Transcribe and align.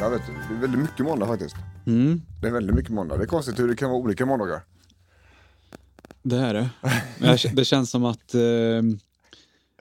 måndag 0.00 0.18
vet 0.18 0.26
du. 0.26 0.32
Det 0.48 0.54
är 0.56 0.60
väldigt 0.60 0.80
mycket 0.80 1.04
måndag 1.06 1.26
faktiskt. 1.26 1.56
Mm, 1.86 2.22
Det 2.40 2.46
är 2.48 2.52
väldigt 2.52 2.76
mycket 2.76 2.92
måndag. 2.92 3.16
Det 3.16 3.22
är 3.24 3.26
konstigt 3.26 3.58
hur 3.58 3.68
det 3.68 3.76
kan 3.76 3.90
vara 3.90 4.00
olika 4.00 4.26
måndagar. 4.26 4.60
det 6.22 6.36
är 6.36 6.54
det. 6.54 6.70
Jag- 7.18 7.38
Det 7.56 7.64
känns 7.64 7.90
som 7.90 8.04
att 8.04 8.34
eh, 8.34 8.40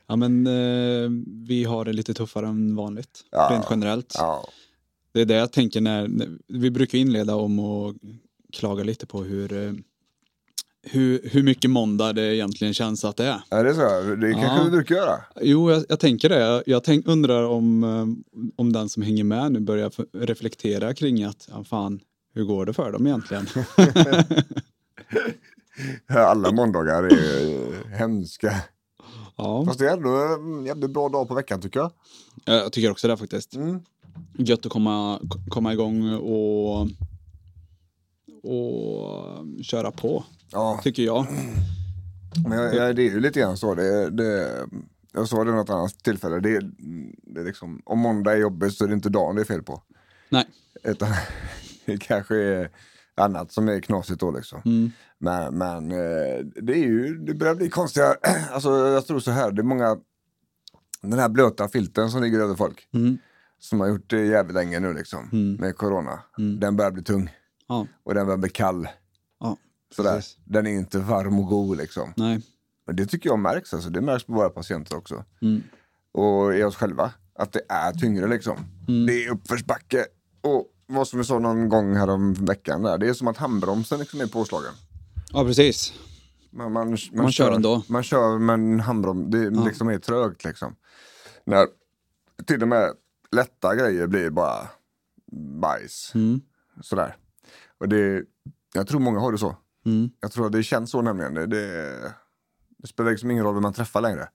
ja, 0.08 0.16
men, 0.16 0.48
eh, 0.48 1.09
vi 1.48 1.64
har 1.64 1.86
det 1.86 1.94
lite 1.94 2.14
tuffare 2.14 2.48
än 2.48 2.76
vanligt. 2.76 3.26
Ja. 3.32 3.50
Rent 3.52 3.66
generellt. 3.70 4.16
Ja, 4.18 4.48
Det 5.12 5.22
är 5.22 5.26
det 5.26 5.34
jag 5.36 5.52
tänker 5.52 5.82
när, 5.82 6.08
när 6.08 6.30
vi 6.48 6.72
brukar 6.72 6.98
inleda 6.98 7.36
om 7.36 7.59
och 7.59 7.95
klaga 8.54 8.84
lite 8.84 9.06
på 9.06 9.23
hur, 9.23 9.54
eh, 9.54 9.73
hur, 10.84 11.22
hur 11.31 11.44
mycket 11.44 11.72
måndag 11.72 12.14
det 12.14 12.36
egentligen 12.36 12.73
känns 12.73 13.06
att 13.06 13.17
det 13.17 13.26
är. 13.26 13.42
är 13.50 13.64
det 13.64 13.73
så? 13.73 14.16
Det 14.16 14.31
kanske 14.34 14.58
Ja. 14.58 14.64
vi 14.64 14.72
brukar 14.72 14.95
göra. 14.95 15.22
Jo, 15.42 15.72
jag, 15.72 15.84
jag 15.90 16.00
tänker 16.00 16.30
det. 16.30 16.64
Jag, 16.66 16.84
tänk, 16.84 17.08
undrar 17.08 17.44
om, 17.44 17.84
eh, 17.84 18.06
om 18.56 18.73
den 18.73 18.90
som 18.90 19.03
hänger 19.03 19.23
med 19.23 19.52
nu 19.52 19.59
börjar 19.59 19.92
reflektera 20.26 20.94
kring 20.94 21.23
att, 21.23 21.48
ja, 21.52 21.64
fan, 21.64 22.00
hur 22.34 22.44
går 22.44 22.66
det 22.66 22.73
för 22.73 22.92
dem 22.92 23.08
egentligen? 23.08 23.45
Alla 26.08 26.52
måndagar 26.52 27.03
är 27.03 27.53
eh, 27.53 27.98
hemska. 27.98 28.56
ja, 29.36 29.66
Fast 29.66 29.80
det 29.80 29.90
är 29.90 29.94
ändå 29.98 30.09
en 30.09 30.66
jävligt 30.66 30.92
bra 30.92 31.09
dag 31.09 31.28
på 31.28 31.34
veckan 31.34 31.62
tycker 31.62 31.80
jag. 31.80 31.92
jag 32.46 32.72
tycker 32.72 32.92
också 32.92 33.08
det 33.08 33.18
faktiskt. 33.18 33.56
Mm. 33.56 33.80
Gött 34.38 34.66
att 34.66 34.72
komma, 34.72 35.20
komma 35.50 35.73
igång 35.73 36.14
och, 36.14 36.81
och 38.44 39.46
köra 39.64 39.92
på, 39.92 40.23
Ja, 40.52 40.80
tycker 40.83 41.03
jag. 41.03 41.28
men 42.47 42.59
jag, 42.75 42.95
det 42.95 43.02
är 43.02 43.09
ju 43.11 43.19
lite 43.19 43.39
grann 43.39 43.58
så. 43.58 43.75
Det, 43.75 44.09
det, 44.09 44.58
jag 45.14 45.28
sa 45.28 45.44
det 45.44 45.52
något 45.52 45.69
annat 45.69 46.03
tillfälle. 46.03 46.39
Det, 46.39 46.59
det 47.23 47.41
är 47.41 47.45
liksom, 47.45 47.81
om 47.86 48.00
måndag 48.00 48.31
är 48.33 48.38
jobbigt 48.38 48.73
så 48.73 48.83
är 48.83 48.88
det 48.88 48.94
inte 48.94 49.09
dagen 49.09 49.36
det 49.36 49.41
är 49.41 49.45
fel 49.45 49.64
på. 49.64 49.83
Nej. 50.30 50.45
Utan 50.83 51.09
det 51.86 51.97
kanske 51.97 52.36
är 52.36 52.69
annat 53.16 53.52
som 53.52 53.69
är 53.69 53.80
knasigt 53.80 54.19
då 54.19 54.31
liksom. 54.31 54.61
Mm. 54.66 54.91
Men, 55.17 55.58
men 55.58 55.91
eh, 55.91 56.45
det 56.61 56.73
är 56.73 56.84
ju, 56.88 57.17
det 57.17 57.34
börjar 57.34 57.56
bli 57.56 57.69
konstiga, 57.69 58.16
alltså 58.52 58.88
jag 58.88 59.08
tror 59.08 59.19
så 59.19 59.31
här, 59.31 59.52
det 59.52 59.61
är 59.61 59.63
många, 59.63 59.97
den 61.02 61.19
här 61.19 61.30
blöta 61.30 61.67
filten 61.67 62.09
som 62.09 62.22
ligger 62.23 62.39
över 62.39 62.56
folk. 62.56 62.88
Mm. 62.94 63.17
Som 63.59 63.80
har 63.80 63.88
gjort 63.88 64.09
det 64.09 64.25
jävligt 64.25 64.56
länge 64.56 64.80
nu 64.80 64.94
liksom, 64.94 65.30
Mm. 65.34 65.53
med 65.56 65.75
corona. 65.78 66.19
Mm. 66.38 66.59
Den 66.59 66.75
börjar 66.75 66.91
bli 66.91 67.03
tung 67.03 67.30
Ja, 67.67 67.88
och 68.03 68.13
den 68.13 68.25
börjar 68.25 68.38
bli 68.38 68.50
kall. 68.50 68.88
Sådär. 69.95 70.16
Precis. 70.16 70.38
Den 70.45 70.68
är 70.68 70.72
inte 70.72 71.00
varm 71.00 71.40
och 71.40 71.45
god 71.45 71.78
liksom. 71.78 72.14
Nej. 72.18 72.42
Men 72.88 72.95
det 72.95 73.06
tycker 73.06 73.30
jag 73.30 73.40
märks, 73.40 73.73
alltså. 73.73 73.90
det 73.90 74.02
märks 74.02 74.23
på 74.26 74.34
våra 74.34 74.50
patienter 74.50 74.98
också. 74.98 75.24
Mm. 75.41 75.63
Och 76.12 76.56
i 76.56 76.63
oss 76.63 76.75
själva, 76.75 77.12
att 77.36 77.52
det 77.52 77.62
är 77.69 77.94
tyngre 77.94 78.28
liksom. 78.28 78.58
Mm. 78.88 79.06
Det 79.06 79.25
är 79.25 79.31
uppförsbacke. 79.31 80.06
Och 80.41 80.66
vad 80.88 81.08
som 81.08 81.19
vi 81.19 81.25
sa 81.25 81.40
någon 81.40 81.69
gång 81.69 81.96
här 81.96 82.09
om 82.09 82.34
veckan 82.34 82.84
där, 82.84 82.97
det 82.97 83.09
är 83.09 83.13
som 83.13 83.28
att 83.28 83.38
handbromsen 83.38 84.00
liksom 84.00 84.22
är 84.22 84.28
påslagen. 84.28 84.72
Ja, 85.34 85.44
precis. 85.44 85.94
Man, 86.52 86.72
man, 86.72 86.90
man, 86.90 86.97
Man 87.13 87.31
kör 87.31 87.52
ändå. 87.52 87.84
Man 87.88 88.03
kör 88.03 88.38
men 88.40 88.80
handbroms, 88.80 89.31
det 89.31 89.44
Ja. 89.44 89.66
liksom 89.66 89.90
är 89.90 89.97
trögt 89.97 90.44
liksom. 90.44 90.75
När 91.46 91.68
till 92.46 92.62
och 92.62 92.68
med 92.68 92.94
lätta 93.31 93.75
grejer 93.75 94.08
blir 94.08 94.30
bara 94.30 94.68
bajs. 95.62 96.12
Mm. 96.16 96.42
Sådär. 96.81 97.16
Och 97.78 97.90
det, 97.90 98.24
jag 98.74 98.88
tror 98.88 99.00
många 99.00 99.19
har 99.19 99.31
det 99.31 99.38
så. 99.38 99.56
Mm. 99.85 100.09
Jag 100.19 100.31
tror 100.31 100.45
att 100.45 100.51
det 100.51 100.63
känns 100.63 100.91
så 100.91 101.01
nämligen. 101.01 101.34
Det, 101.34 101.45
det, 101.45 102.13
spelar 102.88 103.12
liksom 103.12 103.31
ingen 103.31 103.44
roll 103.44 103.53
vem 103.53 103.63
man 103.63 103.73
träffar 103.73 104.01
längre. 104.01 104.29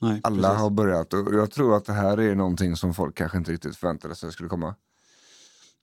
Nej, 0.00 0.20
Alla 0.24 0.48
precis. 0.48 0.60
har 0.60 0.70
börjat 0.70 1.12
och 1.12 1.34
jag 1.34 1.50
tror 1.50 1.76
att 1.76 1.84
det 1.84 1.92
här 1.92 2.20
är 2.20 2.34
någonting 2.34 2.76
som 2.76 2.94
folk 2.94 3.14
kanske 3.16 3.38
inte 3.38 3.52
riktigt 3.52 3.76
förväntade 3.76 4.14
sig 4.14 4.32
skulle 4.32 4.48
komma. 4.48 4.74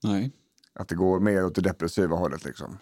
Nej. 0.03 0.31
Att 0.73 0.87
det 0.87 0.95
går 0.95 1.19
mer 1.19 1.45
åt 1.45 1.55
det 1.55 1.61
depressiva 1.61 2.15
hållet 2.15 2.45
liksom. 2.45 2.77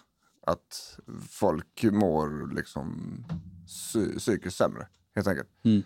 Att 0.46 0.98
folk 1.30 1.84
mår 1.84 2.54
liksom 2.54 3.14
psy- 3.66 4.18
psykiskt 4.18 4.56
sämre 4.56 4.86
helt 5.14 5.26
enkelt. 5.26 5.48
Mm. 5.64 5.82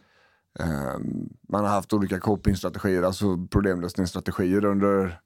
Ehm, 0.59 1.28
man 1.48 1.65
har 1.65 1.70
haft 1.70 1.92
olika 1.92 2.20
copingstrategier, 2.20 3.03
alltså 3.03 3.47
problemlösningsstrategier 3.50 4.65
under, 4.65 5.20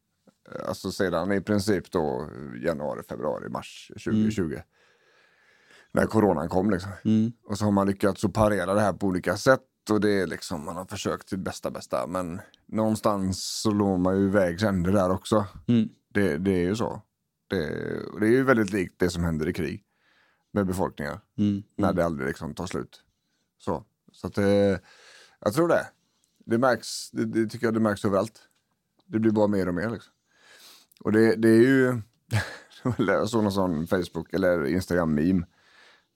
eh, 0.54 0.68
alltså 0.68 0.92
sedan 0.92 1.32
i 1.32 1.40
princip 1.40 1.90
då 1.90 2.28
januari, 2.64 3.02
februari, 3.08 3.48
mars 3.48 3.90
2020. 4.04 4.58
När 5.92 6.06
coronan 6.06 6.48
kom 6.48 6.70
liksom. 6.70 6.90
Mm. 7.04 7.32
Och 7.44 7.58
så 7.58 7.64
har 7.64 7.72
man 7.72 7.86
lyckats 7.86 8.24
att 8.24 8.32
parera 8.32 8.74
det 8.74 8.80
här 8.80 8.92
på 8.92 9.06
olika 9.06 9.36
sätt 9.36 9.60
och 9.90 10.00
det 10.00 10.10
är 10.10 10.26
liksom, 10.26 10.64
man 10.64 10.76
har 10.76 10.84
försökt 10.84 11.28
till 11.28 11.38
bästa 11.38 11.70
bästa. 11.70 12.06
Men 12.06 12.40
någonstans 12.66 13.60
så 13.62 13.70
låg 13.70 14.00
man 14.00 14.20
ju 14.20 14.28
vägs 14.28 14.62
ände 14.62 14.92
där 14.92 15.10
också. 15.10 15.46
Mm. 15.68 15.88
Det, 16.08 16.38
det 16.38 16.50
är 16.50 16.62
ju 16.62 16.76
så. 16.76 17.02
Det, 17.48 17.56
det 18.20 18.26
är 18.26 18.30
ju 18.30 18.42
väldigt 18.42 18.72
likt 18.72 18.94
det 18.98 19.10
som 19.10 19.24
händer 19.24 19.48
i 19.48 19.52
krig 19.52 19.84
med 20.52 20.66
befolkningar. 20.66 21.20
Mm. 21.38 21.62
När 21.76 21.92
det 21.92 22.04
aldrig 22.04 22.28
liksom 22.28 22.54
tar 22.54 22.66
slut. 22.66 23.02
Så, 23.58 23.84
så 24.12 24.26
att 24.26 24.34
det, 24.34 24.80
jag 25.40 25.54
tror 25.54 25.68
det. 25.68 25.86
Det 26.38 26.58
märks, 26.58 27.10
det, 27.10 27.24
det 27.24 27.46
tycker 27.46 27.66
jag 27.66 27.74
det 27.74 27.80
märks 27.80 28.04
överallt. 28.04 28.40
Det 29.06 29.18
blir 29.18 29.32
bara 29.32 29.46
mer 29.46 29.68
och 29.68 29.74
mer 29.74 29.90
liksom. 29.90 30.12
Och 31.00 31.12
det, 31.12 31.36
det 31.36 31.48
är 31.48 31.60
ju, 31.60 32.00
jag 32.98 33.28
såg 33.28 33.42
någon 33.42 33.52
sån 33.52 33.86
Facebook 33.86 34.32
eller 34.34 34.66
Instagram-meme. 34.66 35.46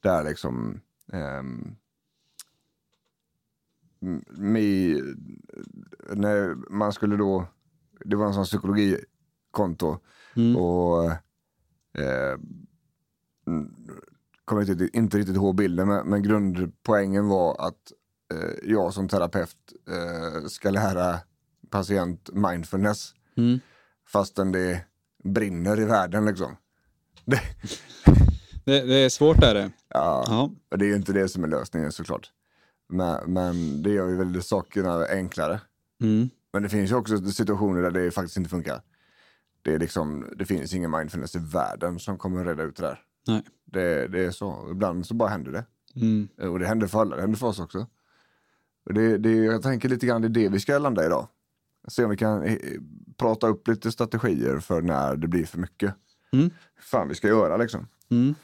Där 0.05 0.25
liksom, 0.25 0.81
ehm, 1.13 1.77
m- 4.03 4.25
mi, 4.31 4.95
när 6.15 6.55
man 6.73 6.93
skulle 6.93 7.17
då, 7.17 7.47
det 8.05 8.17
var 8.17 8.27
en 8.27 8.35
sån 8.35 8.45
psykologikonto. 8.45 9.99
Mm. 10.37 10.57
Och 10.57 11.05
eh, 12.01 12.39
mm, 13.47 13.75
kommer 14.45 14.71
inte, 14.71 14.89
inte 14.99 15.19
riktigt 15.19 15.37
ihåg 15.37 15.55
bilden, 15.55 15.89
men, 15.89 16.07
men 16.09 16.23
grundpoängen 16.23 17.29
var 17.29 17.67
att 17.69 17.93
eh, 18.35 18.71
jag 18.71 18.95
som 18.95 19.09
terapeut 19.09 19.57
eh, 19.89 20.47
ska 20.47 20.71
lära 20.71 21.19
patient 21.71 22.31
mindfulness 22.33 23.15
Mm. 23.37 23.59
fastän 24.09 24.53
det 24.53 24.85
brinner 25.25 25.81
i 25.81 25.85
världen 25.85 26.25
liksom. 26.25 26.57
Det, 27.25 27.41
Det, 28.65 28.81
det 28.81 28.95
är 28.95 29.09
svårt 29.09 29.43
är 29.43 29.55
det. 29.55 29.71
ja, 29.89 30.25
Ja. 30.71 30.77
det 30.77 30.85
är 30.85 30.89
ju 30.89 30.97
inte 30.97 31.13
det 31.13 31.29
som 31.29 31.45
är 31.45 31.49
lösningen 31.49 31.93
såklart. 31.93 32.31
Men, 32.89 33.33
men 33.33 33.83
det 33.83 33.91
gör 33.91 34.09
ju 34.09 34.17
väldigt 34.17 34.47
sakerna 34.47 35.07
enklare. 35.07 35.61
Mm. 36.03 36.31
Men 36.53 36.63
det 36.63 36.69
finns 36.69 36.91
ju 36.91 36.95
också 36.95 37.19
situationer 37.19 37.83
där 37.83 37.91
det 37.91 38.11
faktiskt 38.11 38.37
inte 38.37 38.51
funkar. 38.51 38.83
Det, 39.63 39.75
är 39.75 39.79
liksom, 39.79 40.27
det 40.37 40.45
finns 40.45 40.75
ingen 40.75 40.91
mindfulness 40.91 41.37
i 41.37 41.39
världen 41.39 41.99
som 41.99 42.19
kommer 42.19 42.45
reda 42.45 42.63
ut 42.63 42.77
det 42.77 42.83
där. 42.83 43.01
Nej. 43.27 43.43
Det, 43.65 44.07
det 44.09 44.25
är 44.25 44.31
så. 44.31 44.69
Ibland 44.71 45.07
så 45.07 45.15
bara 45.15 45.29
händer 45.29 45.53
det. 45.53 45.65
Mm. 45.97 46.29
Och 46.53 46.59
det 46.59 46.67
händer 46.67 46.87
för 46.87 47.01
alla, 47.01 47.17
det 47.17 47.23
händer 47.23 47.39
för 47.39 47.47
oss 47.47 47.61
också. 47.61 47.87
Och 48.87 48.95
det, 48.95 49.19
det, 49.19 49.31
jag 49.35 49.63
tänker 49.63 49.89
lite 49.89 50.07
grann 50.07 50.23
det 50.23 50.29
är 50.29 50.31
det 50.31 50.49
vi 50.49 50.61
ska 50.61 50.79
landa 50.79 51.07
idag. 51.07 51.29
Se 51.89 52.05
om 52.05 52.11
vi 52.11 52.17
kan 52.17 52.43
eh, 52.43 52.59
prata 53.17 53.47
upp 53.49 53.69
lite 53.69 53.93
strategier 53.93 54.59
för 54.59 54.83
när 54.83 55.17
det 55.17 55.29
blir 55.29 55.45
för 55.47 55.59
mycket. 55.59 55.95
Mm. 56.33 56.51
Fan 56.81 57.09
vi 57.09 57.15
ska 57.15 57.29
göra 57.29 57.57
liksom. 57.57 57.89
Mm. 58.11 58.35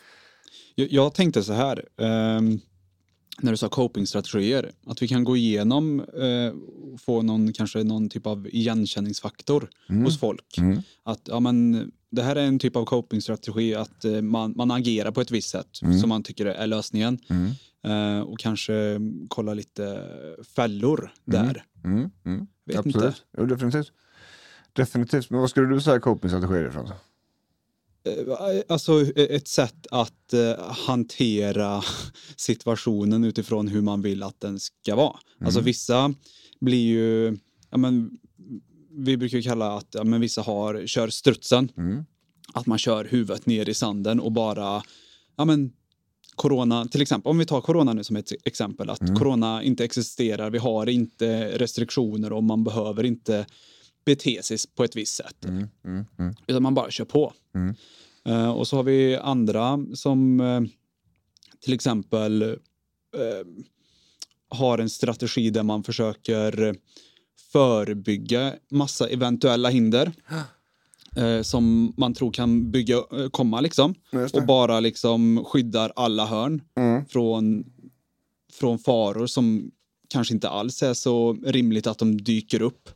Jag, 0.81 0.93
jag 0.93 1.15
tänkte 1.15 1.43
så 1.43 1.53
här, 1.53 1.85
ehm, 1.97 2.61
när 3.41 3.51
du 3.51 3.57
sa 3.57 3.69
copingstrategier, 3.69 4.73
att 4.87 5.03
vi 5.03 5.09
kan 5.09 5.25
gå 5.25 5.37
igenom 5.37 6.01
eh, 6.01 6.53
få 6.99 7.23
någon, 7.23 7.53
kanske 7.53 7.85
någon 7.85 8.09
typ 8.09 8.27
av 8.27 8.49
igenkänningsfaktor 8.49 9.71
hos 10.05 10.19
folk. 10.19 10.59
Mm. 10.59 10.83
Att 11.03 11.21
ja, 11.25 11.41
men, 11.41 11.91
det 12.11 12.23
här 12.23 12.37
är 12.37 12.47
en 12.47 12.59
typ 12.59 12.77
av 12.77 12.85
copingstrategi, 12.85 13.75
att 13.75 14.05
eh, 14.05 14.23
man, 14.23 14.55
man 14.57 14.71
agerar 14.71 15.11
på 15.11 15.21
ett 15.21 15.31
visst 15.31 15.51
sätt 15.51 15.69
som 16.01 16.09
man 16.09 16.23
tycker 16.23 16.47
är 16.47 16.67
lösningen. 16.67 17.19
Mm. 17.29 17.51
Eh, 17.85 18.21
och 18.21 18.39
kanske 18.39 19.01
kolla 19.29 19.55
lite 19.55 20.05
fällor 20.57 21.13
där. 21.25 21.65
Mm. 21.85 22.11
Mm. 22.25 22.47
Vet 22.67 22.77
Absolut. 22.77 22.97
inte. 22.97 23.15
Jo, 23.39 23.47
definitivt. 23.47 23.93
Definitivt. 24.73 25.31
Men 25.31 25.41
vad 25.41 25.51
skulle 25.51 25.75
du 25.75 25.81
säga 25.81 26.01
copingstrategier 26.01 26.69
ifrån? 26.69 26.91
Eh, 28.05 28.63
alltså 28.69 29.03
ett 29.17 29.49
sätt 29.49 29.87
att 29.91 30.33
eh, 30.33 30.73
hantera 30.87 31.83
situationen 32.37 33.25
utifrån 33.25 33.69
hur 33.69 33.83
man 33.83 34.03
vill 34.03 34.23
att 34.23 34.41
den 34.41 34.61
ska 34.61 34.97
vara. 34.97 35.17
Alltså 35.45 35.61
vissa 35.61 36.15
blir 36.61 36.87
ju, 36.87 37.39
ja 37.71 37.79
men 37.79 38.11
vi 38.91 39.17
brukar 39.17 39.37
ju 39.37 39.43
kalla 39.43 39.77
att 39.77 39.89
ja, 39.91 40.05
men 40.05 40.21
vissa 40.21 40.43
har, 40.43 40.87
kör 40.87 41.09
strutsen. 41.09 41.73
Mm. 41.77 42.05
Att 42.53 42.67
man 42.67 42.79
kör 42.79 43.05
huvudet 43.05 43.47
ner 43.47 43.69
i 43.69 43.75
sanden 43.75 44.21
och 44.21 44.33
bara, 44.33 44.83
ja 45.37 45.45
men 45.45 45.73
corona, 46.35 46.85
till 46.85 47.03
exempel, 47.03 47.31
om 47.31 47.39
vi 47.39 47.47
tar 47.47 47.61
corona 47.61 47.93
nu 47.93 48.05
som 48.05 48.17
ett 48.17 48.33
exempel, 48.45 48.91
att 48.91 49.19
corona 49.19 49.63
inte 49.63 49.85
existerar, 49.85 50.51
vi 50.51 50.59
har 50.59 50.89
inte 50.89 51.59
restriktioner 51.59 52.33
och 52.33 52.45
man 52.45 52.65
behöver 52.65 53.05
inte 53.05 53.47
bete 54.05 54.43
sig 54.43 54.59
på 54.75 54.85
ett 54.85 54.97
visst 54.97 55.15
sätt. 55.15 55.45
Mm, 55.45 55.69
mm, 55.85 56.05
mm. 56.19 56.35
Utan 56.47 56.63
man 56.63 56.75
bara 56.75 56.91
kör 56.91 57.05
på. 57.05 57.33
Eh, 58.25 58.51
och 58.51 58.69
så 58.69 58.77
har 58.77 58.83
vi 58.83 59.17
andra 59.17 59.79
som 59.95 60.41
eh, 60.41 60.61
till 61.61 61.73
exempel 61.75 62.43
eh, 62.43 63.47
har 64.49 64.79
en 64.79 64.91
strategi 64.91 65.51
där 65.51 65.63
man 65.63 65.83
försöker 65.85 66.77
förebygga 67.53 68.55
massa 68.71 69.09
eventuella 69.09 69.69
hinder. 69.69 70.13
som 71.43 71.95
man 71.97 72.15
tror 72.15 72.33
kan 72.33 72.71
bygga, 72.71 72.97
komma 73.31 73.61
liksom. 73.61 73.95
Och 74.33 74.47
bara 74.47 74.81
liksom 74.81 75.45
skyddar 75.45 75.93
alla 75.97 76.27
hörn 76.27 76.63
Mm. 76.77 77.07
från, 77.07 77.65
från 78.53 78.79
faror 78.79 79.27
som 79.27 79.71
kanske 80.11 80.35
inte 80.35 80.49
alls 80.49 80.83
är 80.83 80.95
så 80.95 81.33
rimligt 81.33 81.87
att 81.87 81.99
de 81.99 82.17
dyker 82.23 82.63
upp. 82.63 82.89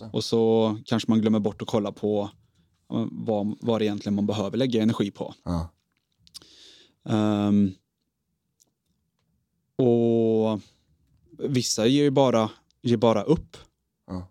Ja. 0.00 0.10
Och 0.12 0.24
så 0.24 0.76
kanske 0.84 1.10
man 1.10 1.20
glömmer 1.20 1.38
bort 1.38 1.62
att 1.62 1.68
kolla 1.68 1.92
på 1.92 2.30
eh, 2.92 3.06
vad, 3.10 3.56
vad 3.60 3.82
egentligen 3.82 4.14
man 4.14 4.26
behöver 4.26 4.58
lägga 4.58 4.82
energi 4.82 5.10
på. 5.10 5.34
Ja. 5.44 5.68
Ehm, 7.08 7.72
och 9.76 10.60
vissa 11.38 11.86
ger 11.86 12.02
ju 12.02 12.10
bara, 12.10 12.50
ger 12.82 12.96
bara 12.96 13.22
upp. 13.22 13.56
Ja. 14.06 14.28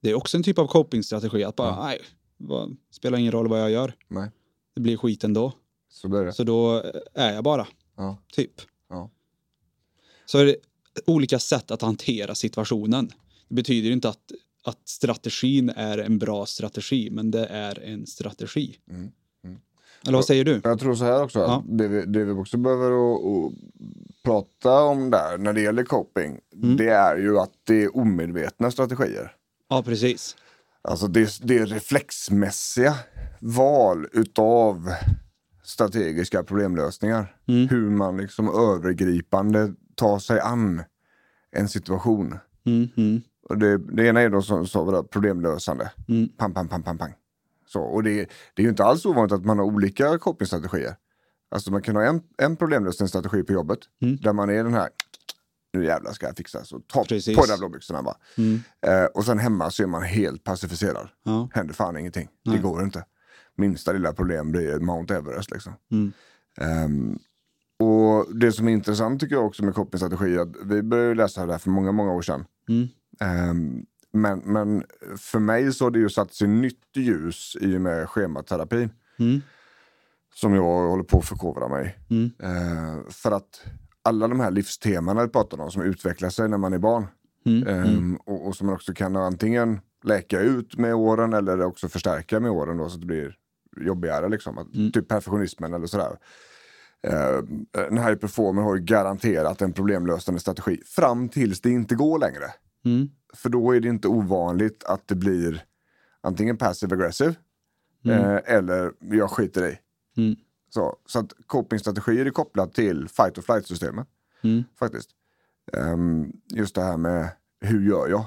Det 0.00 0.10
är 0.10 0.14
också 0.14 0.36
en 0.36 0.42
typ 0.42 0.58
av 0.58 0.66
copingstrategi. 0.66 1.44
Att 1.44 1.56
bara, 1.56 1.84
nej, 1.84 2.00
vad, 2.36 2.76
spelar 2.90 3.18
ingen 3.18 3.32
roll 3.32 3.48
vad 3.48 3.60
jag 3.60 3.70
gör. 3.70 3.94
Nej, 4.08 4.30
Det 4.74 4.80
blir 4.80 4.96
skit 4.96 5.24
ändå. 5.24 5.52
så 5.88 6.08
blir 6.08 6.20
det. 6.20 6.32
Så 6.32 6.44
då 6.44 6.82
är 7.14 7.32
jag 7.32 7.44
bara, 7.44 7.66
typ. 8.32 8.60
Så 10.26 10.54
olika 11.06 11.38
sätt 11.38 11.70
att 11.70 11.82
hantera 11.82 12.34
situationen. 12.34 13.10
Det 13.48 13.54
betyder 13.54 13.90
inte 13.90 14.08
att, 14.08 14.32
att 14.64 14.88
strategin 14.88 15.68
är 15.70 15.98
en 15.98 16.18
bra 16.18 16.46
strategi, 16.46 17.08
men 17.10 17.30
det 17.30 17.46
är 17.46 17.78
en 17.84 18.06
strategi. 18.06 18.76
Mm, 18.90 19.10
mm. 19.44 19.58
Eller 20.06 20.18
vad 20.18 20.24
säger 20.24 20.44
du? 20.44 20.60
Jag 20.64 20.78
tror 20.80 20.94
så 20.94 21.04
här 21.04 21.22
också, 21.22 21.38
Ja. 21.38 21.64
det, 21.68 21.88
vi, 21.88 22.04
det 22.06 22.24
vi 22.24 22.32
också 22.32 22.56
behöver 22.56 22.90
att, 22.90 23.20
att 23.26 23.52
prata 24.24 24.82
om 24.82 25.10
där 25.10 25.38
när 25.38 25.52
det 25.52 25.60
gäller 25.60 25.84
coping, 25.84 26.38
Mm. 26.62 26.76
det 26.76 26.88
är 26.88 27.16
ju 27.16 27.38
att 27.38 27.52
det 27.66 27.82
är 27.82 27.96
omedvetna 27.96 28.70
strategier. 28.70 29.32
Ja, 29.68 29.82
precis. 29.82 30.36
Alltså 30.82 31.06
det, 31.06 31.38
det 31.42 31.58
är 31.58 31.66
reflexmässiga 31.66 32.94
val 33.40 34.06
utav 34.12 34.92
strategiska 35.64 36.42
problemlösningar. 36.42 37.36
Mm. 37.48 37.68
Hur 37.68 37.90
man 37.90 38.16
liksom 38.16 38.48
övergripande 38.48 39.74
tar 39.94 40.18
sig 40.18 40.40
an 40.40 40.82
en 41.50 41.68
situation. 41.68 42.38
Mm, 42.66 42.88
mm, 42.96 43.22
Och 43.48 43.58
det, 43.58 43.78
det 43.78 44.06
ena 44.06 44.20
är 44.20 44.30
då 44.30 44.42
som, 44.42 44.92
det 44.92 45.02
problemlösande. 45.10 45.90
mm. 46.08 46.28
Pang, 46.28 46.54
pang, 46.54 46.68
pang, 46.68 46.82
pang, 46.82 46.98
pang. 46.98 47.14
Så, 47.66 47.82
och 47.82 48.02
det, 48.02 48.14
det 48.54 48.62
är 48.62 48.64
ju 48.64 48.68
inte 48.68 48.84
alls 48.84 49.06
ovanligt 49.06 49.32
att 49.32 49.44
man 49.44 49.58
har 49.58 49.64
olika 49.66 50.18
copingstrategier. 50.18 50.96
Alltså 51.50 51.70
man 51.70 51.82
kan 51.82 51.96
ha 51.96 52.02
en, 52.04 52.22
en 52.38 52.56
problemlösningsstrategi 52.56 53.42
på 53.42 53.52
jobbet. 53.52 53.78
Mm. 54.02 54.16
Där 54.16 54.32
man 54.32 54.50
är 54.50 54.64
den 54.64 54.74
här, 54.74 54.88
nu 55.72 55.84
jävlar 55.84 56.12
ska 56.12 56.26
jag 56.26 56.36
fixa. 56.36 56.64
Så 56.64 56.80
ta 56.80 57.04
Precis. 57.04 57.36
på 57.36 57.42
de 57.44 57.50
där 57.52 57.58
blåbyxorna 57.58 58.02
bara. 58.02 58.16
Mm. 58.38 58.60
Eh, 58.86 59.04
och 59.04 59.24
sen 59.24 59.38
hemma 59.38 59.70
så 59.70 59.82
är 59.82 59.86
man 59.86 60.02
helt 60.02 60.44
pacificerad. 60.44 61.08
Ja. 61.24 61.48
Händer 61.52 61.74
fan 61.74 61.96
ingenting. 61.96 62.28
Nej. 62.42 62.56
Det 62.56 62.62
går 62.62 62.82
inte. 62.82 63.04
Minsta 63.56 63.92
lilla 63.92 64.12
problem 64.12 64.52
blir 64.52 64.78
Mount 64.80 65.14
Everest 65.14 65.50
liksom. 65.50 65.72
Mm. 65.90 66.12
Ehm, 66.60 67.18
och 67.82 68.36
det 68.36 68.52
som 68.52 68.68
är 68.68 68.72
intressant 68.72 69.20
tycker 69.20 69.34
jag 69.34 69.46
också 69.46 69.64
med 69.64 69.74
copingstrategi, 69.74 70.38
att 70.38 70.56
vi 70.64 70.82
började 70.82 71.14
läsa 71.14 71.46
det 71.46 71.52
här 71.52 71.58
för 71.58 71.70
många, 71.70 71.92
många 71.92 72.12
år 72.12 72.22
sedan. 72.22 72.44
Mm. 72.68 72.88
Ehm, 73.20 73.86
men, 74.12 74.38
men 74.38 74.84
för 75.18 75.38
mig 75.38 75.72
så 75.72 75.84
har 75.84 75.90
det 75.90 75.98
ju 75.98 76.08
satt 76.08 76.34
sig 76.34 76.48
nytt 76.48 76.96
ljus 76.96 77.56
i 77.60 77.76
och 77.76 77.80
med 77.80 78.08
schematerapin. 78.08 78.90
Mm. 79.18 79.40
Som 80.34 80.54
jag 80.54 80.62
håller 80.62 81.04
på 81.04 81.18
att 81.18 81.24
förkovra 81.24 81.68
mig. 81.68 81.98
Mm. 82.10 82.30
Ehm, 82.38 83.04
för 83.10 83.30
att 83.32 83.64
alla 84.02 84.28
de 84.28 84.40
här 84.40 84.50
livsteman 84.50 85.16
vi 85.16 85.28
pratar 85.28 85.60
om 85.60 85.70
som 85.70 85.82
utvecklar 85.82 86.30
sig 86.30 86.48
när 86.48 86.58
man 86.58 86.72
är 86.72 86.78
barn. 86.78 87.06
Mm. 87.46 88.16
och, 88.16 88.46
och 88.46 88.56
som 88.56 88.66
man 88.66 88.74
också 88.74 88.92
kan 88.94 89.16
antingen 89.16 89.80
läka 90.04 90.40
ut 90.40 90.78
med 90.78 90.94
åren 90.94 91.32
eller 91.32 91.62
också 91.62 91.88
förstärka 91.88 92.40
med 92.40 92.50
åren 92.50 92.76
då, 92.76 92.88
så 92.88 92.94
att 92.94 93.00
det 93.00 93.06
blir 93.06 93.36
jobbigare. 93.76 94.28
Liksom. 94.28 94.58
Att, 94.58 94.74
Mm. 94.74 94.92
Typ 94.92 95.08
perfektionismen 95.08 95.74
eller 95.74 95.86
sådär. 95.86 96.16
Uh, 97.06 97.42
en 97.88 97.98
high 97.98 98.14
performer 98.14 98.62
har 98.62 98.76
ju 98.76 98.82
garanterat 98.82 99.62
en 99.62 99.72
problemlösande 99.72 100.40
strategi 100.40 100.82
fram 100.86 101.28
tills 101.28 101.60
det 101.60 101.70
inte 101.70 101.94
går 101.94 102.18
längre. 102.18 102.44
Mm. 102.84 103.08
För 103.34 103.48
då 103.48 103.72
är 103.76 103.80
det 103.80 103.88
inte 103.88 104.08
ovanligt 104.08 104.84
att 104.84 105.08
det 105.08 105.14
blir 105.14 105.64
antingen 106.20 106.56
passive 106.56 106.94
aggressive 106.94 107.34
Mm. 108.04 108.20
eh, 108.20 108.40
eller 108.44 108.92
jag 109.00 109.30
skiter 109.30 109.66
i. 109.66 109.78
Mm. 110.16 110.36
Så, 110.70 110.96
så 111.06 111.18
att 111.18 111.32
copingstrategier 111.46 112.26
är 112.26 112.30
kopplat 112.30 112.74
till 112.74 113.08
fight 113.08 113.38
or 113.38 113.42
flight 113.42 113.66
systemet 113.66 114.08
Mm. 114.44 114.64
faktiskt. 114.78 115.10
Ehm, 115.72 116.32
just 116.48 116.74
det 116.74 116.82
här 116.82 116.96
med 116.96 117.28
hur 117.60 117.88
gör 117.88 118.08
jag? 118.08 118.24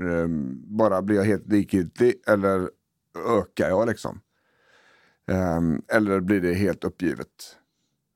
Ehm, 0.00 0.62
bara 0.76 1.02
blir 1.02 1.16
jag 1.16 1.24
helt 1.24 1.46
likgiltig 1.46 2.14
eller 2.26 2.70
ökar 3.38 3.68
jag 3.68 3.88
liksom? 3.88 4.20
Ehm, 5.30 5.82
eller 5.88 6.20
blir 6.20 6.40
det 6.40 6.54
helt 6.54 6.84
uppgivet? 6.84 7.56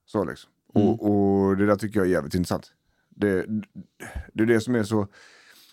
Så 0.04 0.24
liksom. 0.24 0.50
Mm. 0.74 0.88
Och, 0.88 1.10
och 1.10 1.56
det 1.56 1.66
där 1.66 1.76
tycker 1.76 2.00
jag 2.00 2.06
är 2.06 2.12
jävligt 2.12 2.34
intressant. 2.34 2.72
Det, 3.08 3.46
det 4.32 4.42
är 4.42 4.46
det 4.46 4.60
som 4.60 4.74
är 4.74 4.82
så, 4.82 5.08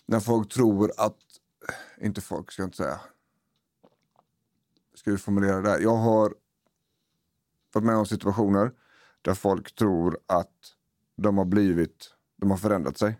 när 0.06 0.20
folk 0.20 0.52
tror 0.52 0.92
att, 0.96 1.18
inte 2.00 2.20
folk 2.20 2.52
ska 2.52 2.62
jag 2.62 2.66
inte 2.66 2.76
säga. 2.76 3.00
Ska 4.94 5.10
vi 5.10 5.18
formulera 5.18 5.56
det 5.56 5.70
där? 5.70 5.78
Jag 5.78 5.96
har 5.96 6.34
varit 7.72 7.84
med 7.84 7.96
om 7.96 8.06
situationer 8.06 8.72
där 9.22 9.34
folk 9.34 9.74
tror 9.74 10.18
att 10.26 10.74
de 11.16 11.38
har 11.38 11.44
blivit, 11.44 12.14
de 12.36 12.50
har 12.50 12.58
förändrat 12.58 12.98
sig. 12.98 13.18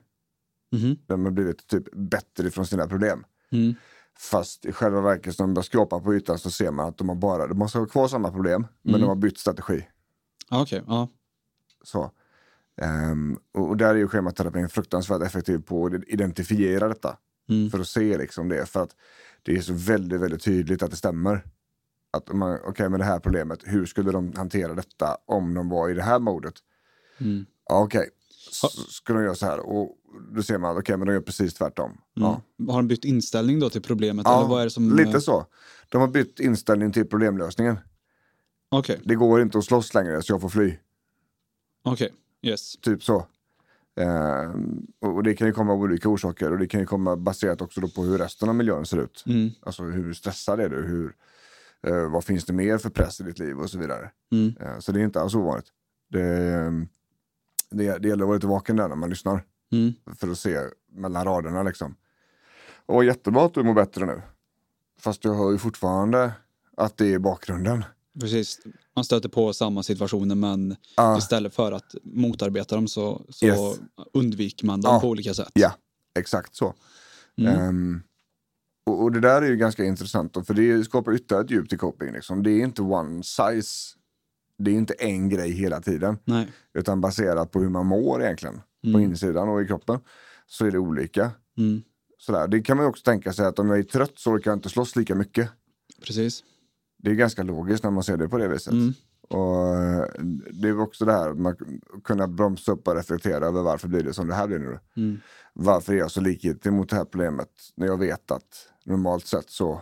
Mhm. 0.73 0.97
De 1.07 1.25
har 1.25 1.33
blivit 1.33 1.67
typ 1.67 1.93
bättre 1.93 2.51
från 2.51 2.67
sina 2.67 2.87
problem. 2.87 3.25
Mm. 3.51 3.75
Fast 4.19 4.65
i 4.65 4.73
själva 4.73 5.01
verket 5.01 5.39
när 5.39 5.47
de 5.47 5.55
börjar 5.55 5.65
skrapa 5.65 6.01
på 6.01 6.15
ytan 6.15 6.39
så 6.39 6.51
ser 6.51 6.71
man 6.71 6.89
att 6.89 6.99
de 6.99 7.09
har 7.09 7.17
bara, 7.17 7.47
de 7.47 7.59
måste 7.59 7.79
ha 7.79 7.87
kvar 7.87 8.09
samma 8.09 8.31
problem, 8.31 8.67
men 8.83 8.95
Mm. 8.95 9.01
de 9.01 9.07
har 9.09 9.15
bytt 9.17 9.39
strategi. 9.39 9.89
Okej, 10.51 10.83
ja. 10.87 11.09
Så. 11.85 12.11
Ehm, 12.83 13.39
och, 13.55 13.77
där 13.77 13.89
är 13.91 13.95
ju 13.99 14.09
schematerapin 14.09 14.69
fruktansvärt 14.69 15.23
effektiv 15.23 15.59
på 15.59 15.87
att 15.87 15.93
identifiera 16.07 16.89
detta. 16.89 17.17
Mm. 17.49 17.71
För 17.71 17.79
att 17.81 17.89
se 17.89 18.19
liksom 18.19 18.49
det. 18.49 18.67
För 18.67 18.83
att 18.83 18.97
det 19.43 19.57
är 19.57 19.61
så 19.61 19.73
väldigt, 19.73 20.21
väldigt 20.21 20.43
tydligt 20.45 20.83
att 20.83 20.91
det 20.91 20.97
stämmer. 20.97 21.45
Att 22.11 22.33
man, 22.33 22.59
okej 22.65 22.89
med 22.89 23.01
det 23.01 23.05
här 23.05 23.19
problemet, 23.19 23.61
hur 23.65 23.87
skulle 23.87 24.13
de 24.13 24.33
hantera 24.37 24.75
detta 24.75 25.17
om 25.27 25.55
de 25.55 25.69
var 25.69 25.89
i 25.91 25.95
det 25.95 26.03
här 26.03 26.19
modet? 26.19 26.55
Mm. 27.19 27.47
Ja, 27.69 27.81
okej, 27.83 28.11
S- 28.19 28.22
ska 28.89 29.13
de 29.13 29.23
göra 29.23 29.35
så 29.35 29.47
här? 29.47 29.59
Och 29.59 29.97
då 30.33 30.43
ser 30.43 30.59
man, 30.59 30.79
okej 30.79 30.97
men 30.97 31.07
de 31.07 31.13
gör 31.13 31.21
precis 31.21 31.55
tvärtom. 31.55 32.01
Ja. 32.15 32.43
Mm. 32.59 32.69
Har 32.71 32.77
de 32.77 32.89
bytt 32.89 33.05
inställning 33.05 33.61
då 33.61 33.71
till 33.71 33.83
problemet? 33.83 34.27
eller 34.27 34.49
vad 34.49 34.61
är 34.61 34.65
det 34.65 34.71
som... 34.71 34.97
lite 34.97 35.21
så. 35.21 35.47
De 35.89 36.01
har 36.01 36.09
bytt 36.09 36.41
inställning 36.41 36.93
till 36.93 37.07
problemlösningen. 37.07 37.79
Okej, 38.71 39.01
Det 39.05 39.15
går 39.15 39.43
inte 39.43 39.59
att 39.59 39.65
slåss 39.65 39.95
längre 39.95 40.23
så 40.23 40.33
jag 40.33 40.41
får 40.41 40.49
fly. 40.49 40.77
okej. 41.85 42.13
Yes. 42.43 42.77
Typ 42.77 43.05
så. 43.05 43.27
Ehm, 43.97 44.87
och 45.01 45.23
det 45.23 45.35
kan 45.35 45.47
ju 45.47 45.53
komma 45.53 45.73
av 45.73 45.81
olika 45.81 46.09
orsaker 46.09 46.53
och 46.53 46.59
det 46.59 46.67
kan 46.67 46.81
ju 46.81 46.87
komma 46.87 47.17
baserat 47.17 47.61
också 47.63 47.81
på 47.89 48.03
hur 48.03 48.19
resten 48.19 48.49
av 48.49 48.55
miljön 48.55 48.87
ser 48.87 48.99
ut. 48.99 49.25
Mm. 49.27 49.51
Alltså 49.63 49.83
hur 49.83 50.13
stressad 50.13 50.61
är 50.61 50.69
du? 50.69 50.83
Hur, 50.83 51.15
eh, 51.87 52.11
vad 52.11 52.25
finns 52.25 52.45
det 52.45 52.53
mer 52.53 52.79
för 52.79 52.91
press 52.91 53.21
i 53.21 53.25
ditt 53.25 53.39
liv 53.39 53.59
och 53.59 53.71
så 53.71 53.79
vidare. 53.79 54.11
Mm. 54.33 54.55
Eh, 54.61 54.79
så 54.79 54.93
det 54.93 55.01
är 55.01 55.05
inte 55.05 55.21
alls 55.21 55.35
ovanligt. 55.35 55.67
Det, 56.11 56.23
ehm, 56.53 56.89
det, 57.73 57.99
det 57.99 58.09
gäller 58.09 58.23
att 58.25 58.29
vara 58.29 58.35
lite 58.37 58.47
vaken 58.47 58.77
där 58.77 58.89
när 58.89 58.97
man 58.97 59.11
lyssnar. 59.11 59.45
Mm. 59.73 59.93
För 60.17 60.31
att 60.31 60.39
se 60.39 60.59
mellan 60.93 61.25
raderna 61.25 61.63
liksom. 61.63 61.97
Och 62.87 63.05
jättebra 63.05 63.45
att 63.45 63.55
du 63.55 63.63
mår 63.63 63.75
bättre 63.75 64.07
nu. 64.07 64.23
Fast 65.01 65.25
jag 65.25 65.35
hör 65.35 65.51
ju 65.53 65.59
fortfarande 65.59 66.33
att 66.77 66.97
det 66.97 67.15
är 67.15 67.19
bakgrunden. 67.19 67.85
Precis. 68.21 68.61
Man 68.97 69.05
stöter 69.05 69.29
på 69.29 69.53
samma 69.53 69.83
situationer 69.83 70.35
men 70.35 70.77
Ah. 70.97 71.19
istället 71.19 71.55
för 71.55 71.73
att 71.73 71.95
motarbeta 72.03 72.75
dem 72.75 72.89
så, 72.89 73.27
så 73.29 73.47
Yes. 73.47 73.81
undviker 74.13 74.67
man 74.67 74.81
dem 74.81 74.95
Ja. 74.95 75.01
på 75.01 75.09
olika 75.09 75.35
sätt. 75.35 75.51
Ja, 75.55 75.73
exakt 76.19 76.55
så. 76.57 76.75
Mm. 77.39 77.59
Ehm, 77.61 78.03
Och, 78.87 79.03
och 79.03 79.13
det 79.13 79.21
där 79.21 79.43
är 79.43 79.47
ju 79.47 79.57
ganska 79.57 79.85
intressant 79.85 80.35
då, 80.35 80.43
för 80.43 80.55
det 80.55 80.85
skapar 80.85 81.15
ytterligare 81.15 81.45
ett 81.45 81.51
djup 81.51 81.73
i 81.73 81.77
coping. 81.77 82.13
Liksom. 82.13 82.43
Det 82.43 82.51
är 82.51 82.65
inte 82.65 82.83
one 82.83 83.23
size. 83.23 83.97
Det 84.65 84.71
är 84.71 84.75
inte 84.75 84.95
en 84.95 85.29
grej 85.29 85.51
hela 85.51 85.81
tiden. 85.81 86.19
Nej. 86.25 86.53
Utan 86.75 87.01
baserat 87.01 87.51
på 87.51 87.61
hur 87.61 87.69
man 87.69 87.87
mår 87.87 88.23
egentligen. 88.23 88.55
På 88.83 88.89
Mm. 88.89 89.01
insidan 89.01 89.49
och 89.49 89.63
i 89.63 89.67
kroppen. 89.67 90.01
Så 90.47 90.67
är 90.67 90.71
det 90.71 90.79
olika. 90.79 91.31
Mm. 91.59 91.83
Sådär. 92.19 92.49
Det 92.49 92.63
kan 92.63 92.77
man 92.77 92.87
ju 92.87 92.91
också 92.91 93.05
tänka 93.05 93.33
sig 93.33 93.47
att 93.47 93.59
om 93.59 93.69
jag 93.69 93.79
är 93.79 93.83
trött 93.83 94.13
så 94.17 94.31
orkar 94.31 94.51
jag 94.51 94.57
inte 94.59 94.69
slåss 94.69 94.97
lika 94.97 95.15
mycket. 95.15 95.49
Precis. 96.07 96.45
Det 96.99 97.11
är 97.11 97.15
ganska 97.15 97.43
logiskt 97.43 97.85
när 97.85 97.91
man 97.91 98.03
ser 98.03 98.17
det 98.17 98.29
på 98.29 98.39
det 98.39 98.49
viset. 98.49 98.73
Mm. 98.73 98.93
Och 99.29 99.75
eh, 99.77 100.05
det 100.53 100.69
är 100.69 100.81
också 100.81 101.05
det 101.05 101.13
här 101.13 101.49
att 101.49 101.59
kunna 102.05 102.29
bromsa 102.29 102.73
upp 102.73 102.89
och 102.89 102.95
reflektera 102.97 103.47
över 103.47 103.63
varför 103.63 103.89
blir 103.89 104.03
det 104.03 104.13
som 104.15 104.29
det 104.29 104.35
här 104.35 104.47
blir 104.47 104.59
nu. 104.59 104.79
Mm. 104.97 105.21
Varför 105.55 105.93
är 105.93 105.97
jag 105.99 106.11
så 106.11 106.21
likgiltig 106.21 106.73
mot 106.73 106.89
det 106.91 106.97
här 106.97 107.05
problemet 107.05 107.49
när 107.77 107.87
jag 107.87 107.99
vet 107.99 108.31
att 108.31 108.69
normalt 108.85 109.27
sett 109.27 109.51
så, 109.51 109.81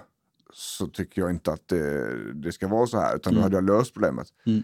så 0.52 0.86
tycker 0.86 1.22
jag 1.22 1.30
inte 1.30 1.52
att 1.52 1.68
det, 1.68 2.32
det 2.34 2.52
ska 2.52 2.68
vara 2.68 2.86
så 2.86 2.98
här 2.98 3.16
utan 3.16 3.34
då 3.34 3.40
hade 3.40 3.56
jag 3.56 3.64
löst 3.64 3.92
problemet. 3.92 4.28
Mm. 4.46 4.62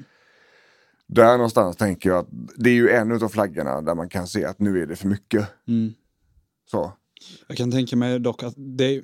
Där 1.06 1.36
någonstans 1.36 1.76
tänker 1.76 2.08
jag 2.08 2.18
att 2.18 2.28
det 2.56 2.70
är 2.70 2.74
ju 2.74 2.90
en 2.90 3.12
av 3.12 3.28
flaggorna 3.28 3.80
där 3.80 3.94
man 3.94 4.08
kan 4.08 4.26
se 4.26 4.44
att 4.44 4.58
nu 4.58 4.82
är 4.82 4.86
det 4.86 4.96
för 4.96 5.08
mycket. 5.08 5.48
Mm. 5.68 5.94
Så. 6.70 6.92
Jag 7.48 7.56
kan 7.56 7.70
tänka 7.70 7.96
mig 7.96 8.18
dock 8.18 8.42
att 8.42 8.54
det 8.56 9.02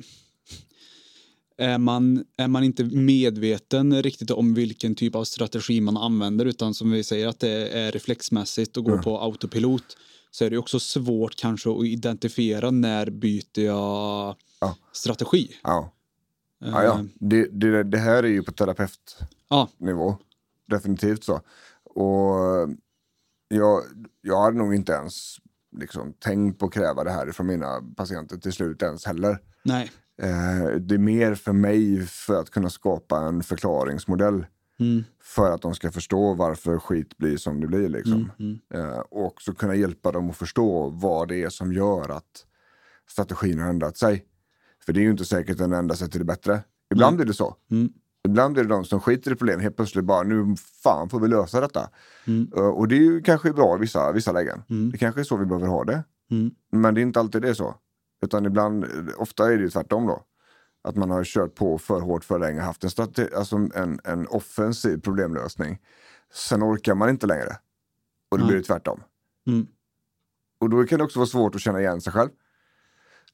är 1.58 1.78
man, 1.78 2.24
är 2.36 2.48
man 2.48 2.64
inte 2.64 2.84
medveten 2.84 4.02
riktigt 4.02 4.30
om 4.30 4.54
vilken 4.54 4.94
typ 4.94 5.14
av 5.14 5.24
strategi 5.24 5.80
man 5.80 5.96
använder 5.96 6.46
utan 6.46 6.74
som 6.74 6.90
vi 6.90 7.04
säger 7.04 7.28
att 7.28 7.40
det 7.40 7.68
är 7.68 7.92
reflexmässigt 7.92 8.76
och 8.76 8.84
går 8.84 8.98
på 8.98 9.20
autopilot 9.20 9.96
så 10.30 10.44
är 10.44 10.50
det 10.50 10.58
också 10.58 10.80
svårt 10.80 11.36
kanske 11.36 11.70
att 11.70 11.84
identifiera 11.84 12.70
när 12.70 13.10
byter 13.10 13.60
jag 13.60 14.36
Ja. 14.62 14.76
strategi. 14.92 15.56
Ja. 15.62 15.92
Eh, 16.62 16.70
Ja, 16.70 16.82
ja. 16.84 17.04
Det, 17.14 17.48
det, 17.52 17.82
det 17.82 17.98
här 17.98 18.22
är 18.22 18.28
ju 18.28 18.42
på 18.42 18.52
terapeutnivå. 18.52 19.26
ja. 19.78 20.18
Definitivt 20.66 21.24
så. 21.24 21.40
Och 21.84 22.68
jag, 23.48 23.82
jag 24.20 24.42
hade 24.42 24.56
nog 24.58 24.74
inte 24.74 24.92
ens 24.92 25.36
liksom, 25.76 26.12
tänkt 26.12 26.58
på 26.58 26.66
att 26.66 26.72
kräva 26.72 27.04
det 27.04 27.10
här 27.10 27.32
från 27.32 27.46
mina 27.46 27.82
patienter 27.96 28.36
till 28.36 28.52
slut 28.52 28.82
ens 28.82 29.06
heller. 29.06 29.38
Nej. 29.64 29.90
Eh, 30.22 30.76
det 30.80 30.94
är 30.94 30.98
mer 30.98 31.34
för 31.34 31.52
mig 31.52 32.06
för 32.06 32.40
att 32.40 32.50
kunna 32.50 32.70
skapa 32.70 33.18
en 33.18 33.42
förklaringsmodell 33.42 34.46
Mm. 34.80 35.04
för 35.22 35.50
att 35.50 35.62
de 35.62 35.74
ska 35.74 35.90
förstå 35.90 36.34
varför 36.34 36.78
skit 36.78 37.16
blir 37.18 37.36
som 37.36 37.60
det 37.60 37.66
blir. 37.66 37.88
Liksom. 37.88 38.30
Mm. 38.38 38.58
Eh, 38.74 38.98
och 38.98 39.26
också 39.26 39.52
kunna 39.54 39.74
hjälpa 39.74 40.12
dem 40.12 40.30
att 40.30 40.36
förstå 40.36 40.88
vad 40.90 41.28
det 41.28 41.42
är 41.42 41.48
som 41.48 41.72
gör 41.72 42.08
att 42.08 42.46
strategin 43.08 43.58
har 43.60 43.68
ändrat 43.68 43.96
sig. 43.96 44.24
För 44.86 44.92
det 44.92 45.00
är 45.00 45.02
ju 45.02 45.10
inte 45.10 45.24
säkert 45.24 45.60
att 45.60 45.70
den 45.70 45.96
sig 45.96 46.10
till 46.10 46.18
det 46.18 46.24
bättre. 46.24 46.62
Ibland 46.90 47.20
är 47.20 47.24
det 47.24 47.34
så. 47.34 47.56
Mm. 47.70 47.92
Ibland 48.28 48.58
är 48.58 48.62
det 48.62 48.68
de 48.68 48.84
som 48.84 49.00
skiter 49.00 49.32
i 49.32 49.34
problem 49.34 49.60
helt 49.60 49.76
plötsligt 49.76 50.04
bara 50.04 50.22
nu 50.22 50.56
fan 50.56 51.08
får 51.08 51.20
vi 51.20 51.28
lösa 51.28 51.60
detta. 51.60 51.90
Mm. 52.26 52.52
Eh, 52.56 52.62
och 52.62 52.88
det 52.88 52.94
är 52.94 53.00
ju 53.00 53.22
kanske 53.22 53.52
bra 53.52 53.76
i 53.76 53.80
vissa, 53.80 54.12
vissa 54.12 54.32
lägen. 54.32 54.62
Mm. 54.70 54.90
Det 54.90 54.98
kanske 54.98 55.20
är 55.20 55.24
så 55.24 55.36
vi 55.36 55.46
behöver 55.46 55.66
ha 55.66 55.84
det. 55.84 56.04
Mm. 56.30 56.50
Men 56.72 56.94
det 56.94 57.00
är 57.00 57.02
inte 57.02 57.20
alltid 57.20 57.42
det 57.42 57.54
så. 57.54 57.74
Utan 58.22 58.46
ibland, 58.46 58.86
ofta 59.16 59.52
är 59.52 59.56
det 59.56 59.62
ju 59.62 59.70
tvärtom 59.70 60.06
då. 60.06 60.22
Att 60.84 60.96
man 60.96 61.10
har 61.10 61.24
kört 61.24 61.54
på 61.54 61.78
för 61.78 62.00
hårt 62.00 62.24
för 62.24 62.38
länge, 62.38 62.60
haft 62.60 62.84
en, 62.84 62.90
strate- 62.90 63.36
alltså 63.36 63.56
en, 63.56 64.00
en 64.04 64.26
offensiv 64.26 65.00
problemlösning. 65.00 65.78
Sen 66.32 66.62
orkar 66.62 66.94
man 66.94 67.08
inte 67.08 67.26
längre. 67.26 67.56
Och 68.30 68.38
då 68.38 68.46
blir 68.46 68.56
det 68.56 68.62
tvärtom. 68.62 69.02
Mm. 69.46 69.66
Och 70.60 70.70
då 70.70 70.84
kan 70.84 70.98
det 70.98 71.04
också 71.04 71.18
vara 71.18 71.26
svårt 71.26 71.54
att 71.54 71.60
känna 71.60 71.80
igen 71.80 72.00
sig 72.00 72.12
själv. 72.12 72.30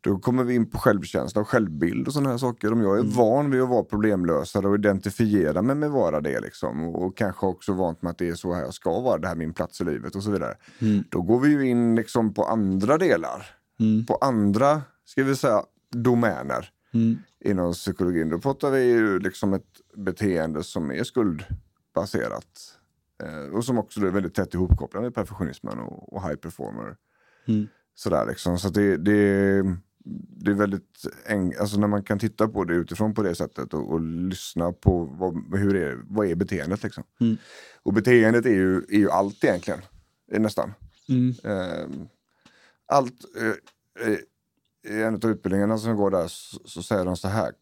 Då 0.01 0.19
kommer 0.19 0.45
vi 0.45 0.55
in 0.55 0.71
på 0.71 0.79
självkänsla 0.79 1.41
och 1.41 1.49
självbild 1.49 2.07
och 2.07 2.13
sådana 2.13 2.31
här 2.31 2.39
saker. 2.39 2.73
Om 2.73 2.83
jag 2.83 2.99
är 2.99 3.03
van 3.03 3.51
vid 3.51 3.63
att 3.63 3.69
vara 3.69 3.85
problemlösare 3.85 4.69
och 4.69 4.75
identifiera 4.75 5.63
mig 5.63 5.77
med 5.77 5.91
vara 5.91 6.21
det 6.21 6.41
liksom. 6.41 6.89
Och, 6.89 7.17
kanske 7.17 7.47
också 7.47 7.73
vant 7.73 8.03
med 8.03 8.11
att 8.11 8.19
det 8.19 8.29
är 8.29 8.35
så 8.35 8.55
här 8.55 8.63
jag 8.63 8.75
ska 8.75 9.01
vara, 9.01 9.19
det 9.19 9.27
här 9.27 9.35
är 9.35 9.39
min 9.39 9.55
plats 9.55 9.81
i 9.81 9.85
livet 9.85 10.17
och 10.17 10.23
så 10.23 10.31
vidare. 10.31 10.55
Mm. 10.79 11.05
Då 11.09 11.23
går 11.23 11.41
vi 11.41 11.49
ju 11.49 11.69
in 11.69 11.95
liksom 11.95 12.35
på 12.35 12.45
andra 12.45 12.99
delar. 12.99 13.47
Mm. 13.81 14.07
På 14.07 14.15
andra, 14.15 14.83
ska 15.05 15.25
vi 15.25 15.37
säga, 15.37 15.63
domäner 15.91 16.71
Mm. 16.95 17.19
inom 17.45 17.73
psykologin. 17.73 18.29
Då 18.29 18.39
pratar 18.39 18.71
vi 18.71 18.85
ju 18.85 19.19
liksom 19.19 19.55
ett 19.55 19.81
beteende 19.97 20.63
som 20.63 20.91
är 20.91 21.05
skuldbaserat. 21.05 22.79
Eh, 23.23 23.55
och 23.55 23.65
som 23.65 23.79
också 23.79 24.01
är 24.01 24.11
väldigt 24.11 24.35
tätt 24.35 24.55
ihopkopplat 24.55 25.03
med 25.03 25.15
perfektionismen 25.15 25.79
och, 25.79 26.13
och 26.13 26.23
high 26.23 26.37
performer. 26.37 26.97
Mm. 27.49 27.67
Sådär 27.95 28.27
liksom. 28.27 28.59
Så 28.59 28.69
det, 28.69 28.97
det, 28.97 29.63
det 30.05 30.51
är 30.51 30.55
väldigt 30.55 31.07
enkelt, 31.27 31.61
alltså 31.61 31.81
när 31.81 31.89
man 31.89 32.03
kan 32.03 32.19
titta 32.19 32.49
på 32.49 32.65
det 32.65 32.75
utifrån 32.75 33.15
på 33.15 33.23
det 33.23 33.35
sättet 33.35 33.75
och, 33.75 33.93
och 33.93 34.01
lyssna 34.01 34.73
på 34.73 35.05
vad, 35.05 35.59
hur 35.59 35.77
är, 35.77 35.99
vad 36.09 36.27
är 36.27 36.35
beteendet 36.35 36.83
liksom. 36.83 37.05
Mm. 37.21 37.37
Och 37.83 37.93
beteendet 37.93 38.47
är 38.47 38.55
ju, 38.55 38.77
är 38.77 38.99
ju 38.99 39.11
allt 39.11 39.45
egentligen, 39.45 39.81
är 40.31 40.39
nästan. 40.39 40.75
Mm. 41.09 41.35
Eh, 41.45 42.07
allt, 42.87 43.25
eh, 43.37 44.09
eh, 44.09 44.19
i 44.93 45.03
en 45.03 45.15
av 45.15 45.25
utbildningarna 45.25 45.79
som 45.79 45.97
går 45.97 46.11
där 46.11 46.29
så, 46.29 46.61
så 46.65 46.83
säger 46.83 47.05
de 47.05 47.17
så 47.17 47.29
här. 47.29 47.53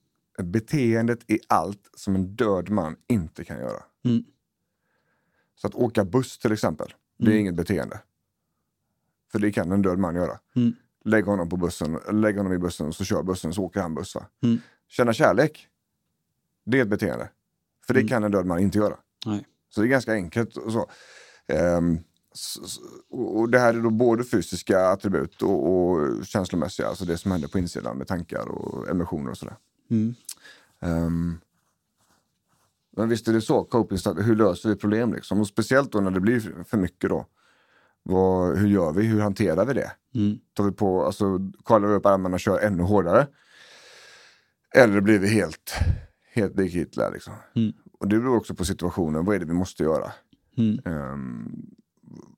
Beteendet 0.43 1.19
är 1.27 1.39
allt 1.49 1.91
som 1.95 2.15
en 2.15 2.37
död 2.37 2.71
man 2.71 2.97
inte 3.09 3.45
kan 3.45 3.59
göra. 3.59 3.83
Mm. 4.05 4.25
Så 5.55 5.67
att 5.67 5.75
åka 5.75 6.05
buss 6.05 6.39
till 6.39 6.53
exempel, 6.53 6.95
det 7.19 7.33
är 7.33 7.39
inget 7.39 7.55
beteende. 7.55 8.01
För 9.33 9.39
det 9.39 9.53
kan 9.53 9.73
en 9.73 9.83
död 9.83 9.99
man 9.99 10.15
göra. 10.15 10.39
Mm. 11.07 11.11
Lägg 11.11 11.25
honom, 11.25 11.49
på 11.49 11.57
bussen, 11.57 11.99
lägg 12.13 12.37
honom 12.37 12.53
i 12.53 12.59
bussen 12.59 12.93
så 12.93 13.05
kör 13.05 13.23
bussen 13.23 13.53
så 13.55 13.63
åker 13.63 13.81
han 13.81 13.95
buss. 13.95 14.17
Mm. 14.43 14.59
Känna 14.89 15.13
kärlek, 15.13 15.69
det 16.65 16.79
är 16.79 16.83
ett 16.83 16.89
beteende. 16.89 17.29
För 17.87 17.95
det 17.95 18.09
kan 18.09 18.25
en 18.25 18.31
död 18.31 18.47
man 18.47 18.59
inte 18.59 18.79
göra. 18.79 18.97
Nej. 19.27 19.47
Så 19.69 19.81
det 19.81 19.87
är 19.87 19.89
ganska 19.89 20.13
enkelt. 20.13 20.57
Och, 20.57 20.73
så. 20.73 20.91
S- 22.35 22.79
och 23.11 23.51
det 23.51 23.59
här 23.59 23.75
är 23.75 23.81
då 23.81 23.91
både 23.91 24.25
fysiska 24.25 24.89
attribut 24.89 25.43
och, 25.43 25.71
och 25.73 26.27
känslomässiga, 26.27 26.89
alltså 26.89 27.05
det 27.05 27.19
som 27.19 27.31
händer 27.31 27.49
på 27.49 27.59
insidan 27.59 27.99
med 27.99 28.07
tankar 28.07 28.49
och 28.49 28.89
emotioner 28.89 29.31
och 29.31 29.39
sådär. 29.39 29.57
Mm. 29.91 30.15
Ehm, 30.81 31.41
men 32.97 33.09
visst 33.09 33.29
är 33.29 33.33
det 33.33 33.41
så, 33.41 33.65
coping 33.65 33.99
hur 34.17 34.37
löser 34.37 34.69
vi 34.69 34.77
problem 34.77 35.13
liksom? 35.13 35.41
Och 35.41 35.47
speciellt 35.47 35.93
då 35.93 36.01
när 36.01 36.11
det 36.11 36.21
blir 36.21 36.65
för 36.65 36.77
mycket 36.77 37.11
då. 37.11 37.27
Vad, 38.09 38.59
hur 38.59 38.69
gör 38.69 38.93
vi? 38.93 39.03
Hur 39.03 39.21
hanterar 39.21 39.65
vi 39.65 39.73
det? 39.73 39.93
Mm. 40.15 40.39
Tar 40.55 40.65
vi 40.65 40.73
på, 40.73 41.05
alltså 41.05 41.39
kollar 41.63 41.89
vi 41.89 41.95
upp 41.95 42.07
armarna 42.07 42.35
och 42.35 42.41
kör 42.41 42.59
ännu 42.59 42.83
hårdare? 42.83 43.27
Eller 44.75 45.01
blir 45.01 45.19
vi 45.19 45.29
helt, 45.29 45.75
helt 46.35 46.57
lik 46.57 46.75
Hitler 46.75 47.11
liksom? 47.13 47.35
Mm. 47.55 47.73
Och 48.01 48.09
det 48.09 48.19
beror 48.19 48.37
också 48.37 48.55
på 48.55 48.65
situationen, 48.65 49.25
vad 49.25 49.35
är 49.35 49.39
det 49.39 49.47
vi 49.47 49.53
måste 49.53 49.83
göra? 49.83 50.13
Mm. 50.57 50.79
Ehm, 50.85 51.67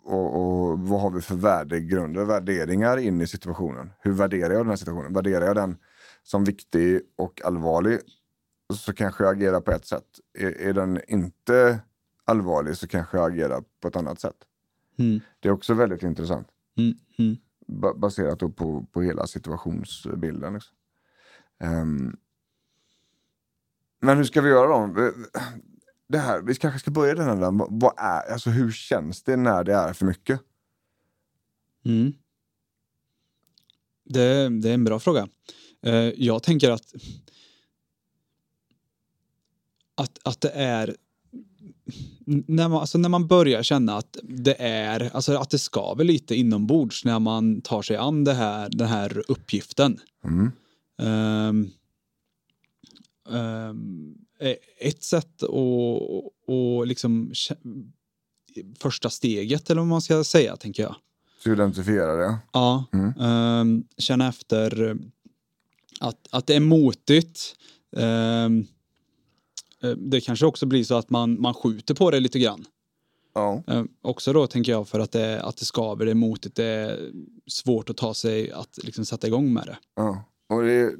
och, 0.05 0.37
och 0.37 0.79
vad 0.79 1.01
har 1.01 1.11
vi 1.11 1.21
för 1.21 1.35
värdegrunder, 1.35 2.25
värderingar 2.25 2.97
in 2.97 3.21
i 3.21 3.27
situationen? 3.27 3.91
Hur 4.01 4.13
värderar 4.13 4.51
jag 4.51 4.61
den 4.61 4.69
här 4.69 4.77
situationen? 4.77 5.13
Värderar 5.13 5.47
jag 5.47 5.57
den 5.57 5.77
som 6.23 6.45
viktig 6.45 7.01
och 7.17 7.43
allvarlig 7.45 7.99
så 8.75 8.93
kanske 8.93 9.25
jag 9.25 9.37
agerar 9.37 9.61
på 9.61 9.71
ett 9.71 9.87
sätt. 9.87 10.07
Är, 10.39 10.61
är 10.61 10.73
den 10.73 11.01
inte 11.09 11.81
allvarlig 12.25 12.77
så 12.77 12.89
kanske 12.89 13.17
jag 13.17 13.33
agerar 13.33 13.63
på 13.83 13.89
ett 13.89 13.97
annat 13.97 14.21
sätt. 14.21 14.37
Mm. 14.99 15.21
Det 15.41 15.49
är 15.49 15.53
också 15.53 15.75
väldigt 15.75 16.03
intressant. 16.03 16.49
Mm. 16.77 16.95
Mm. 17.19 17.37
Ba- 17.67 17.95
baserat 17.95 18.39
på, 18.39 18.87
på 18.93 19.03
hela 19.03 19.27
situationsbilden. 19.27 20.55
Liksom. 20.55 20.77
Ehm, 21.61 22.17
men 24.01 24.17
hur 24.17 24.25
ska 24.25 24.41
vi 24.41 24.49
göra 24.51 24.87
då? 24.87 25.13
Det 26.09 26.19
här, 26.19 26.43
vi 26.43 26.55
kanske 26.55 26.81
ska 26.81 26.91
börja 26.91 27.15
den 27.15 27.25
här, 27.43 27.51
vad- 27.53 27.81
vad 27.81 27.95
är, 27.97 28.33
alltså 28.33 28.51
hur 28.51 28.71
känns 28.73 29.23
det 29.23 29.37
när 29.37 29.65
det 29.65 29.75
är 29.75 29.93
för 29.93 30.07
mycket? 30.07 30.41
Mm. 31.85 32.13
Det, 34.05 34.49
det 34.49 34.71
är 34.71 34.75
en 34.75 34.85
bra 34.85 34.99
fråga. 35.01 35.29
Eh, 35.83 35.95
jag 35.95 36.43
tänker 36.43 36.71
att, 36.71 36.93
att, 39.95 40.19
att 40.25 40.41
det 40.41 40.51
är 40.51 40.97
när 42.47 42.69
man, 42.69 42.81
alltså 42.81 42.99
när 42.99 43.09
man 43.09 43.27
börjar 43.27 43.63
känna 43.63 43.97
att 43.97 44.17
det 44.23 44.57
är, 44.59 45.11
alltså 45.15 45.37
att 45.37 45.51
det 45.51 45.59
skaver 45.59 46.05
lite 46.05 46.35
inombords 46.35 47.05
när 47.05 47.19
man 47.19 47.61
tar 47.61 47.83
sig 47.83 47.97
an 47.97 48.25
det 48.25 48.35
här, 48.35 48.69
den 48.73 48.89
här 48.89 49.23
uppgiften. 49.29 50.01
Mm. 50.25 50.51
Ehm, 51.03 51.71
eh, 54.41 54.55
ett 54.81 55.03
sätt 55.03 55.43
att, 55.43 55.51
att 56.55 56.89
liksom 56.89 57.33
första 58.79 59.11
steget 59.11 59.71
eller 59.71 59.81
vad 59.81 59.89
man 59.89 60.03
ska 60.03 60.25
säga 60.25 60.57
tänker 60.57 60.83
jag. 60.83 60.97
Så 61.45 61.53
identifiera 61.53 62.17
det. 62.17 62.37
Ja, 62.53 62.85
Mm. 62.93 63.13
ehm, 63.21 63.85
känna 63.99 64.29
efter 64.29 64.97
att, 66.01 66.29
att 66.31 66.47
det 66.47 66.55
är 66.55 66.61
motigt. 66.61 67.57
Eh, 67.97 68.49
det 69.97 70.21
kanske 70.21 70.47
också 70.47 70.67
blir 70.67 70.85
så 70.85 70.95
att 70.95 71.11
man, 71.11 71.41
man 71.41 71.55
skjuter 71.55 71.95
på 71.95 72.11
det 72.11 72.21
lite 72.21 72.39
grann. 72.39 72.65
Ja. 73.35 73.63
Eh, 73.67 73.85
också 74.03 74.33
då 74.33 74.47
tänker 74.47 74.73
jag 74.73 74.89
för 74.89 75.01
att 75.01 75.13
det, 75.13 75.43
att 75.43 75.57
det 75.57 75.65
skaver, 75.65 76.05
det 76.05 76.11
är 76.11 76.15
motigt, 76.15 76.55
det 76.55 76.65
är 76.65 77.13
svårt 77.47 77.91
att 77.91 77.97
ta 77.97 78.15
sig 78.15 78.53
att 78.53 78.79
liksom 78.85 79.05
sätta 79.05 79.27
igång 79.27 79.53
med 79.53 79.67
det. 79.67 79.79
ja. 79.95 80.25
Och 80.49 80.63
det, 80.63 80.93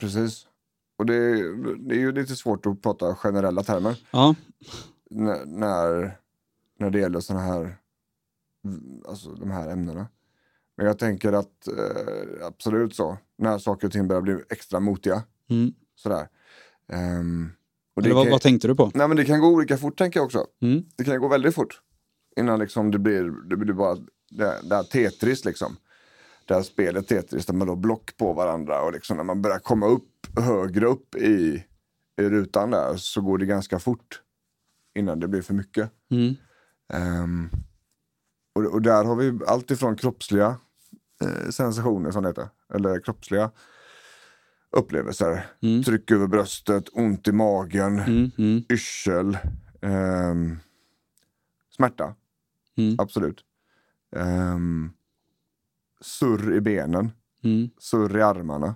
precis. 0.00 0.46
Och 0.98 1.06
det, 1.06 1.14
det 1.78 1.94
är 1.94 1.98
ju 1.98 2.12
lite 2.12 2.36
svårt 2.36 2.66
att 2.66 2.82
prata 2.82 3.14
generella 3.14 3.62
termer 3.62 4.04
Ja, 4.10 4.34
när, 5.10 5.46
när, 5.46 6.18
när 6.78 6.90
det 6.90 6.98
gäller 6.98 7.20
sådana 7.20 7.44
här, 7.44 7.76
alltså 9.08 9.30
de 9.30 9.50
här 9.50 9.70
ämnena. 9.70 10.06
Men 10.76 10.86
jag 10.86 10.98
tänker 10.98 11.32
att 11.32 11.68
eh, 11.68 12.46
absolut 12.46 12.94
så, 12.94 13.18
när 13.38 13.58
saker 13.58 13.86
och 13.86 13.92
ting 13.92 14.08
börjar 14.08 14.22
bli 14.22 14.36
extra 14.50 14.80
motiga. 14.80 15.22
mm. 15.50 15.74
Sådär. 15.94 16.28
Det 16.86 16.94
Eller 18.04 18.14
vad, 18.14 18.24
kan, 18.24 18.32
vad 18.32 18.40
tänkte 18.40 18.68
du 18.68 18.74
på? 18.74 18.90
nej, 18.94 19.08
men 19.08 19.16
det 19.16 19.24
kan 19.24 19.40
gå 19.40 19.46
olika 19.48 19.76
fort 19.76 19.98
tänker 19.98 20.20
jag 20.20 20.24
också. 20.24 20.46
Mm. 20.62 20.84
Det 20.96 21.04
kan 21.04 21.20
gå 21.20 21.28
väldigt 21.28 21.54
fort. 21.54 21.80
Innan 22.36 22.58
liksom 22.58 22.90
det 22.90 22.98
blir, 22.98 23.48
det 23.48 23.56
blir 23.56 23.74
bara 23.74 23.94
det, 24.30 24.60
det 24.62 24.74
här 24.74 24.82
Tetris 24.82 25.44
liksom. 25.44 25.76
Det 26.44 26.54
här 26.54 26.62
spelet 26.62 27.08
Tetris 27.08 27.46
där 27.46 27.54
man 27.54 27.66
då 27.66 27.76
block 27.76 28.16
på 28.16 28.32
varandra 28.32 28.82
och 28.82 28.92
liksom 28.92 29.16
när 29.16 29.24
man 29.24 29.42
börjar 29.42 29.58
komma 29.58 29.86
upp 29.86 30.26
högre 30.36 30.86
upp 30.86 31.14
i, 31.14 31.64
i 32.20 32.22
rutan 32.22 32.70
där 32.70 32.96
så 32.96 33.20
går 33.20 33.38
det 33.38 33.46
ganska 33.46 33.78
fort. 33.78 34.22
Innan 34.94 35.20
det 35.20 35.28
blir 35.28 35.42
för 35.42 35.54
mycket. 35.54 35.90
Mm. 36.10 36.34
Ehm, 36.92 37.50
och, 38.54 38.64
och 38.64 38.82
där 38.82 39.04
har 39.04 39.16
vi 39.16 39.38
allt 39.46 39.70
ifrån 39.70 39.96
kroppsliga 39.96 40.56
eh, 41.24 41.50
sensationer 41.50 42.10
som 42.10 42.22
det 42.22 42.28
heter. 42.28 42.48
Eller 42.74 43.00
kroppsliga 43.00 43.50
upplevelser. 44.70 45.46
Mm. 45.62 45.82
Tryck 45.84 46.10
över 46.10 46.26
bröstet, 46.26 46.88
ont 46.92 47.28
i 47.28 47.32
magen, 47.32 47.98
Mm. 47.98 48.30
Mm. 48.38 48.64
yrsel, 48.72 49.38
ehm, 49.82 50.56
smärta. 51.76 52.14
Mm. 52.76 52.94
Absolut. 52.98 53.44
Um, 54.10 54.92
surr 56.00 56.52
i 56.56 56.60
benen, 56.60 57.10
Mm. 57.44 57.70
surr 57.78 58.16
i 58.18 58.22
armarna. 58.22 58.74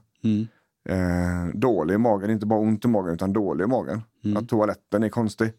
Eh, 0.84 1.46
dålig 1.54 1.94
i 1.94 1.98
magen, 1.98 2.30
inte 2.30 2.46
bara 2.46 2.60
ont 2.60 2.84
i 2.84 2.88
magen 2.88 3.14
utan 3.14 3.32
dålig 3.32 3.64
i 3.64 3.68
magen. 3.68 4.02
Att 4.36 4.48
toaletten 4.48 5.02
är 5.02 5.08
konstig. 5.08 5.52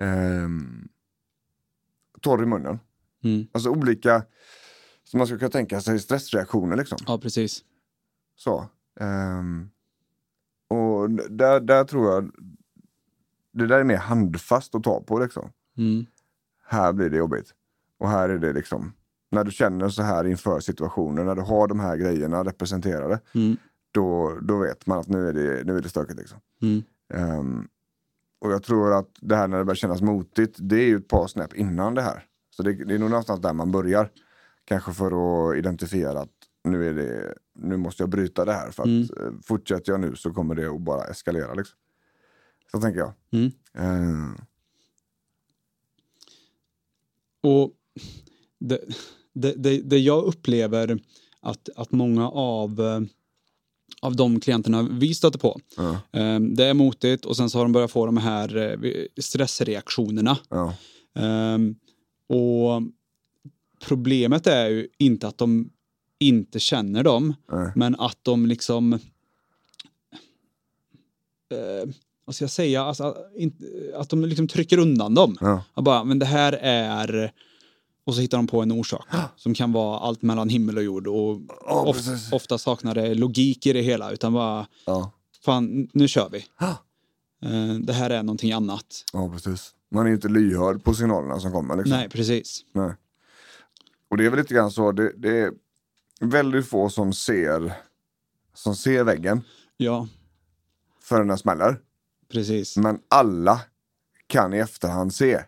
Ehm, 0.00 0.88
torr 2.20 2.42
i 2.42 2.46
munnen. 2.46 2.78
Alltså 3.52 3.70
olika, 3.70 4.24
som 5.04 5.18
man 5.18 5.26
skulle 5.26 5.38
kunna 5.38 5.50
tänka 5.50 5.80
sig, 5.80 5.98
stressreaktioner 5.98 6.76
liksom. 6.76 6.98
Ja, 7.06 7.18
precis. 7.18 7.64
Så. 8.36 8.66
Ehm, 9.00 9.70
och 10.68 11.10
där, 11.10 11.60
där 11.60 11.84
tror 11.84 12.12
jag, 12.12 12.30
det 13.52 13.66
där 13.66 13.80
är 13.80 13.84
mer 13.84 13.96
handfast 13.96 14.74
att 14.74 14.82
ta 14.82 15.00
på 15.02 15.18
liksom. 15.18 15.50
Mm. 15.78 16.06
Här 16.64 16.92
blir 16.92 17.10
det 17.10 17.16
jobbigt. 17.16 17.54
Och 17.98 18.08
här 18.08 18.28
är 18.28 18.38
det 18.38 18.52
liksom, 18.52 18.92
när 19.30 19.44
du 19.44 19.50
känner 19.50 19.88
så 19.88 20.02
här 20.02 20.26
inför 20.26 20.60
situationen, 20.60 21.26
när 21.26 21.34
du 21.34 21.42
har 21.42 21.68
de 21.68 21.80
här 21.80 21.96
grejerna 21.96 22.44
representerade, 22.44 23.20
Mm. 23.34 23.56
då, 23.92 24.38
då 24.42 24.58
vet 24.58 24.86
man 24.86 24.98
att 24.98 25.08
nu 25.08 25.28
är 25.28 25.32
det, 25.32 25.64
nu 25.64 25.76
är 25.76 25.82
det 25.82 25.88
stökigt. 25.88 26.18
Liksom. 26.18 26.38
Mm. 26.62 26.82
Ehm, 27.14 27.68
och 28.40 28.52
jag 28.52 28.62
tror 28.62 28.92
att 28.98 29.08
det 29.20 29.36
här 29.36 29.48
när 29.48 29.58
det 29.58 29.64
börjar 29.64 29.76
kännas 29.76 30.02
motigt, 30.02 30.56
det 30.60 30.76
är 30.76 30.86
ju 30.86 30.96
ett 30.96 31.08
par 31.08 31.26
snäpp 31.26 31.54
innan 31.54 31.94
det 31.94 32.02
här. 32.02 32.24
Så 32.50 32.62
det, 32.62 32.72
det 32.72 32.94
är 32.94 32.98
nog 32.98 33.10
någonstans 33.10 33.40
där 33.40 33.52
man 33.52 33.72
börjar. 33.72 34.10
Kanske 34.64 34.92
för 34.92 35.06
att 35.50 35.56
identifiera 35.56 36.20
att 36.20 36.35
nu, 36.66 36.88
är 36.88 36.94
det, 36.94 37.34
nu 37.54 37.76
måste 37.76 38.02
jag 38.02 38.10
bryta 38.10 38.44
det 38.44 38.52
här. 38.52 38.70
För 38.70 38.82
att 38.82 38.86
Mm. 38.86 39.02
eh, 39.02 39.40
fortsätter 39.42 39.92
jag 39.92 40.00
nu 40.00 40.16
så 40.16 40.32
kommer 40.32 40.54
det 40.54 40.66
att 40.66 40.80
bara 40.80 41.04
eskalera. 41.04 41.54
Liksom. 41.54 41.76
Så 42.72 42.80
tänker 42.80 43.00
jag. 43.00 43.12
Mm. 43.32 43.50
Ehm, 43.74 44.34
Och 47.42 47.72
det, 48.60 48.80
det, 49.32 49.52
det, 49.52 49.80
det 49.80 49.98
jag 49.98 50.24
upplever 50.24 50.98
att, 51.40 51.68
att 51.76 51.92
många 51.92 52.28
av, 52.30 52.80
eh, 52.80 53.00
av 54.02 54.16
de 54.16 54.40
klienterna 54.40 54.82
vi 54.82 55.14
stöter 55.14 55.38
på, 55.38 55.60
ja, 55.76 56.00
det 56.40 56.64
är 56.64 56.74
motigt 56.74 57.24
och 57.24 57.36
sen 57.36 57.50
så 57.50 57.58
har 57.58 57.64
de 57.64 57.72
börjat 57.72 57.90
få 57.90 58.06
de 58.06 58.16
här 58.16 58.78
stressreaktionerna. 59.20 60.38
ja, 60.48 60.74
och 62.28 62.82
problemet 63.86 64.46
är 64.46 64.68
ju 64.68 64.88
inte 64.98 65.28
att 65.28 65.38
de 65.38 65.70
inte 66.20 66.60
känner 66.60 67.02
dem, 67.02 67.34
nej, 67.52 67.72
men 67.76 67.94
att 67.94 68.18
de 68.22 68.46
liksom... 68.46 68.92
Eh, 68.92 68.98
vad 72.24 72.34
ska 72.34 72.44
jag 72.44 72.50
säga? 72.50 72.82
Alltså, 72.82 73.16
inte, 73.36 73.64
att 73.96 74.08
de 74.08 74.24
liksom 74.24 74.48
trycker 74.48 74.78
undan 74.78 75.14
dem. 75.14 75.36
ja, 75.40 75.62
Och 75.74 75.82
bara, 75.82 76.04
men 76.04 76.18
det 76.18 76.26
här 76.26 76.52
är... 76.62 77.32
Och 78.04 78.14
så 78.14 78.20
hittar 78.20 78.38
de 78.38 78.46
på 78.46 78.62
en 78.62 78.72
orsak 78.72 79.06
som 79.36 79.54
kan 79.54 79.72
vara 79.72 79.98
allt 79.98 80.22
mellan 80.22 80.48
himmel 80.48 80.76
och 80.76 80.82
jord. 80.82 81.06
Och 81.06 81.40
Ja, 81.66 81.84
of, 81.86 81.96
ofta 82.32 82.58
saknar 82.58 82.94
det 82.94 83.14
logik 83.14 83.66
i 83.66 83.72
det 83.72 83.82
hela, 83.82 84.10
utan 84.12 84.32
bara, 84.32 84.66
ja, 84.84 85.10
fan, 85.44 85.88
nu 85.92 86.08
kör 86.08 86.28
vi. 86.32 86.44
Eh, 87.42 87.74
det 87.80 87.92
här 87.92 88.10
är 88.10 88.22
någonting 88.22 88.52
annat. 88.52 89.04
ja, 89.12 89.30
precis. 89.32 89.72
Man 89.90 90.06
är 90.06 90.10
inte 90.10 90.28
lyhörd 90.28 90.84
på 90.84 90.94
signalerna 90.94 91.40
som 91.40 91.52
kommer. 91.52 91.76
Liksom. 91.76 91.96
Nej, 91.98 92.08
precis. 92.08 92.64
Nej. 92.72 92.92
Och 94.10 94.16
det 94.16 94.26
är 94.26 94.30
väl 94.30 94.38
lite 94.38 94.54
grann 94.54 94.70
så, 94.70 94.92
det, 94.92 95.12
det 95.16 95.38
är 95.38 95.52
väldigt 96.20 96.68
få 96.68 96.88
som 96.88 97.12
ser, 97.12 97.72
som 98.54 98.74
ser 98.76 99.04
väggen 99.04 99.40
Ja, 99.76 100.08
förrän 101.02 101.26
den 101.28 101.38
smäller. 101.38 101.76
precis. 102.32 102.76
Men 102.76 102.98
alla 103.08 103.60
kan 104.26 104.54
i 104.54 104.58
efterhand 104.58 105.14
se 105.14 105.40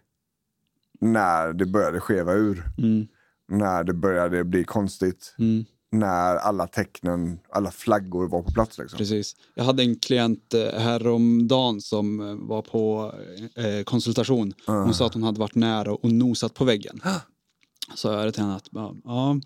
när 1.00 1.52
det 1.52 1.66
började 1.66 2.00
skeva 2.00 2.32
ur. 2.32 2.64
Mm, 2.78 3.06
När 3.48 3.84
det 3.84 3.92
började 3.94 4.44
bli 4.44 4.64
konstigt. 4.64 5.34
mm, 5.38 5.64
När 5.92 6.36
alla 6.36 6.66
tecknen, 6.66 7.38
alla 7.52 7.70
flaggor 7.70 8.28
var 8.28 8.42
på 8.42 8.52
plats. 8.52 8.78
Liksom. 8.78 8.96
precis. 8.98 9.36
Jag 9.54 9.64
hade 9.64 9.82
en 9.82 9.96
klient 9.98 10.54
eh, 10.54 10.80
häromdagen 10.80 11.80
som 11.80 12.20
eh, 12.20 12.34
var 12.48 12.62
på 12.62 13.14
eh, 13.54 13.84
konsultation. 13.84 14.52
Hon 14.66 14.94
sa 14.94 15.06
att 15.06 15.14
hon 15.14 15.22
hade 15.22 15.40
varit 15.40 15.54
nära 15.54 15.92
och 15.92 16.12
nosat 16.12 16.54
på 16.54 16.64
väggen. 16.64 17.00
Så 17.94 18.08
jag 18.08 18.34
till 18.34 18.42
henne 18.42 18.56
att 18.56 18.68
ja, 19.04 19.40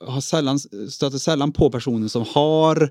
har 0.00 0.20
sällan, 0.20 0.58
stöter 0.90 1.18
sällan 1.18 1.52
på 1.52 1.70
personer 1.70 2.08
som 2.08 2.24
har 2.28 2.90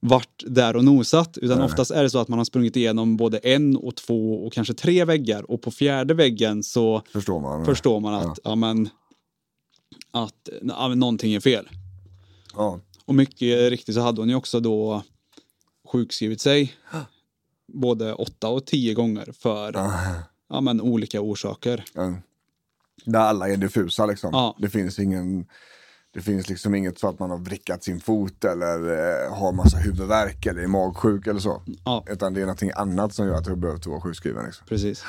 varit 0.00 0.44
där 0.46 0.76
och 0.76 0.84
nosat. 0.84 1.38
Utan 1.38 1.62
oftast 1.62 1.90
är 1.90 2.02
det 2.02 2.10
så 2.10 2.18
att 2.18 2.28
man 2.28 2.38
har 2.38 2.44
sprungit 2.44 2.76
igenom 2.76 3.16
både 3.16 3.38
en 3.38 3.76
och 3.76 3.96
två 3.96 4.46
och 4.46 4.52
kanske 4.52 4.74
tre 4.74 5.04
väggar. 5.04 5.50
Och 5.50 5.62
på 5.62 5.70
fjärde 5.70 6.14
väggen 6.14 6.62
så 6.62 7.02
Förstår 7.12 7.40
man? 7.40 7.64
förstår 7.64 8.00
man 8.00 8.14
att, 8.14 8.38
ja. 8.44 8.54
men, 8.54 8.88
att 10.10 10.48
ja, 10.62 10.88
men 10.88 10.98
någonting 10.98 11.34
är 11.34 11.40
fel. 11.40 11.68
Ja. 12.54 12.80
Och 13.04 13.14
mycket 13.14 13.70
riktigt 13.70 13.94
så 13.94 14.00
hade 14.00 14.20
hon 14.20 14.28
ju 14.28 14.34
också 14.34 14.60
då 14.60 15.02
sjukskrivit 15.92 16.40
sig 16.40 16.74
både 17.72 18.14
åtta 18.14 18.48
och 18.48 18.66
tio 18.66 18.94
gånger 18.94 19.32
för 19.32 19.72
ja, 20.48 20.60
men, 20.60 20.80
olika 20.80 21.20
orsaker. 21.20 21.84
Ja. 21.94 22.14
Där 23.04 23.20
alla 23.20 23.48
är 23.48 23.56
diffusa 23.56 24.06
liksom. 24.06 24.30
Ja. 24.32 24.56
Det 24.58 24.70
finns 24.70 24.98
ingen 24.98 25.46
det 26.14 26.20
finns 26.20 26.48
liksom 26.48 26.74
inget 26.74 26.98
så 26.98 27.08
att 27.08 27.18
man 27.18 27.30
har 27.30 27.38
vrickat 27.38 27.84
sin 27.84 28.00
fot 28.00 28.44
eller 28.44 28.78
eh, 29.26 29.34
har 29.34 29.52
massa 29.52 29.76
huvudvärk 29.76 30.46
eller 30.46 30.62
är 30.62 30.66
magsjuk 30.66 31.26
eller 31.26 31.40
så. 31.40 31.62
Ja, 31.84 32.04
Utan 32.08 32.34
det 32.34 32.40
är 32.40 32.44
någonting 32.44 32.70
annat 32.74 33.14
som 33.14 33.26
gör 33.26 33.34
att 33.34 33.44
du 33.44 33.56
behövt 33.56 33.86
vara 33.86 34.00
sjukskriven. 34.00 34.44
Liksom. 34.44 34.66
precis. 34.66 35.04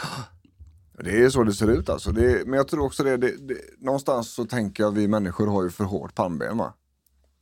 Det 1.04 1.24
är 1.24 1.30
så 1.30 1.44
det 1.44 1.54
ser 1.54 1.68
ut 1.68 1.90
alltså. 1.90 2.12
Det 2.12 2.48
men 2.48 2.58
jag 2.58 2.68
tror 2.68 2.86
också 2.86 3.04
det, 3.04 3.18
det, 3.18 3.48
det, 3.48 3.58
någonstans 3.80 4.34
så 4.34 4.46
tänker 4.46 4.84
jag 4.84 4.92
vi 4.92 5.08
människor 5.08 5.48
har 5.48 5.64
ju 5.64 5.70
för 5.70 5.84
hårt 5.84 6.16
pannben 6.16 6.58
va. 6.58 6.74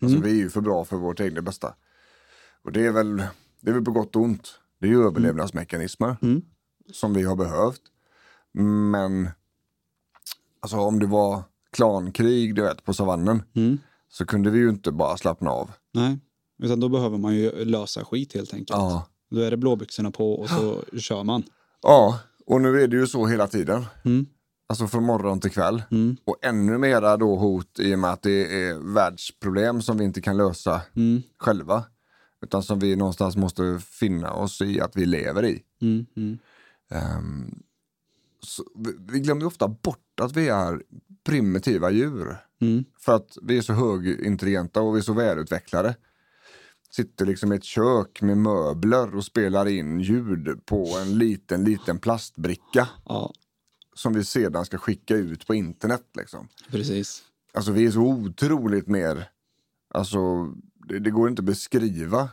Alltså 0.02 0.20
vi 0.20 0.30
är 0.32 0.36
ju 0.36 0.50
för 0.50 0.62
bra 0.62 0.86
för 0.86 0.98
vårt 0.98 1.20
egna 1.20 1.42
bästa. 1.42 1.74
Och 2.64 2.72
det 2.72 2.86
är 2.86 2.92
väl, 2.92 3.24
det 3.62 3.70
är 3.70 3.74
väl 3.74 3.86
på 3.86 3.92
gott 3.92 4.16
och 4.16 4.22
ont. 4.22 4.48
Det 4.80 4.86
är 4.88 4.90
ju 4.92 5.04
överlevnadsmekanismer 5.06 6.18
Mm. 6.22 6.42
som 6.94 7.14
vi 7.14 7.24
har 7.24 7.36
behövt. 7.36 7.82
Men 8.92 9.30
alltså 10.60 10.78
om 10.78 11.00
det 11.00 11.06
var 11.08 11.44
klankrig 11.74 12.56
du 12.56 12.62
vet, 12.62 12.84
på 12.86 12.94
savannen 12.94 13.44
Mm. 13.56 13.78
så 14.10 14.26
kunde 14.26 14.50
vi 14.50 14.60
ju 14.60 14.70
inte 14.70 14.92
bara 14.92 15.18
slappna 15.18 15.52
av. 15.52 15.72
Nej, 15.94 16.20
utan 16.64 16.80
då 16.80 16.90
behöver 16.90 17.18
man 17.18 17.36
ju 17.36 17.66
lösa 17.66 18.06
skit 18.06 18.34
helt 18.34 18.54
enkelt. 18.54 18.70
Ja. 18.80 19.08
Då 19.30 19.42
är 19.42 19.52
det 19.52 19.58
blåbyxorna 19.58 20.12
på 20.12 20.34
och 20.34 20.50
så 20.50 20.84
kör 21.00 21.24
man. 21.24 21.44
ja, 21.82 22.20
och 22.46 22.62
nu 22.62 22.82
är 22.82 22.88
det 22.88 22.96
ju 22.98 23.08
så 23.08 23.28
hela 23.28 23.48
tiden. 23.48 23.86
Mm. 24.06 24.26
Alltså 24.70 24.88
från 24.88 25.04
morgon 25.04 25.40
till 25.40 25.52
kväll. 25.52 25.84
Mm. 25.92 26.18
Och 26.26 26.38
ännu 26.42 26.78
mera 26.78 27.18
då 27.18 27.36
hot 27.36 27.80
i 27.80 27.96
och 27.96 28.00
med 28.00 28.12
att 28.12 28.22
det 28.22 28.64
är 28.66 28.94
världsproblem 28.94 29.82
som 29.82 29.98
vi 29.98 30.04
inte 30.04 30.22
kan 30.22 30.38
lösa 30.38 30.82
Mm. 30.96 31.22
själva. 31.38 31.84
Utan 32.42 32.64
som 32.64 32.80
vi 32.80 32.96
någonstans 32.96 33.36
måste 33.36 33.80
finna 34.00 34.34
oss 34.34 34.62
i 34.62 34.82
att 34.82 34.96
vi 34.96 35.06
lever 35.06 35.46
i. 35.46 35.64
Så 38.44 38.64
vi, 38.76 38.92
vi 39.12 39.20
glömmer 39.20 39.42
ju 39.42 39.48
ofta 39.48 39.68
bort 39.68 40.20
att 40.22 40.38
vi 40.38 40.48
är 40.48 40.84
primitiva 41.24 41.92
djur. 41.92 42.38
Mm. 42.62 42.86
För 43.00 43.16
att 43.16 43.38
vi 43.42 43.58
är 43.58 43.62
så 43.62 43.74
högintelligenta 43.74 44.82
och 44.82 44.96
vi 44.96 45.00
är 45.00 45.04
så 45.04 45.14
välutvecklade. 45.14 45.96
Sitter 46.92 47.26
liksom 47.26 47.54
i 47.54 47.56
ett 47.56 47.64
kök 47.64 48.22
med 48.22 48.38
möbler 48.38 49.16
och 49.16 49.26
spelar 49.26 49.68
in 49.68 50.00
ljud 50.00 50.66
på 50.66 50.98
en 51.02 51.18
liten, 51.18 51.64
liten 51.64 52.00
plastbricka. 52.00 52.88
Ja, 53.06 53.34
Som 53.94 54.14
vi 54.14 54.24
sedan 54.24 54.66
ska 54.66 54.78
skicka 54.78 55.16
ut 55.16 55.48
på 55.48 55.56
internet 55.56 56.06
liksom. 56.18 56.48
precis. 56.70 57.24
Alltså 57.54 57.72
vi 57.72 57.86
är 57.86 57.92
så 57.92 58.02
otroligt 58.02 58.88
mer, 58.88 59.30
alltså 59.94 60.46
det, 60.88 61.00
det 61.00 61.10
går 61.12 61.30
inte 61.30 61.40
att 61.40 61.46
beskriva 61.46 62.30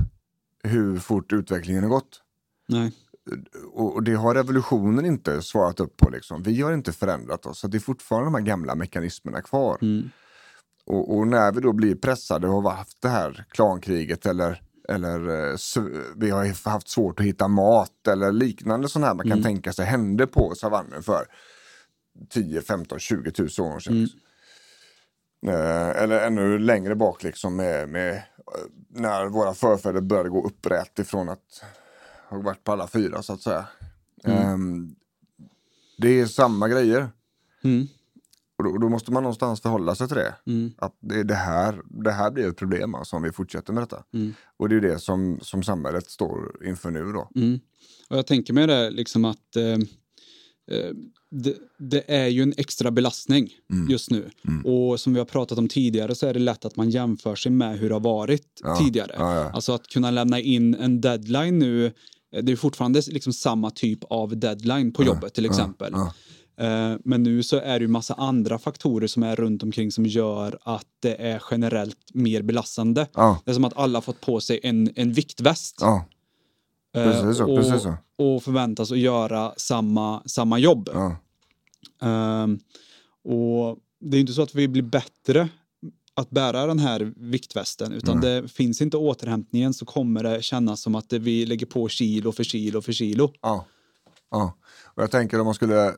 hur 0.63 0.99
fort 0.99 1.33
utvecklingen 1.33 1.83
har 1.83 1.91
gått. 1.91 2.23
Nej. 2.69 2.93
Och, 3.73 4.03
det 4.03 4.15
har 4.15 4.35
revolutionen 4.35 5.07
inte 5.07 5.43
svarat 5.43 5.81
upp 5.81 5.97
på. 5.97 6.11
Liksom. 6.11 6.43
Vi 6.43 6.63
har 6.63 6.73
inte 6.73 6.93
förändrat 6.93 7.47
oss. 7.47 7.59
Så 7.59 7.69
det 7.69 7.77
är 7.77 7.81
fortfarande 7.81 8.27
de 8.27 8.35
här 8.35 8.43
gamla 8.43 8.75
mekanismerna 8.75 9.43
kvar. 9.43 9.79
Mm. 9.83 10.11
Och, 10.87 11.17
och 11.17 11.27
när 11.27 11.53
vi 11.53 11.61
då 11.61 11.73
blir 11.73 11.95
pressade 11.95 12.49
och 12.49 12.63
har 12.63 12.71
haft 12.71 13.03
det 13.03 13.09
här 13.09 13.45
klankriget 13.51 14.27
eller, 14.27 14.63
eller 14.89 15.51
eh, 15.51 15.57
vi 16.17 16.31
har 16.31 16.71
haft 16.71 16.89
svårt 16.89 17.21
att 17.21 17.27
hitta 17.27 17.49
mat 17.49 18.09
eller 18.09 18.33
liknande 18.33 18.89
sånt 18.89 19.05
här 19.05 19.15
man 19.15 19.31
kan 19.31 19.43
tänka 19.43 19.73
sig 19.73 19.87
hände 19.87 20.27
på 20.27 20.55
savannen 20.55 21.03
för 21.03 21.27
10, 22.31 22.63
15, 22.63 22.99
20 22.99 23.33
000 23.39 23.47
år 23.47 23.81
sedan. 23.81 24.01
liksom. 24.01 24.21
Eh, 25.47 26.03
eller 26.03 26.27
ännu 26.27 26.59
längre 26.59 26.95
bak 26.95 27.23
liksom 27.23 27.57
med, 27.57 27.89
med 27.89 28.15
eh, 28.15 28.23
när 28.89 29.27
våra 29.27 29.55
förfäder 29.55 30.01
började 30.01 30.29
gå 30.29 30.47
upprätt 30.47 30.99
ifrån 30.99 31.29
att 31.29 31.63
ha 32.31 32.39
varit 32.43 32.65
på 32.65 32.73
alla 32.73 32.87
fyra 32.87 33.23
så 33.23 33.33
att 33.33 33.43
säga. 33.43 33.67
Ehm, 34.25 34.95
det 35.99 36.21
är 36.21 36.27
samma 36.27 36.69
grejer. 36.69 37.09
Mm. 37.65 37.87
Och 38.59 38.65
då, 38.65 38.79
då 38.79 38.89
måste 38.89 39.13
man 39.13 39.23
någonstans 39.23 39.61
förhålla 39.61 39.95
sig 39.95 40.09
till 40.09 40.17
det. 40.17 40.35
Mm. 40.47 40.71
Att 40.79 40.97
det, 41.01 41.23
det, 41.23 41.35
här, 41.35 41.83
det 42.05 42.13
här 42.13 42.31
blir 42.31 42.49
ett 42.49 42.57
problem 42.57 42.95
alltså, 42.95 43.17
om 43.17 43.23
vi 43.23 43.33
fortsätter 43.33 43.73
med 43.73 43.83
detta. 43.83 44.05
Mm. 44.15 44.35
Och 44.57 44.69
det 44.69 44.77
är 44.77 44.81
det 44.81 44.99
som, 44.99 45.39
som 45.43 45.63
samhället 45.63 46.11
står 46.11 46.67
inför 46.67 46.91
nu 46.91 47.13
då. 47.13 47.31
Mm. 47.37 47.61
Och 48.11 48.17
jag 48.19 48.27
tänker 48.27 48.53
mig 48.53 48.67
det 48.67 48.91
liksom 48.91 49.25
att 49.25 49.57
eh, 49.57 49.65
eh, 50.77 50.91
det, 51.31 51.55
det 51.79 52.15
är 52.15 52.27
ju 52.27 52.43
en 52.43 52.55
extra 52.57 52.91
belastning 52.91 53.51
Mm. 53.73 53.91
just 53.91 54.11
nu. 54.11 54.31
Och 54.65 55.01
som 55.01 55.13
vi 55.13 55.19
har 55.19 55.27
pratat 55.27 55.59
om 55.59 55.69
tidigare 55.69 56.15
så 56.15 56.27
är 56.27 56.35
det 56.35 56.41
lätt 56.41 56.65
att 56.65 56.77
man 56.77 56.91
jämför 56.91 57.35
sig 57.35 57.53
med 57.53 57.79
hur 57.79 57.89
det 57.89 57.95
har 57.95 58.01
varit 58.01 58.61
Ja, 58.63 58.77
tidigare. 58.77 59.13
ja, 59.19 59.35
ja. 59.35 59.51
Alltså 59.51 59.73
att 59.73 59.87
kunna 59.87 60.11
lämna 60.11 60.41
in 60.41 60.75
en 60.75 61.01
deadline 61.01 61.59
nu, 61.59 61.93
det 62.31 62.53
är 62.53 62.57
fortfarande 62.57 63.03
liksom 63.09 63.33
samma 63.33 63.71
typ 63.71 64.05
av 64.05 64.37
deadline 64.39 64.93
på 64.93 65.05
jobbet 65.05 65.35
till 65.35 65.45
exempel. 65.47 65.93
Eh, 66.61 66.97
Men 67.05 67.23
nu 67.23 67.43
så 67.43 67.57
är 67.57 67.79
det 67.79 67.83
ju 67.83 67.89
massa 67.89 68.15
andra 68.15 68.59
faktorer 68.59 69.07
som 69.07 69.23
är 69.23 69.37
runt 69.37 69.63
omkring 69.63 69.93
som 69.93 70.07
gör 70.07 70.59
att 70.63 70.87
det 71.01 71.15
är 71.15 71.43
generellt 71.51 71.97
mer 72.15 72.43
belastande. 72.43 73.07
Ja, 73.15 73.41
Det 73.45 73.51
är 73.51 73.55
som 73.55 73.65
att 73.65 73.77
alla 73.79 74.01
fått 74.01 74.21
på 74.21 74.41
sig 74.41 74.61
en, 74.63 74.91
en 74.95 75.13
viktväst. 75.13 75.77
ja, 75.81 76.05
Eh, 76.97 77.05
Precis 77.05 77.37
så, 77.39 77.51
och, 77.51 77.57
precis 77.57 77.83
så. 77.83 77.95
och 78.19 78.43
förväntas 78.43 78.93
att 78.93 78.99
göra 78.99 79.53
samma, 79.57 80.23
samma 80.27 80.59
jobb. 80.59 80.89
ja. 80.93 81.17
Ehm, 82.03 82.59
och 83.25 83.79
det 84.01 84.17
är 84.17 84.21
inte 84.21 84.33
så 84.33 84.43
att 84.43 84.55
vi 84.55 84.69
blir 84.69 84.83
bättre 84.83 85.49
att 86.19 86.31
bära 86.31 86.67
den 86.67 86.79
här 86.79 87.13
viktvästen 87.17 87.93
utan 87.93 88.21
det 88.21 88.49
finns 88.49 88.81
inte 88.81 88.97
återhämtningen 88.97 89.75
så 89.75 89.85
kommer 89.85 90.23
det 90.23 90.43
kännas 90.43 90.81
som 90.81 90.95
att 90.95 91.13
vi 91.13 91.47
lägger 91.47 91.67
på 91.67 91.89
kilo 91.89 92.33
för 92.33 92.45
kilo 92.45 92.81
för 92.83 92.93
kilo. 92.93 93.33
Ja. 93.41 93.67
ja. 94.31 94.55
Och 94.85 95.03
jag 95.03 95.11
tänker 95.11 95.41
om 95.41 95.45
man 95.45 95.55
skulle, 95.55 95.95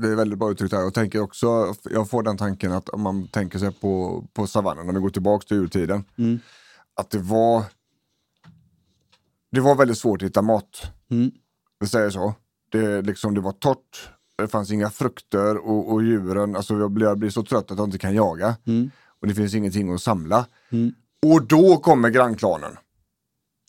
det 0.00 0.08
är 0.08 0.14
väldigt 0.14 0.38
bra 0.38 0.50
uttryckt 0.50 0.74
här, 0.74 0.80
jag 0.80 0.94
tänker 0.94 1.20
också, 1.20 1.74
jag 1.90 2.10
får 2.10 2.22
den 2.22 2.36
tanken 2.36 2.72
att 2.72 2.88
om 2.88 3.00
man 3.00 3.28
tänker 3.28 3.58
sig 3.58 3.72
på, 3.72 4.24
på 4.32 4.46
savannen, 4.46 4.86
när 4.86 4.94
vi 4.94 5.00
går 5.00 5.10
tillbaka 5.10 5.46
till 5.46 5.56
urtiden, 5.56 6.04
Mm. 6.18 6.38
att 6.94 7.10
det 7.10 7.18
var 7.18 7.64
det 9.50 9.60
var 9.60 9.74
väldigt 9.74 9.98
svårt 9.98 10.22
att 10.22 10.28
hitta 10.28 10.42
mat. 10.42 10.92
Mm. 11.10 11.30
Vi 11.80 11.86
säger 11.86 12.10
så. 12.10 12.34
Det, 12.72 13.02
liksom, 13.02 13.34
det 13.34 13.40
var 13.40 13.52
torrt, 13.52 14.10
det 14.38 14.48
fanns 14.48 14.70
inga 14.70 14.90
frukter 14.90 15.56
och, 15.56 15.92
och 15.92 16.02
djuren, 16.02 16.56
alltså 16.56 16.78
jag 16.78 16.90
blir, 16.90 17.06
jag 17.06 17.18
blir 17.18 17.30
så 17.30 17.42
trött 17.42 17.70
att 17.70 17.78
jag 17.78 17.86
inte 17.86 17.98
kan 17.98 18.14
jaga. 18.14 18.56
Mm. 18.66 18.90
Och 19.20 19.26
det 19.26 19.34
finns 19.34 19.54
ingenting 19.54 19.92
att 19.92 20.02
samla. 20.02 20.46
Mm. 20.70 20.94
Och 21.26 21.46
då 21.46 21.76
kommer 21.76 22.10
grannklanen 22.10 22.76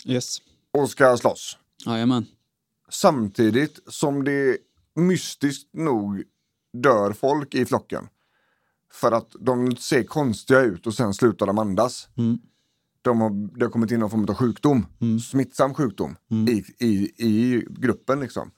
Yes. 0.05 0.37
och 0.73 0.89
ska 0.89 1.17
slåss. 1.17 1.57
Jajamän. 1.85 2.25
Samtidigt 2.89 3.79
som 3.87 4.23
det 4.23 4.57
mystiskt 4.95 5.73
nog 5.73 6.23
dör 6.73 7.13
folk 7.13 7.55
i 7.55 7.65
flocken. 7.65 8.07
För 8.93 9.11
att 9.11 9.35
de 9.39 9.75
ser 9.75 10.03
konstiga 10.03 10.59
ut 10.59 10.87
och 10.87 10.93
sen 10.93 11.13
slutar 11.13 11.45
de 11.45 11.57
andas. 11.57 12.07
Mm. 12.17 12.39
De 13.01 13.21
har, 13.21 13.57
det 13.57 13.65
har 13.65 13.71
kommit 13.71 13.91
in 13.91 13.99
någon 13.99 14.09
form 14.09 14.25
av 14.29 14.35
sjukdom, 14.35 14.85
smittsam 15.31 15.73
sjukdom 15.73 16.15
i, 16.49 16.85
i, 16.85 17.11
i 17.27 17.63
gruppen. 17.69 18.19
Liksom. 18.19 18.51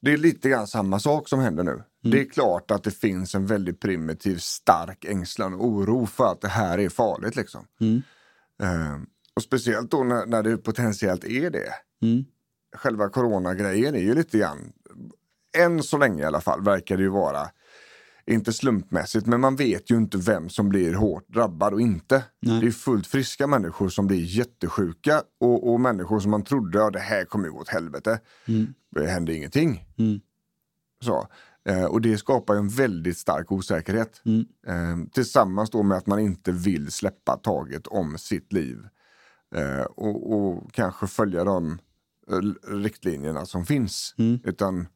Det 0.00 0.12
är 0.12 0.16
lite 0.16 0.48
grann 0.48 0.66
samma 0.66 1.00
sak 1.00 1.28
som 1.28 1.40
händer 1.40 1.64
nu. 1.64 1.82
Det 2.10 2.20
är 2.20 2.24
klart 2.30 2.70
att 2.70 2.84
det 2.84 2.90
finns 2.90 3.34
en 3.34 3.46
väldigt 3.46 3.80
primitiv, 3.80 4.36
stark 4.36 5.04
ängslan 5.04 5.54
och 5.54 5.66
oro 5.66 6.06
för 6.06 6.32
att 6.32 6.40
det 6.40 6.48
här 6.48 6.78
är 6.78 6.88
farligt. 6.88 7.36
Liksom. 7.36 7.66
Mm. 7.80 8.02
Eh, 8.62 9.00
och 9.36 9.42
speciellt 9.42 9.90
då 9.90 10.04
när, 10.04 10.26
när 10.26 10.42
det 10.42 10.56
potentiellt 10.56 11.24
är 11.24 11.50
det. 11.50 11.72
Mm. 12.02 12.24
Själva 12.76 13.08
coronagrejen 13.08 13.94
är 13.94 14.00
ju 14.00 14.14
lite 14.14 14.38
grann, 14.38 14.72
än 15.56 15.82
så 15.82 15.98
länge 15.98 16.22
i 16.22 16.26
alla 16.26 16.40
fall, 16.40 16.62
verkar 16.62 16.96
det 16.96 17.02
ju 17.02 17.08
vara, 17.08 17.48
inte 18.26 18.52
slumpmässigt, 18.52 19.26
men 19.26 19.40
man 19.40 19.56
vet 19.56 19.90
ju 19.90 19.96
inte 19.96 20.18
vem 20.18 20.48
som 20.48 20.68
blir 20.68 20.94
hårt 20.94 21.28
drabbad 21.28 21.72
och 21.72 21.80
inte. 21.80 22.24
Nej. 22.40 22.60
Det 22.60 22.66
är 22.66 22.70
fullt 22.70 23.06
friska 23.06 23.46
människor 23.46 23.88
som 23.88 24.06
blir 24.06 24.22
jättesjuka 24.22 25.22
och, 25.40 25.72
och 25.72 25.80
människor 25.80 26.20
som 26.20 26.30
man 26.30 26.44
trodde, 26.44 26.78
ja 26.78 26.90
det 26.90 26.98
här 26.98 27.24
kommer 27.24 27.46
ju 27.46 27.52
gå 27.52 27.60
åt 27.60 27.68
helvete. 27.68 28.20
Mm. 28.48 28.74
Det 28.90 29.06
hände 29.06 29.34
ingenting. 29.34 29.84
Mm. 29.98 30.20
Så. 31.00 31.28
Eh, 31.66 31.84
och 31.84 32.00
det 32.00 32.18
skapar 32.18 32.54
en 32.56 32.68
väldigt 32.68 33.18
stark 33.18 33.52
osäkerhet. 33.52 34.22
Mm. 34.24 34.46
Eh, 34.66 35.08
tillsammans 35.12 35.70
då 35.70 35.82
med 35.82 35.98
att 35.98 36.06
man 36.06 36.18
inte 36.18 36.52
vill 36.52 36.92
släppa 36.92 37.36
taget 37.36 37.86
om 37.86 38.18
sitt 38.18 38.52
liv. 38.52 38.78
Eh, 39.54 39.80
och, 39.82 40.32
och 40.34 40.72
kanske 40.72 41.06
följa 41.06 41.44
de 41.44 41.78
riktlinjerna 42.68 43.46
som 43.46 43.66
finns. 43.66 44.14
Mm. 44.18 44.38
Utan 44.44 44.88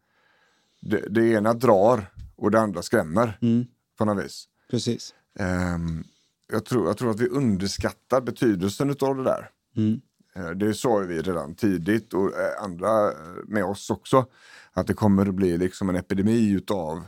det, 0.81 1.09
det 1.11 1.29
ena 1.33 1.55
drar 1.55 2.07
och 2.37 2.51
det 2.51 2.61
andra 2.61 2.83
skrämmer 2.83 3.39
Mm. 3.43 3.67
på 3.99 4.05
något 4.05 4.25
vis. 4.25 4.45
Precis. 4.71 5.15
Ehm, 5.39 6.05
jag, 6.53 6.65
tror, 6.65 6.87
jag 6.87 6.97
tror 6.97 7.11
att 7.11 7.21
vi 7.21 7.29
underskattar 7.29 8.21
betydelsen 8.21 8.91
av 9.01 9.17
det 9.17 9.25
där. 9.25 9.51
Mm. 9.77 10.01
Eh, 10.37 10.51
Det 10.51 10.75
sa 10.75 10.97
vi 10.97 11.23
redan 11.23 11.55
tidigt 11.55 12.15
och 12.15 12.39
eh, 12.39 12.63
andra 12.65 13.09
eh, 13.09 13.15
med 13.47 13.65
oss 13.65 13.91
också. 13.91 14.27
Att 14.73 14.87
det 14.87 14.95
kommer 14.95 15.27
att 15.27 15.35
bli 15.35 15.59
liksom 15.59 15.89
en 15.89 15.97
epidemi 15.97 16.51
utav, 16.51 17.03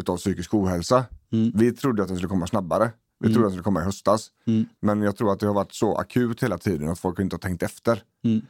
utav 0.00 0.16
psykisk 0.16 0.54
ohälsa. 0.54 1.04
Mm. 1.32 1.52
Vi 1.54 1.72
trodde 1.72 2.02
att 2.02 2.08
den 2.08 2.16
skulle 2.16 2.28
komma 2.28 2.46
snabbare. 2.46 2.90
Vi 3.20 3.32
trodde 3.32 3.46
att 3.46 3.52
den 3.52 3.56
skulle 3.56 3.64
komma 3.64 3.80
i 3.80 3.84
höstas. 3.84 4.30
Mm. 4.46 4.64
Men 4.80 5.02
jag 5.02 5.16
tror 5.16 5.32
att 5.32 5.40
det 5.40 5.46
har 5.46 5.54
varit 5.54 5.74
så 5.74 5.96
akut 5.96 6.42
hela 6.42 6.58
tiden 6.58 6.88
att 6.88 6.98
folk 6.98 7.18
inte 7.18 7.34
har 7.34 7.38
tänkt 7.38 7.62
efter. 7.62 8.02
Mm. 8.24 8.42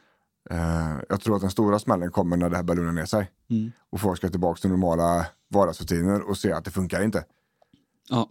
Jag 1.09 1.21
tror 1.21 1.35
att 1.37 1.41
den 1.41 1.51
stora 1.51 1.79
smällen 1.79 2.11
kommer 2.11 2.37
när 2.37 2.51
det 2.51 2.57
här 2.57 2.63
börjar 2.63 2.77
lugna 2.77 2.93
ner 2.93 3.05
sig. 3.05 3.31
Mm. 3.51 3.73
Och 3.91 4.01
folk 4.01 4.17
ska 4.17 4.29
tillbaka 4.29 4.61
till 4.61 4.71
normala 4.71 5.27
vardagsrutiner 5.49 6.21
och 6.29 6.37
se 6.39 6.53
att 6.53 6.65
det 6.65 6.71
funkar 6.71 7.03
inte. 7.03 7.25
Ja. 8.09 8.29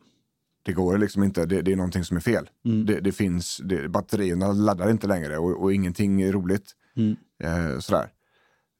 Det 0.64 0.74
går 0.74 0.98
liksom 0.98 1.24
inte, 1.24 1.46
det, 1.46 1.62
det 1.62 1.72
är 1.72 1.76
någonting 1.76 2.04
som 2.04 2.18
är 2.18 2.22
fel. 2.22 2.50
Mm. 2.66 2.86
Det, 2.86 3.00
det 3.00 3.12
finns, 3.12 3.62
det, 3.64 3.90
batterierna 3.90 4.52
laddar 4.52 4.90
inte 4.92 5.08
längre 5.08 5.38
och, 5.38 5.62
och 5.64 5.74
ingenting 5.74 6.22
är 6.22 6.32
roligt. 6.32 6.76
Mm. 6.96 7.16
Eh, 7.44 7.80
sådär. 7.80 8.10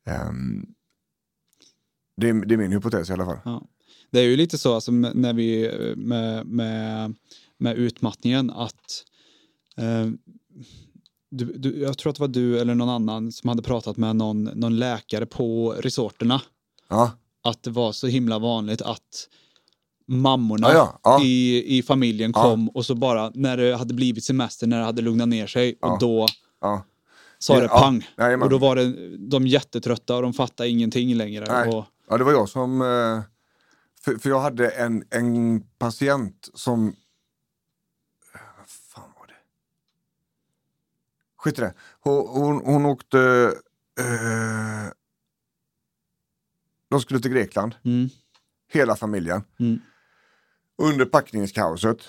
Ehm, 0.08 0.66
det, 2.18 2.30
är- 2.30 2.46
det 2.46 2.54
är 2.54 2.58
min 2.58 2.72
hypotes 2.72 3.10
i 3.10 3.14
alla 3.14 3.26
fall. 3.26 3.38
Ja. 3.46 3.68
Det 4.12 4.20
är 4.20 4.24
ju 4.24 4.36
lite 4.38 4.58
så 4.58 4.74
alltså, 4.76 4.92
när 4.92 5.34
vi 5.34 5.72
med, 5.98 6.46
med, 6.48 7.16
med 7.58 7.78
utmattningen 7.78 8.50
att 8.50 9.04
eh, 9.78 10.08
du, 11.32 11.46
du, 11.46 11.78
jag 11.80 11.98
tror 11.98 12.10
att 12.10 12.16
det 12.16 12.22
var 12.22 12.28
du 12.28 12.60
eller 12.60 12.76
någon 12.76 12.90
annan 12.90 13.32
som 13.32 13.48
hade 13.50 13.62
pratat 13.62 13.98
med 13.98 14.16
någon, 14.16 14.44
någon 14.44 14.80
läkare 14.80 15.26
på 15.26 15.72
resorterna. 15.80 16.42
Ja, 16.90 17.12
Att 17.44 17.64
det 17.64 17.70
var 17.72 17.92
så 17.92 18.08
himla 18.08 18.40
vanligt 18.40 18.82
att 18.82 19.28
mammorna 20.08 20.68
Ja, 20.68 20.74
ja, 20.74 21.00
ja. 21.04 21.24
I, 21.24 21.78
i 21.78 21.84
familjen 21.84 22.34
kom 22.34 22.70
och 22.70 22.86
så 22.86 22.96
bara 22.96 23.32
när 23.34 23.58
det 23.58 23.76
hade 23.76 23.94
blivit 23.94 24.24
semester, 24.24 24.68
när 24.68 24.80
det 24.80 24.86
hade 24.86 25.02
lugnat 25.02 25.28
ner 25.28 25.48
sig 25.48 25.78
och 25.82 26.00
då 26.00 26.28
sa 27.40 27.60
det 27.60 27.68
pang. 27.68 28.08
jajamän. 28.18 28.44
och 28.44 28.50
då 28.50 28.58
var 28.58 28.76
det 28.76 29.18
de 29.18 29.48
jättetrötta 29.48 30.16
och 30.16 30.22
de 30.22 30.34
fattade 30.34 30.70
ingenting 30.70 31.16
längre. 31.16 31.46
Nej. 31.50 31.70
Och, 31.70 31.86
ja, 32.10 32.18
det 32.18 32.24
var 32.24 32.32
jag 32.32 32.50
som... 32.50 32.82
eh, 32.82 33.22
För, 34.02 34.18
för 34.18 34.30
jag 34.30 34.40
hade 34.40 34.70
en, 34.70 35.04
en 35.10 35.62
patient 35.62 36.50
som... 36.54 36.96
Skit 41.38 41.58
i 41.58 41.62
det. 41.62 41.74
Hon, 42.00 42.28
hon, 42.28 42.62
hon 42.66 42.86
åkte... 42.86 43.20
Eh, 44.00 44.92
de 46.90 47.02
skulle 47.02 47.20
till 47.20 47.32
Grekland, 47.32 47.76
mm, 47.86 48.10
hela 48.72 48.96
familjen. 48.96 49.44
mm, 49.60 49.80
Under 50.82 51.06
packningskaoset 51.06 52.08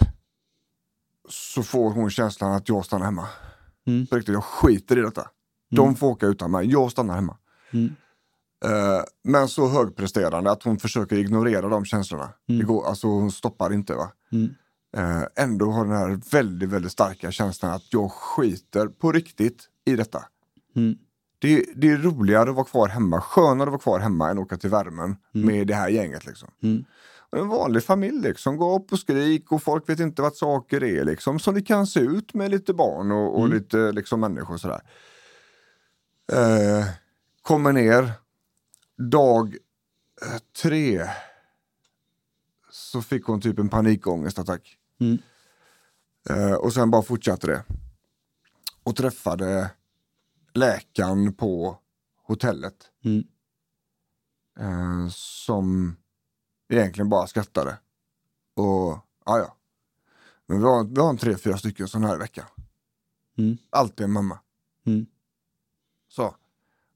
så 1.28 1.62
får 1.62 1.90
hon 1.90 2.10
känslan 2.10 2.52
att 2.52 2.68
jag 2.68 2.84
stannar 2.84 3.04
hemma. 3.04 3.28
Mm. 3.86 4.06
På 4.06 4.16
riktigt, 4.16 4.32
jag 4.32 4.44
skiter 4.44 4.98
i 4.98 5.00
detta. 5.00 5.28
De 5.70 5.96
får 5.96 6.06
åka 6.06 6.26
utan 6.26 6.50
mig, 6.50 6.70
jag 6.70 6.90
stannar 6.90 7.14
hemma. 7.14 7.36
mm, 7.72 7.94
Eh, 8.64 9.02
men 9.24 9.48
så 9.48 9.68
högpresterande 9.68 10.50
att 10.50 10.62
hon 10.62 10.78
försöker 10.78 11.16
ignorera 11.16 11.68
de 11.68 11.84
känslorna. 11.84 12.30
Mm. 12.48 12.58
Det 12.58 12.64
går, 12.64 12.86
alltså 12.86 13.06
hon 13.06 13.32
stoppar 13.32 13.72
inte. 13.72 13.94
va. 13.94 14.12
mm, 14.32 14.54
Eh, 14.96 15.22
ändå 15.36 15.70
har 15.70 15.84
den 15.84 15.96
här 15.96 16.20
väldigt, 16.32 16.68
väldigt 16.68 16.92
starka 16.92 17.30
känslan 17.30 17.72
att 17.72 17.92
jag 17.92 18.12
skiter 18.12 18.86
på 18.88 19.12
riktigt 19.12 19.68
i 19.84 19.96
detta. 19.96 20.24
Mm. 20.76 20.94
Det, 21.38 21.64
det 21.76 21.88
är 21.90 21.96
roligare 21.96 22.50
att 22.50 22.56
vara 22.56 22.66
kvar 22.66 22.88
hemma, 22.88 23.20
skönare 23.20 23.68
att 23.68 23.72
vara 23.72 23.80
kvar 23.82 23.98
hemma 24.00 24.30
än 24.30 24.38
att 24.38 24.44
åka 24.44 24.56
till 24.56 24.70
värmen 24.70 25.16
med 25.32 25.66
det 25.66 25.74
här 25.74 25.88
gänget. 25.88 26.26
Liksom. 26.26 26.50
Mm. 27.32 27.44
En 27.44 27.48
vanlig 27.48 27.82
familj 27.84 28.22
liksom, 28.22 28.56
går 28.56 28.80
upp 28.80 28.92
och 28.92 28.98
skrik 28.98 29.52
och 29.52 29.62
folk 29.62 29.88
vet 29.88 30.00
inte 30.00 30.22
vad 30.22 30.36
saker 30.36 30.84
är. 30.84 31.04
Liksom, 31.04 31.38
som 31.38 31.54
det 31.54 31.62
kan 31.62 31.86
se 31.86 32.00
ut 32.00 32.34
med 32.34 32.50
lite 32.50 32.74
barn 32.74 33.12
och, 33.12 33.40
och 33.40 33.48
lite 33.48 33.92
liksom, 33.92 34.20
människor. 34.20 34.56
Sådär. 34.56 34.80
Eh, 36.32 36.86
kommer 37.42 37.72
ner, 37.72 38.12
dag 38.96 39.56
eh, 40.22 40.38
tre 40.62 41.08
så 42.70 43.02
fick 43.02 43.24
hon 43.24 43.40
typ 43.40 43.58
en 43.58 43.68
panikångestattack. 43.68 44.78
Mm. 45.00 45.18
Eh, 46.30 46.54
och 46.54 46.72
sen 46.72 46.90
bara 46.90 47.02
fortsatte 47.02 47.46
det. 47.46 47.64
Och 48.82 48.96
träffade 48.96 49.70
läkaren 50.54 51.34
på 51.34 51.78
hotellet. 52.26 52.74
Mm. 53.04 53.24
Eh, 54.60 55.08
som 55.10 55.96
egentligen 56.76 57.08
bara 57.08 57.26
skrattade. 57.26 57.78
Och 58.56 58.98
ja, 59.26 59.38
ja. 59.38 59.56
Men 60.46 60.58
vi 60.58 60.64
har, 60.64 60.84
vi 60.84 61.00
har 61.00 61.10
en 61.10 61.16
tre, 61.16 61.36
fyra 61.36 61.56
stycken 61.56 61.88
sådana 61.88 62.08
här 62.08 62.14
i 62.14 62.18
veckan. 62.18 62.44
Mm. 63.38 63.56
Alltid 63.70 64.04
en 64.04 64.12
mamma. 64.12 64.38
Mm. 64.86 65.06
Så. 66.08 66.34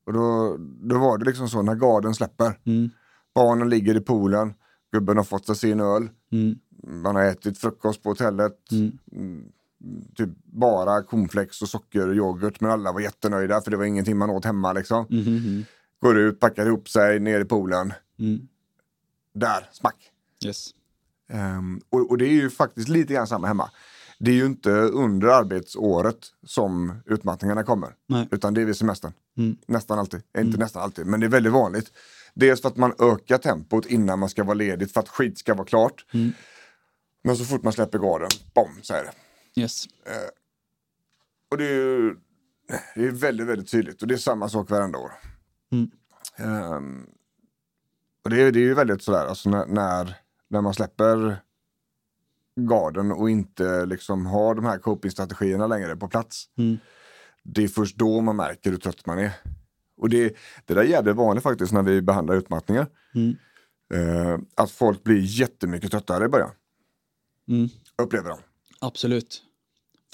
Och 0.07 0.13
då, 0.13 0.57
då 0.59 0.99
var 0.99 1.19
det 1.19 1.25
liksom 1.25 1.49
så 1.49 1.63
när 1.63 1.75
garden 1.75 2.15
släpper. 2.15 2.61
Mm. 2.65 2.91
Barnen 3.35 3.69
ligger 3.69 3.97
i 3.97 4.01
poolen. 4.01 4.55
Gubben 4.93 5.17
har 5.17 5.25
fått 5.25 5.47
sig 5.47 5.57
sin 5.57 5.81
öl. 5.81 6.09
Mm. 6.33 6.59
Man 7.03 7.17
har 7.17 7.23
ätit 7.25 7.59
frukost 7.59 8.03
på 8.03 8.09
hotellet. 8.09 8.73
Mm. 8.73 8.99
Mm, 9.13 9.53
Typ 10.15 10.31
bara 10.45 11.03
cornflakes 11.03 11.63
och 11.63 11.69
socker 11.69 12.09
och 12.09 12.15
yoghurt. 12.15 12.61
Men 12.61 12.71
alla 12.71 12.93
var 12.93 13.01
jättenöjda 13.01 13.61
för 13.61 13.71
det 13.71 13.77
var 13.77 13.85
ingenting 13.85 14.17
man 14.17 14.31
åt 14.31 14.45
hemma 14.45 14.73
liksom. 14.73 15.07
Mm. 15.11 15.65
Går 16.01 16.19
ut, 16.19 16.41
packar 16.41 16.67
ihop 16.67 16.89
sig, 16.89 17.21
ner 17.21 17.41
i 17.41 17.45
poolen. 17.45 17.93
Mm. 18.19 18.49
Där, 19.39 19.69
smack. 19.73 19.97
Yes. 20.45 20.71
Ehm, 21.29 21.81
och, 21.91 22.11
och 22.11 22.19
det 22.19 22.25
är 22.27 22.33
ju 22.33 22.51
faktiskt 22.51 22.89
lite 22.89 23.15
grann 23.15 23.27
samma 23.27 23.47
hemma. 23.47 23.71
Det 24.19 24.31
är 24.31 24.35
ju 24.35 24.47
inte 24.47 24.71
under 24.71 25.29
arbetsåret 25.29 26.19
som 26.47 27.03
utmattningarna 27.07 27.65
kommer. 27.65 27.95
Nej. 28.07 28.29
Utan 28.31 28.55
det 28.55 28.61
är 28.61 28.65
vid 28.65 28.77
semestern. 28.77 29.13
Mm. 29.39 29.57
Nästan 29.67 29.99
alltid. 29.99 30.23
Eh, 30.39 30.47
Inte 30.47 30.59
nästan 30.59 30.83
alltid, 30.83 31.07
men 31.07 31.21
det 31.21 31.27
är 31.27 31.31
väldigt 31.31 31.53
vanligt. 31.53 31.93
Dels 32.35 32.63
för 32.63 32.69
att 32.69 32.77
man 32.77 32.95
ökar 32.99 33.39
tempot 33.39 33.87
innan 33.87 34.19
man 34.19 34.29
ska 34.29 34.45
vara 34.45 34.55
ledigt 34.55 34.93
för 34.93 35.01
att 35.01 35.09
skit 35.09 35.39
ska 35.39 35.55
vara 35.55 35.67
klart. 35.67 36.07
Mm. 36.15 36.33
Men 37.25 37.37
så 37.37 37.45
fort 37.45 37.63
man 37.63 37.73
släpper 37.73 37.99
garden, 37.99 38.31
bom, 38.55 38.79
så 38.83 38.95
är 38.95 39.05
det. 39.05 39.13
Yes. 39.61 39.85
Och 41.51 41.59
det 41.59 41.65
är 41.65 41.75
ju 41.75 42.17
det 42.95 43.07
är 43.07 43.11
väldigt, 43.11 43.47
väldigt 43.47 43.71
tydligt. 43.71 44.03
Och 44.03 44.09
det 44.09 44.15
är 44.15 44.19
samma 44.19 44.49
sak 44.49 44.71
varenda 44.71 44.99
år. 44.99 45.13
Mm. 45.73 47.07
Och 48.27 48.31
det 48.31 48.43
är, 48.43 48.53
det 48.53 48.59
är 48.59 48.63
ju 48.63 48.75
väldigt 48.75 49.03
sådär, 49.03 49.27
alltså 49.27 49.51
när, 49.51 49.67
när, 49.67 50.15
när 50.49 50.61
man 50.61 50.75
släpper 50.75 51.37
garden 52.61 53.13
och 53.13 53.31
inte 53.31 53.87
liksom 53.87 54.27
har 54.27 54.55
de 54.55 54.65
här 54.65 54.79
copingstrategierna 54.79 55.67
längre 55.67 55.97
på 55.97 56.09
plats. 56.09 56.45
Mm. 56.59 56.79
Det 57.43 57.65
är 57.65 57.69
först 57.69 57.97
då 57.97 58.21
man 58.21 58.37
märker 58.37 58.71
hur 58.71 58.79
trött 58.79 59.07
man 59.07 59.19
är. 59.19 59.33
Och 59.97 60.09
det, 60.09 60.37
det 60.65 60.75
där 60.75 60.81
är 60.81 60.85
jävligt 60.85 61.17
vanligt 61.17 61.43
faktiskt 61.43 61.73
när 61.73 61.83
vi 61.83 62.03
behandlar 62.03 62.35
utmattningar. 62.37 62.87
Mm. 63.15 63.37
Eh, 63.95 64.39
att 64.55 64.71
folk 64.71 65.05
blir 65.05 65.21
jättemycket 65.21 65.91
tröttare 65.91 66.25
i 66.25 66.29
början. 66.29 66.51
Mm. 67.49 67.69
Upplever 68.03 68.31
de. 68.31 68.39
Absolut. 68.81 69.43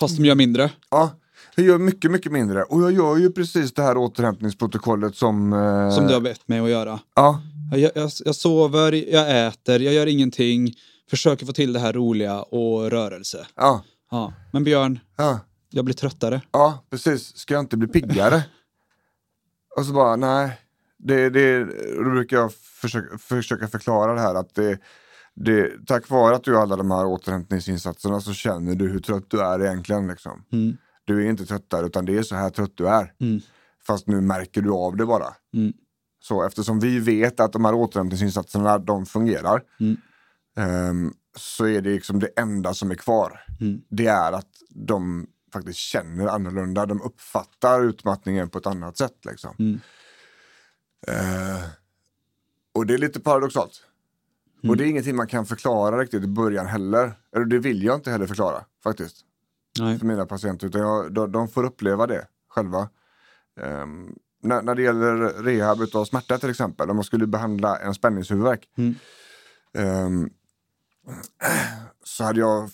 Fast 0.01 0.17
de 0.17 0.25
gör 0.25 0.35
mindre. 0.35 0.71
Ja, 0.91 1.11
jag 1.55 1.67
gör 1.67 1.79
mycket, 1.79 2.11
mycket 2.11 2.33
mindre. 2.33 2.63
Och 2.63 2.83
jag 2.83 2.93
gör 2.93 3.17
ju 3.17 3.33
precis 3.33 3.75
det 3.75 3.83
här 3.83 3.97
återhämtningsprotokollet 3.97 5.17
som... 5.17 5.53
Eh, 5.53 5.91
Som 5.91 6.07
du 6.07 6.15
har 6.15 6.21
bett 6.21 6.49
mig 6.49 6.61
att 6.61 6.71
göra. 6.71 7.01
Ja, 7.15 7.43
Jag, 7.79 7.93
jag, 7.95 8.11
jag 8.25 8.35
sover, 8.35 8.93
jag 8.93 9.47
äter, 9.47 9.81
jag 9.81 9.95
gör 9.95 10.07
ingenting. 10.07 10.75
Försöker 11.11 11.47
få 11.47 11.53
till 11.53 11.73
det 11.73 11.79
här 11.81 11.93
roliga 11.93 12.43
och 12.43 12.91
rörelse. 12.91 13.47
ja, 13.55 13.85
Ja. 14.11 14.33
Men 14.53 14.65
Björn, 14.65 14.99
ja, 15.17 15.41
jag 15.71 15.85
blir 15.85 15.95
tröttare. 15.95 16.41
ja, 16.51 16.85
precis. 16.91 17.37
Ska 17.37 17.55
jag 17.55 17.61
inte 17.63 17.77
bli 17.77 17.89
piggare? 17.89 18.43
Och 19.77 19.87
så 19.87 19.93
bara, 19.93 20.17
nej. 20.17 20.59
Det, 20.99 21.31
det, 21.31 21.65
då 21.97 22.11
brukar 22.11 22.37
jag 22.37 22.55
försöka, 22.55 23.19
försöka 23.19 23.69
förklara 23.69 24.15
det 24.15 24.21
här 24.21 24.35
att 24.35 24.55
det, 24.55 24.79
det, 25.35 25.87
tack 25.87 26.11
vare 26.11 26.37
att 26.37 26.45
du 26.45 26.51
gör 26.53 26.63
alla 26.63 26.77
de 26.77 26.91
här 26.91 27.07
återhämtningsinsatserna 27.07 28.21
så 28.21 28.33
känner 28.33 28.75
du 28.75 28.89
hur 28.89 29.01
trött 29.01 29.25
du 29.29 29.41
är 29.41 29.65
egentligen. 29.65 30.09
Liksom. 30.09 30.45
Mm. 30.53 30.77
Du 31.05 31.27
är 31.27 31.31
inte 31.31 31.47
tröttare 31.47 31.87
utan 31.87 32.05
det 32.05 32.19
är 32.19 32.23
så 32.23 32.35
här 32.35 32.51
trött 32.51 32.73
du 32.75 32.89
är. 32.89 33.13
Mm. 33.21 33.41
Fast 33.87 34.07
nu 34.07 34.21
märker 34.21 34.63
du 34.63 34.71
av 34.71 34.97
det 34.97 35.07
bara. 35.07 35.29
Mm. 35.55 35.73
Så 36.23 36.43
eftersom 36.47 36.81
vi 36.81 36.99
vet 36.99 37.41
att 37.41 37.53
de 37.53 37.65
här 37.65 37.75
återhämtningsinsatserna 37.75 38.79
de 38.79 39.07
fungerar 39.07 39.63
Mm. 39.81 39.97
ehm, 40.57 41.13
så 41.37 41.67
är 41.67 41.81
det 41.81 41.91
liksom 41.91 42.19
det 42.19 42.29
enda 42.37 42.75
som 42.75 42.91
är 42.91 42.95
kvar. 42.95 43.41
Mm. 43.61 43.83
Det 43.89 44.07
är 44.07 44.33
att 44.33 44.49
de 44.71 45.27
faktiskt 45.53 45.79
känner 45.79 46.27
annorlunda. 46.27 46.87
De 46.87 47.03
uppfattar 47.03 47.83
utmattningen 47.85 48.49
på 48.49 48.59
ett 48.59 48.67
annat 48.67 48.97
sätt. 48.99 49.25
Liksom. 49.25 49.55
Mm. 49.59 49.81
Eh, 51.09 51.63
och 52.75 52.87
det 52.87 52.95
är 52.95 52.99
lite 52.99 53.21
paradoxalt. 53.21 53.83
Mm. 54.63 54.71
Och 54.71 54.77
det 54.77 54.85
är 54.85 54.89
ingenting 54.89 55.17
man 55.17 55.27
kan 55.27 55.47
förklara 55.47 56.01
riktigt 56.01 56.25
i 56.25 56.29
början 56.29 56.67
heller. 56.67 57.15
Eller 57.37 57.45
det 57.45 57.59
vill 57.59 57.83
jag 57.83 57.95
inte 57.95 58.11
heller 58.11 58.27
förklara 58.27 58.65
faktiskt 58.83 59.17
Nej. 59.79 59.99
för 59.99 60.07
mina 60.07 60.27
patienter. 60.27 60.67
Utan 60.67 60.81
jag, 60.81 61.13
de, 61.13 61.33
de 61.33 61.49
får 61.49 61.65
uppleva 61.65 62.07
det 62.07 62.27
själva. 62.49 62.89
Ehm, 63.61 64.15
när, 64.43 64.63
när 64.63 64.75
det 64.75 64.83
gäller 64.83 65.17
rehab 65.43 65.79
av 65.95 66.05
smärta 66.05 66.39
till 66.39 66.51
exempel, 66.51 66.91
om 66.91 66.97
man 66.97 67.05
skulle 67.05 67.27
behandla 67.27 67.79
en 67.79 67.95
spänningshuvudvärk. 67.95 68.69
Mm. 68.77 68.95
ehm, 69.75 70.31
så 72.05 72.25
hade 72.25 72.41
jag 72.41 72.71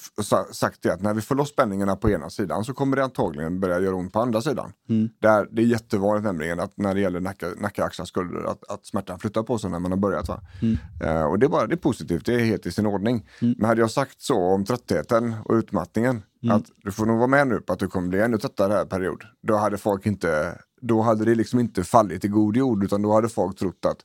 sagt 0.52 0.82
det 0.82 0.90
att 0.90 1.02
när 1.02 1.14
vi 1.14 1.20
får 1.20 1.34
loss 1.34 1.48
spänningarna 1.48 1.96
på 1.96 2.10
ena 2.10 2.30
sidan 2.30 2.64
så 2.64 2.74
kommer 2.74 2.96
det 2.96 3.04
antagligen 3.04 3.60
börja 3.60 3.80
göra 3.80 3.94
ont 3.94 4.12
på 4.12 4.20
andra 4.20 4.42
sidan. 4.42 4.72
Mm. 4.88 5.08
Där, 5.18 5.48
det 5.50 5.62
är 5.62 5.66
jättevanligt 5.66 6.24
nämligen 6.24 6.60
att 6.60 6.76
när 6.76 6.94
det 6.94 7.00
gäller 7.00 7.20
nacka, 7.20 7.46
nacka 7.56 7.84
axlar, 7.84 8.04
skulder, 8.06 8.44
att, 8.44 8.70
att 8.70 8.86
smärtan 8.86 9.18
flyttar 9.18 9.42
på 9.42 9.58
sig 9.58 9.70
när 9.70 9.78
man 9.78 9.92
har 9.92 9.98
börjat. 9.98 10.28
Va? 10.28 10.40
Mm. 10.62 10.76
Eh, 11.00 11.24
och 11.24 11.38
det 11.38 11.46
är, 11.46 11.50
bara, 11.50 11.66
det 11.66 11.74
är 11.74 11.76
positivt, 11.76 12.26
det 12.26 12.34
är 12.34 12.44
helt 12.44 12.66
i 12.66 12.72
sin 12.72 12.86
ordning. 12.86 13.26
Men 13.40 13.64
hade 13.64 13.80
jag 13.80 13.90
sagt 13.90 14.20
så 14.20 14.38
om 14.38 14.64
tröttheten 14.64 15.34
och 15.44 15.54
utmattningen, 15.54 16.22
att 16.50 16.64
du 16.76 16.92
får 16.92 17.06
nog 17.06 17.16
vara 17.16 17.26
med 17.26 17.48
nu 17.48 17.60
på 17.60 17.72
att 17.72 17.78
du 17.78 17.88
kommer 17.88 18.08
bli 18.08 18.20
ännu 18.20 18.38
tröttare 18.38 18.72
här 18.72 18.84
period. 18.84 19.24
Då 19.42 19.56
hade 19.56 19.78
folk 19.78 20.06
inte, 20.06 20.58
då 20.80 21.02
hade 21.02 21.24
det 21.24 21.34
liksom 21.34 21.60
inte 21.60 21.84
fallit 21.84 22.24
i 22.24 22.28
god 22.28 22.56
jord, 22.56 22.84
utan 22.84 23.02
då 23.02 23.12
hade 23.12 23.28
folk 23.28 23.58
trott 23.58 23.84
att 23.86 24.04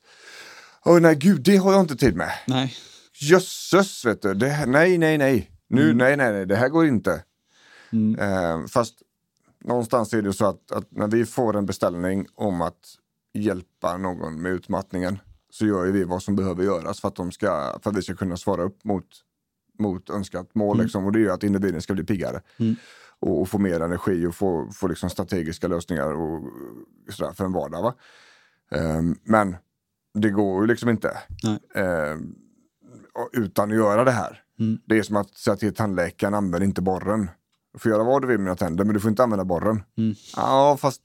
Åh 0.85 0.99
nej 0.99 1.15
gud, 1.15 1.41
det 1.41 1.57
har 1.57 1.71
jag 1.71 1.81
inte 1.81 1.95
tid 1.95 2.15
med. 2.15 2.31
Nej. 2.47 2.73
Jösses, 3.13 4.05
vet 4.05 4.21
du. 4.21 4.33
Det, 4.33 4.65
nej, 4.65 4.97
nej, 4.97 5.17
nej. 5.17 5.51
Nu, 5.67 5.93
nej, 5.93 6.17
nej, 6.17 6.33
nej, 6.33 6.45
det 6.45 6.55
här 6.55 6.69
går 6.69 6.87
inte. 6.87 7.23
Mm. 7.91 8.19
Eh, 8.19 8.67
fast 8.67 8.93
någonstans 9.63 10.13
är 10.13 10.21
det 10.21 10.33
så 10.33 10.45
att, 10.45 10.71
att 10.71 10.91
när 10.91 11.07
vi 11.07 11.25
får 11.25 11.57
en 11.57 11.65
beställning 11.65 12.27
om 12.35 12.61
att 12.61 12.95
hjälpa 13.33 13.97
någon 13.97 14.41
med 14.41 14.51
utmattningen 14.51 15.19
så 15.49 15.65
gör 15.65 15.85
vi 15.85 16.03
vad 16.03 16.23
som 16.23 16.35
behöver 16.35 16.63
göras 16.63 17.01
för 17.01 17.07
att, 17.07 17.15
de 17.15 17.31
ska, 17.31 17.79
för 17.83 17.89
att 17.89 17.97
vi 17.97 18.01
ska 18.01 18.15
kunna 18.15 18.37
svara 18.37 18.63
upp 18.63 18.83
mot, 18.83 19.05
mot 19.79 20.09
önskat 20.09 20.55
mål. 20.55 20.81
Liksom. 20.81 21.05
Och 21.05 21.11
det 21.11 21.19
är 21.19 21.21
ju 21.21 21.31
att 21.31 21.43
individen 21.43 21.81
ska 21.81 21.93
bli 21.93 22.03
piggare 22.03 22.41
Mm. 22.57 22.75
Och, 23.23 23.41
och 23.41 23.49
få 23.49 23.57
mer 23.57 23.79
energi 23.79 24.25
och 24.25 24.35
få, 24.35 24.69
få 24.73 24.87
liksom 24.87 25.09
strategiska 25.09 25.67
lösningar 25.67 26.13
och, 26.13 26.43
sådär 27.09 27.33
för 27.33 27.45
en 27.45 27.51
vardag. 27.51 27.81
Va? 27.83 27.93
Eh, 28.71 29.01
men 29.23 29.55
det 30.13 30.29
går 30.29 30.61
ju 30.63 30.67
liksom 30.67 30.89
inte 30.89 31.17
och- 33.13 33.29
utan 33.33 33.71
att 33.71 33.77
göra 33.77 34.03
det 34.03 34.11
här. 34.11 34.41
Mm. 34.59 34.79
Det 34.85 34.97
är 34.97 35.03
som 35.03 35.15
att 35.15 35.37
säga 35.37 35.55
till 35.55 35.75
tandläkaren, 35.75 36.33
använd 36.33 36.63
inte 36.63 36.81
borren. 36.81 37.29
Du 37.73 37.79
får 37.79 37.91
göra 37.91 38.03
vad 38.03 38.21
du 38.21 38.27
vill 38.27 38.37
med 38.37 38.45
dina 38.45 38.55
tänder, 38.55 38.85
men 38.85 38.93
du 38.93 38.99
får 38.99 39.09
inte 39.09 39.23
använda 39.23 39.45
borren. 39.45 39.83
Mm. 39.97 40.13
Ja, 40.35 40.77
fast 40.79 41.01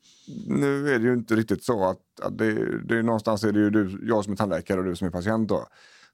nu 0.49 0.95
är 0.95 0.99
det 0.99 1.05
ju 1.05 1.13
inte 1.15 1.37
riktigt 1.37 1.65
så 1.65 1.85
att, 1.89 2.21
att 2.23 2.39
det, 2.39 2.79
det 2.89 2.99
är 2.99 3.03
någonstans 3.03 3.45
är 3.45 3.53
det 3.53 3.59
ju 3.59 3.71
du, 3.71 4.01
jag 4.09 4.25
som 4.25 4.33
är 4.33 4.37
tandläkare 4.37 4.79
och 4.79 4.85
du 4.85 4.97
som 4.97 5.07
är 5.07 5.11
patient 5.11 5.49
då. 5.49 5.67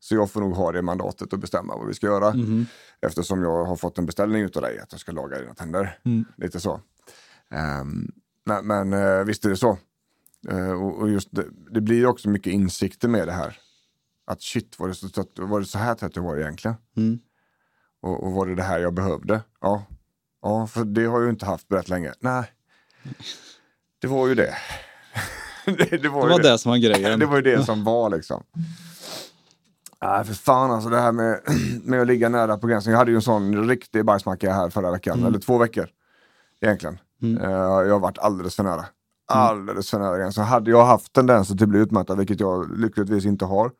Så 0.05 0.14
jag 0.14 0.31
får 0.31 0.40
nog 0.40 0.55
ha 0.55 0.73
det 0.73 0.83
mandatet 0.83 1.33
och 1.33 1.38
bestämma 1.38 1.77
vad 1.77 1.87
vi 1.87 1.95
ska 1.95 2.07
göra. 2.07 2.35
Mhm. 2.35 2.67
Eftersom 3.01 3.43
jag 3.43 3.64
har 3.64 3.77
fått 3.77 3.99
en 3.99 4.07
beställning 4.07 4.43
utav 4.43 4.62
dig 4.62 4.79
att 4.79 4.93
jag 4.93 5.01
ska 5.01 5.12
laga 5.12 5.38
dina 5.38 5.55
tänder. 5.55 5.99
Mm. 6.05 6.25
Lite 6.37 6.61
så. 6.61 6.81
Ehm, 7.51 8.12
men 8.45 8.67
men 8.67 8.93
eh, 8.93 9.25
visst 9.25 9.45
är 9.45 9.49
det 9.49 9.57
så. 9.57 9.79
Eh, 10.49 10.83
och, 10.83 11.11
just 11.11 11.29
det, 11.31 11.45
det 11.71 11.81
blir 11.81 12.07
också 12.07 12.29
mycket 12.29 12.53
insikter 12.53 13.09
med 13.09 13.29
det 13.29 13.33
här. 13.33 13.59
Att 14.27 14.43
shit, 14.43 14.79
var 14.79 14.88
det 14.88 14.95
så, 14.95 15.09
trött, 15.09 15.31
var 15.38 15.61
det 15.61 15.67
så 15.67 15.79
här 15.79 15.95
trött 15.95 16.17
jag 16.17 16.23
var 16.23 16.37
egentligen? 16.37 16.77
Mm. 16.97 17.19
Och, 18.03 18.25
och 18.25 18.33
var 18.33 18.47
det 18.47 18.55
det 18.55 18.62
här 18.62 18.79
jag 18.79 18.95
behövde? 18.95 19.43
Ja. 19.61 19.85
Ja, 20.43 20.67
för 20.67 20.85
det 20.85 21.05
har 21.05 21.17
jag 21.19 21.25
ju 21.25 21.31
inte 21.31 21.47
haft 21.47 21.73
rätt 21.73 21.88
länge. 21.88 22.12
Nej, 22.21 22.45
det 24.01 24.07
var 24.07 24.29
ju 24.29 24.35
det. 24.35 24.55
det, 25.64 25.73
det 25.90 25.97
Det 25.97 26.09
var, 26.09 26.29
var 26.29 26.37
ju 26.37 26.43
det 26.43 26.59
som 26.59 26.71
var 26.71 26.79
grejen. 26.79 27.19
det 27.21 27.27
var 27.27 27.37
ju 27.37 27.43
det 27.43 27.64
som 27.64 27.85
var 27.85 28.11
liksom. 28.11 28.45
Nej, 30.05 30.25
för 30.25 30.35
fan 30.35 30.71
alltså 30.71 30.88
det 30.88 31.01
här 31.01 31.12
med, 31.12 31.40
med 31.85 32.01
att 32.01 32.07
ligga 32.07 32.29
nära 32.29 32.59
på 32.59 32.67
gränsen. 32.67 32.90
Jag 32.93 32.99
hade 32.99 33.11
ju 33.11 33.14
en 33.17 33.23
sån 33.23 33.69
riktig 33.69 34.05
bajsmacka 34.05 34.53
här 34.53 34.71
förra 34.71 34.90
veckan, 34.90 35.19
eller 35.27 35.38
två 35.38 35.59
veckor 35.59 35.87
egentligen. 36.61 36.99
Mm. 37.23 37.43
Eh, 37.43 37.51
jag 37.51 37.93
har 37.93 37.99
varit 38.01 38.19
alldeles 38.19 38.57
för 38.57 38.62
nära. 38.62 38.85
alldeles 39.27 39.90
för 39.90 39.99
nära 39.99 40.19
gränsen. 40.19 40.45
Hade 40.45 40.71
jag 40.71 40.85
haft 40.85 41.12
tendenser 41.12 41.55
till 41.55 41.62
att 41.64 41.69
bli 41.69 41.79
utmattad, 41.81 42.19
vilket 42.19 42.40
jag 42.40 42.79
lyckligtvis 42.79 43.25
inte 43.25 43.45
har, 43.45 43.71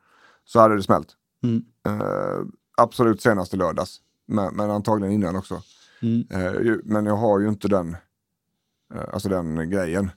så 0.45 0.61
hade 0.61 0.77
det 0.77 0.83
smält. 0.83 1.09
Mm. 1.43 1.65
Eh, 1.87 2.39
absolut 2.77 3.21
senast 3.23 3.55
i 3.55 3.57
lördags, 3.57 4.01
men, 4.27 4.55
men 4.57 4.71
antagligen 4.71 5.13
innan 5.15 5.37
också. 5.37 5.63
Mm. 6.03 6.25
Ju- 6.65 6.81
men 6.85 7.07
jag 7.07 7.17
har 7.17 7.41
ju 7.41 7.49
inte 7.49 7.69
den, 7.69 7.97
alltså 9.13 9.29
den 9.29 9.71
grejen. 9.71 10.11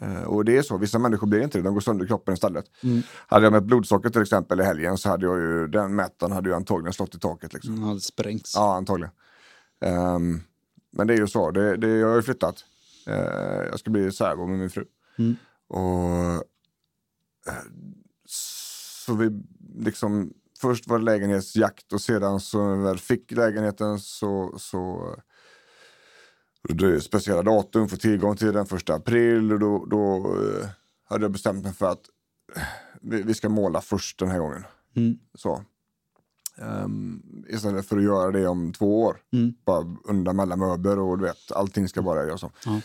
Eh, 0.00 0.22
och 0.22 0.44
det 0.44 0.56
är 0.56 0.62
så, 0.62 0.78
vissa 0.78 0.98
människor 0.98 1.26
blir 1.26 1.40
inte 1.40 1.58
det, 1.58 1.64
de 1.64 1.74
går 1.74 1.80
sönder 1.80 2.04
i 2.04 2.08
kroppen 2.08 2.34
istället. 2.34 2.64
Mm. 2.82 3.02
Hade 3.26 3.46
jag 3.46 3.52
med 3.52 3.64
blodsocker 3.64 4.10
till 4.10 4.22
exempel 4.22 4.60
i 4.60 4.64
helgen 4.64 4.98
så 4.98 5.08
hade 5.08 5.26
jag 5.26 5.38
ju, 5.38 5.68
den 5.68 5.94
mätaren 5.94 6.32
hade 6.32 6.48
ju 6.48 6.54
antagligen 6.54 6.92
slått 6.92 7.14
i 7.14 7.18
taket. 7.18 7.52
Liksom. 7.52 7.74
Mm, 7.74 7.88
hade 7.88 8.00
sprängts. 8.00 8.54
Ja, 8.54 8.76
antagligen. 8.76 9.12
Ehm, 9.84 10.40
men 10.92 11.06
det 11.06 11.14
är 11.14 11.18
ju 11.18 11.26
så, 11.26 11.50
det, 11.50 11.76
det, 11.76 11.88
jag 11.88 12.08
har 12.08 12.16
ju 12.16 12.22
flyttat. 12.22 12.64
Eh, 13.06 13.68
jag 13.70 13.78
ska 13.78 13.90
bli 13.90 14.12
särbo 14.12 14.46
med 14.46 14.58
min 14.58 14.70
fru. 14.70 14.84
Mm. 15.18 15.36
Och 15.68 16.34
eh, 17.46 17.64
så 18.26 19.14
vi 19.14 19.42
liksom, 19.76 20.32
först 20.60 20.88
var 20.88 20.98
det 20.98 21.04
lägenhetsjakt 21.04 21.92
och 21.92 22.00
sedan 22.00 22.40
så 22.40 22.68
när 22.68 22.76
vi 22.76 22.82
väl 22.82 22.98
fick 22.98 23.32
lägenheten 23.32 23.98
så, 23.98 24.54
så 24.58 25.14
speciella 27.00 27.42
datum 27.42 27.88
för 27.88 27.96
tillgång 27.96 28.36
till 28.36 28.52
den 28.52 28.66
första 28.66 28.94
april 28.94 29.52
och 29.52 29.58
då, 29.58 29.86
då 29.86 30.16
eh, 30.16 30.68
hade 31.04 31.24
jag 31.24 31.32
bestämt 31.32 31.64
mig 31.64 31.72
för 31.72 31.86
att 31.86 32.02
eh, 32.56 32.62
vi, 33.00 33.22
vi 33.22 33.34
ska 33.34 33.48
måla 33.48 33.80
först 33.80 34.18
den 34.18 34.28
här 34.28 34.38
gången. 34.38 34.64
Mm. 34.96 35.18
Så. 35.34 35.64
Ehm, 36.58 37.22
istället 37.48 37.86
för 37.86 37.96
att 37.96 38.02
göra 38.02 38.30
det 38.30 38.46
om 38.46 38.72
två 38.72 39.02
år. 39.02 39.16
Mm. 39.32 39.54
Bara 39.64 39.96
undan 40.04 40.40
alla 40.40 40.56
möbler 40.56 40.98
och 40.98 41.18
du 41.18 41.24
vet, 41.24 41.52
allting 41.52 41.88
ska 41.88 42.02
bara 42.02 42.26
göras 42.26 42.42
om. 42.42 42.50
Ja. 42.64 42.80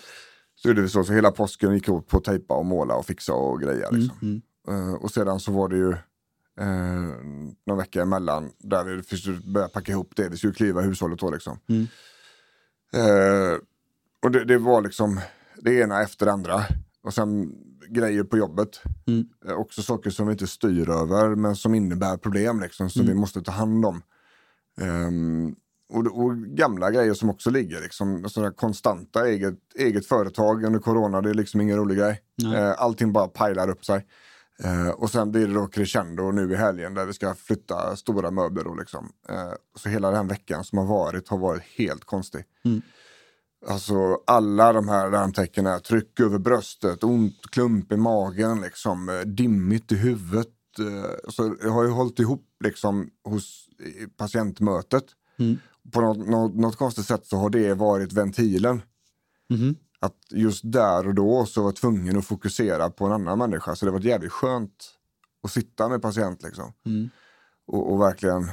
Så 0.55 0.67
gjorde 0.67 0.81
vi 0.81 0.89
så, 0.89 1.03
så 1.03 1.13
hela 1.13 1.31
påsken 1.31 1.73
gick 1.73 1.89
åt 1.89 2.07
på 2.07 2.17
att 2.17 2.23
tejpa 2.23 2.53
och 2.53 2.65
måla 2.65 2.95
och 2.95 3.05
fixa 3.05 3.33
och 3.33 3.61
greja. 3.61 3.87
Mm. 3.87 4.01
Liksom. 4.01 4.17
Mm. 4.21 4.41
Eh, 4.67 4.93
och 4.93 5.11
sedan 5.11 5.39
så 5.39 5.51
var 5.51 5.69
det 5.69 5.77
ju 5.77 5.91
eh, 6.59 7.15
någon 7.65 7.77
vecka 7.77 8.01
emellan 8.01 8.51
där 8.59 8.83
vi 8.83 9.03
fick 9.03 9.45
börja 9.45 9.67
packa 9.67 9.91
ihop 9.91 10.11
det. 10.15 10.29
Vi 10.29 10.37
skulle 10.37 10.53
kliva 10.53 10.81
hushållet 10.81 11.19
då 11.19 11.31
liksom. 11.31 11.59
Mm. 11.67 11.87
Eh, 12.95 13.57
och 14.23 14.31
det, 14.31 14.45
det 14.45 14.57
var 14.57 14.81
liksom 14.81 15.19
det 15.57 15.73
ena 15.79 16.01
efter 16.01 16.25
det 16.25 16.31
andra. 16.31 16.61
Och 17.03 17.13
sen 17.13 17.51
grejer 17.89 18.23
på 18.23 18.37
jobbet. 18.37 18.81
Mm. 19.07 19.25
Eh, 19.47 19.53
också 19.53 19.81
saker 19.81 20.09
som 20.09 20.27
vi 20.27 20.31
inte 20.31 20.47
styr 20.47 20.89
över 20.89 21.35
men 21.35 21.55
som 21.55 21.75
innebär 21.75 22.17
problem 22.17 22.59
liksom, 22.61 22.89
som 22.89 23.01
Mm. 23.01 23.13
vi 23.13 23.19
måste 23.19 23.41
ta 23.41 23.51
hand 23.51 23.85
om. 23.85 24.01
Ehm, 24.81 25.55
och, 25.89 26.19
och 26.25 26.37
gamla 26.37 26.91
grejer 26.91 27.13
som 27.13 27.29
också 27.29 27.49
ligger, 27.49 27.81
liksom, 27.81 28.29
sådana 28.29 28.51
konstanta 28.51 29.27
eget, 29.27 29.55
eget 29.75 30.05
företag 30.05 30.63
under 30.63 30.79
corona, 30.79 31.21
det 31.21 31.29
är 31.29 31.33
liksom 31.33 31.61
ingen 31.61 31.77
rolig 31.77 31.97
grej. 31.97 32.21
Eh, 32.55 32.73
allting 32.77 33.13
bara 33.13 33.27
pajlar 33.27 33.69
upp 33.69 33.85
sig. 33.85 34.05
Eh, 34.63 34.89
och 34.89 35.09
sen 35.09 35.31
blir 35.31 35.47
det 35.47 35.53
då 35.53 35.67
crescendo 35.67 36.31
nu 36.31 36.51
i 36.53 36.55
helgen 36.55 36.93
där 36.93 37.05
vi 37.05 37.13
ska 37.13 37.35
flytta 37.35 37.95
stora 37.95 38.31
möbler. 38.31 38.67
Och 38.67 38.77
liksom. 38.77 39.09
eh, 39.29 39.53
så 39.77 39.89
hela 39.89 40.11
den 40.11 40.27
veckan 40.27 40.63
som 40.63 40.77
har 40.77 40.85
varit 40.85 41.29
har 41.29 41.37
varit 41.37 41.63
helt 41.63 42.05
konstig. 42.05 42.43
Mm. 42.65 42.81
Alltså 43.67 44.19
alla 44.27 44.73
de 44.73 44.87
här 44.89 45.11
larmtecknen, 45.11 45.81
tryck 45.81 46.19
över 46.19 46.37
bröstet, 46.39 47.03
ont, 47.03 47.41
klump 47.51 47.91
i 47.91 47.97
magen, 47.97 48.61
liksom, 48.61 49.09
eh, 49.09 49.19
dimmigt 49.19 49.91
i 49.91 49.95
huvudet. 49.95 50.47
eh, 50.79 51.29
Så 51.29 51.55
jag 51.61 51.69
har 51.71 51.83
ju 51.83 51.89
hållit 51.89 52.19
ihop 52.19 52.45
liksom 52.63 53.09
hos 53.23 53.65
patientmötet. 54.17 55.03
Mm. 55.39 55.57
På 55.91 56.01
något, 56.01 56.17
något, 56.27 56.55
något 56.55 56.75
konstigt 56.75 57.05
sätt 57.05 57.25
så 57.25 57.37
har 57.37 57.49
det 57.49 57.73
varit 57.73 58.13
ventilen. 58.13 58.81
Mhm. 59.49 59.75
Att 60.05 60.17
just 60.29 60.61
där 60.63 61.07
och 61.07 61.15
då 61.15 61.45
så 61.45 61.61
var 61.61 61.67
jag 61.67 61.75
tvungen 61.75 62.17
att 62.17 62.25
fokusera 62.25 62.89
på 62.89 63.05
en 63.05 63.11
annan 63.11 63.37
människa. 63.37 63.75
Så 63.75 63.85
det 63.85 63.91
var 63.91 63.99
jävligt 63.99 64.31
skönt 64.31 64.91
att 65.43 65.51
sitta 65.51 65.89
med 65.89 66.01
patient 66.01 66.43
liksom. 66.43 66.73
Mm. 66.85 67.09
Och, 67.67 67.93
och 67.93 68.01
verkligen 68.01 68.51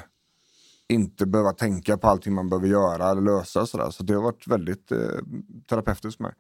inte 0.89 1.27
behöva 1.27 1.53
tänka 1.53 1.99
på 1.99 2.09
allting 2.09 2.33
man 2.33 2.49
behöver 2.49 2.69
göra 2.69 3.11
eller 3.11 3.23
lösa. 3.23 3.67
Sådär. 3.67 3.91
Så 3.91 4.03
det 4.03 4.15
har 4.15 4.23
varit 4.23 4.47
väldigt 4.47 4.93
eh, 4.93 5.19
terapeutiskt 5.69 6.17
för 6.17 6.23
mig. 6.25 6.35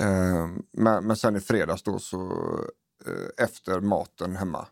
Eh, 0.00 0.48
men, 0.72 1.06
men 1.06 1.16
sen 1.16 1.36
i 1.36 1.40
fredags 1.40 1.82
då 1.82 1.98
så 1.98 2.32
eh, 3.06 3.44
efter 3.44 3.80
maten 3.80 4.36
hemma 4.36 4.66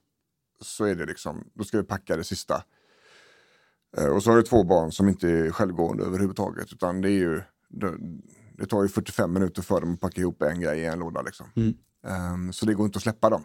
så 0.61 0.85
är 0.85 0.95
det 0.95 1.07
liksom, 1.07 1.51
då 1.55 1.65
ska 1.65 1.79
vi 1.79 1.85
packa 1.85 2.17
det 2.17 2.25
sista. 2.25 2.65
Eh, 3.97 4.07
och 4.07 4.23
så 4.23 4.31
har 4.31 4.37
jag 4.37 4.47
två 4.47 4.65
barn 4.65 4.93
som 4.93 5.09
inte 5.09 5.29
är 5.29 5.51
självgående 5.51 6.05
överhuvudtaget 6.05 6.73
utan 6.73 7.01
det 7.01 7.09
är 7.09 7.19
ju 7.19 7.43
det, 7.69 7.95
det 8.59 8.67
tar 8.67 8.83
ju 8.83 8.89
45 8.89 9.33
minuter 9.33 9.63
för 9.63 9.81
dem 9.81 9.95
att 9.95 10.01
packa 10.01 10.21
ihop 10.21 10.43
en 10.43 10.61
grej 10.61 10.81
i 10.81 10.85
en 10.85 10.99
låda 10.99 11.23
liksom. 11.23 11.47
Mm. 11.57 11.75
Eh, 12.07 12.53
så 12.53 12.67
det 12.67 12.75
går 12.75 12.87
inte 12.87 12.97
att 12.97 13.03
släppa 13.03 13.31
dem. 13.31 13.45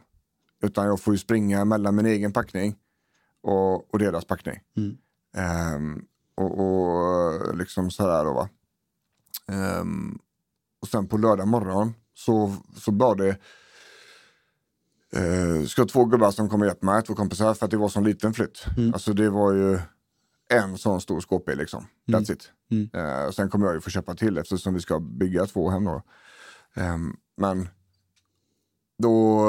Utan 0.64 0.86
jag 0.86 1.00
får 1.00 1.14
ju 1.14 1.18
springa 1.18 1.66
mellan 1.66 1.96
min 1.96 2.06
egen 2.06 2.34
packning 2.34 2.76
och, 3.42 3.94
och 3.94 4.00
deras 4.00 4.26
packning. 4.26 4.60
Mm. 4.78 4.98
Ehm, 5.36 6.02
och, 6.36 6.60
och 6.60 7.58
liksom 7.58 7.92
sådär 7.92 8.26
då 8.26 8.34
va. 8.34 8.50
Ehm, 9.48 10.20
och 10.82 10.88
sen 10.88 11.08
på 11.08 11.18
lördag 11.18 11.48
morgon 11.48 11.94
så, 12.14 12.56
så 12.78 12.92
var 12.92 13.16
det 13.16 13.38
uh, 15.18 15.66
ska 15.66 15.86
två 15.86 16.06
gubbar 16.06 16.32
som 16.32 16.50
kommer 16.50 16.66
hjälpa 16.66 16.86
mig, 16.86 17.04
två 17.04 17.16
kompisar, 17.16 17.54
för 17.54 17.66
att 17.66 17.72
det 17.72 17.78
var 17.78 17.90
så 17.90 18.02
liten 18.02 18.34
flytt. 18.34 18.66
Mm. 18.78 18.94
Alltså 18.94 19.14
det 19.14 19.30
var 19.30 19.54
ju 19.54 19.80
en 20.54 20.78
sån 20.78 21.02
stor 21.02 21.20
skåpbil 21.22 21.58
liksom. 21.58 21.86
Mm. 22.08 22.22
That's 22.22 22.32
it. 22.34 22.52
Mm. 22.72 23.28
Och 23.28 23.36
sen 23.36 23.50
kommer 23.50 23.66
jag 23.66 23.76
ju 23.76 23.82
få 23.82 23.90
köpa 23.90 24.16
till 24.16 24.38
eftersom 24.38 24.74
vi 24.74 24.82
ska 24.82 25.00
bygga 25.00 25.46
två 25.46 25.70
hem 25.70 25.86
då. 25.86 26.04
Ehm, 26.74 27.18
men 27.38 27.70
då, 28.98 29.46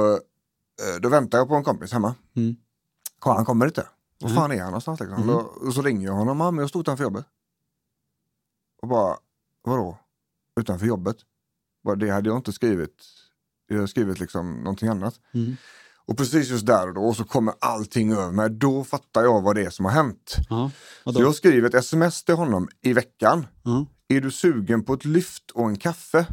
eh, 0.83 1.01
då 1.01 1.09
väntar 1.09 1.39
jag 1.39 1.49
på 1.49 1.55
en 1.55 1.65
kompis 1.65 1.93
hemma. 1.93 2.15
Mm. 2.37 2.57
Han 3.21 3.45
kommer 3.45 3.67
inte. 3.67 3.87
Var 4.21 4.29
Nej. 4.29 4.39
fan 4.39 4.53
är 4.53 4.59
han 4.61 4.67
någonstans? 4.67 5.01
Liksom? 5.01 5.19
Mhm. 5.19 5.27
Då, 5.27 5.39
och 5.39 5.75
så 5.75 5.83
ringer 5.83 6.07
jag 6.07 6.15
honom. 6.15 6.59
Jag 6.59 6.69
stod 6.69 6.81
utanför 6.81 7.05
jobbet. 7.05 7.27
Och 8.83 8.89
bara, 8.89 9.17
vadå? 9.63 9.99
Utanför 10.61 10.87
jobbet? 10.87 11.17
Bara, 11.85 11.97
det 11.97 12.11
hade 12.11 12.29
jag 12.29 12.39
inte 12.39 12.53
skrivit. 12.53 13.05
Jag 13.67 13.81
har 13.81 13.87
skrivit 13.87 14.21
liksom 14.21 14.53
någonting 14.53 14.89
annat. 14.89 15.21
Mm. 15.35 15.57
Och 16.11 16.17
precis 16.17 16.49
just 16.51 16.67
där 16.67 16.89
och 16.89 16.95
då 16.95 17.15
så 17.15 17.25
kommer 17.25 17.55
allting 17.61 18.13
över 18.13 18.31
mig. 18.33 18.51
Då 18.51 18.85
fattar 18.85 19.23
jag 19.23 19.43
vad 19.43 19.57
det 19.57 19.65
är 19.65 19.71
som 19.71 19.85
har 19.85 19.93
hänt. 19.93 20.37
Ja. 20.49 20.71
Så 21.05 21.21
jag 21.21 21.35
skriver 21.35 21.69
ett 21.69 21.75
sms 21.75 22.25
till 22.25 22.35
honom 22.35 22.69
i 22.83 22.93
veckan. 22.93 23.47
Ja. 23.65 23.87
Är 24.09 24.21
du 24.21 24.31
sugen 24.31 24.85
på 24.85 24.95
ett 24.95 25.05
lyft 25.05 25.51
och 25.51 25.69
en 25.69 25.77
kaffe? 25.77 26.27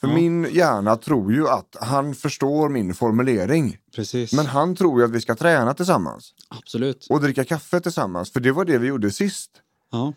För 0.00 0.08
Ja. 0.08 0.14
min 0.14 0.44
hjärna 0.50 0.96
tror 0.96 1.32
ju 1.32 1.48
att 1.48 1.76
han 1.80 2.14
förstår 2.14 2.68
min 2.68 2.94
formulering. 2.94 3.76
Precis. 3.94 4.32
Men 4.32 4.46
han 4.46 4.76
tror 4.76 5.00
ju 5.00 5.04
att 5.04 5.10
vi 5.10 5.20
ska 5.20 5.34
träna 5.34 5.74
tillsammans 5.74 6.32
Absolut. 6.48 7.06
och 7.10 7.20
dricka 7.20 7.44
kaffe 7.44 7.80
tillsammans. 7.80 8.32
För 8.32 8.40
det 8.40 8.52
var 8.52 8.64
det 8.64 8.78
vi 8.78 8.86
gjorde 8.86 9.10
sist. 9.10 9.50
Ja. 9.92 10.12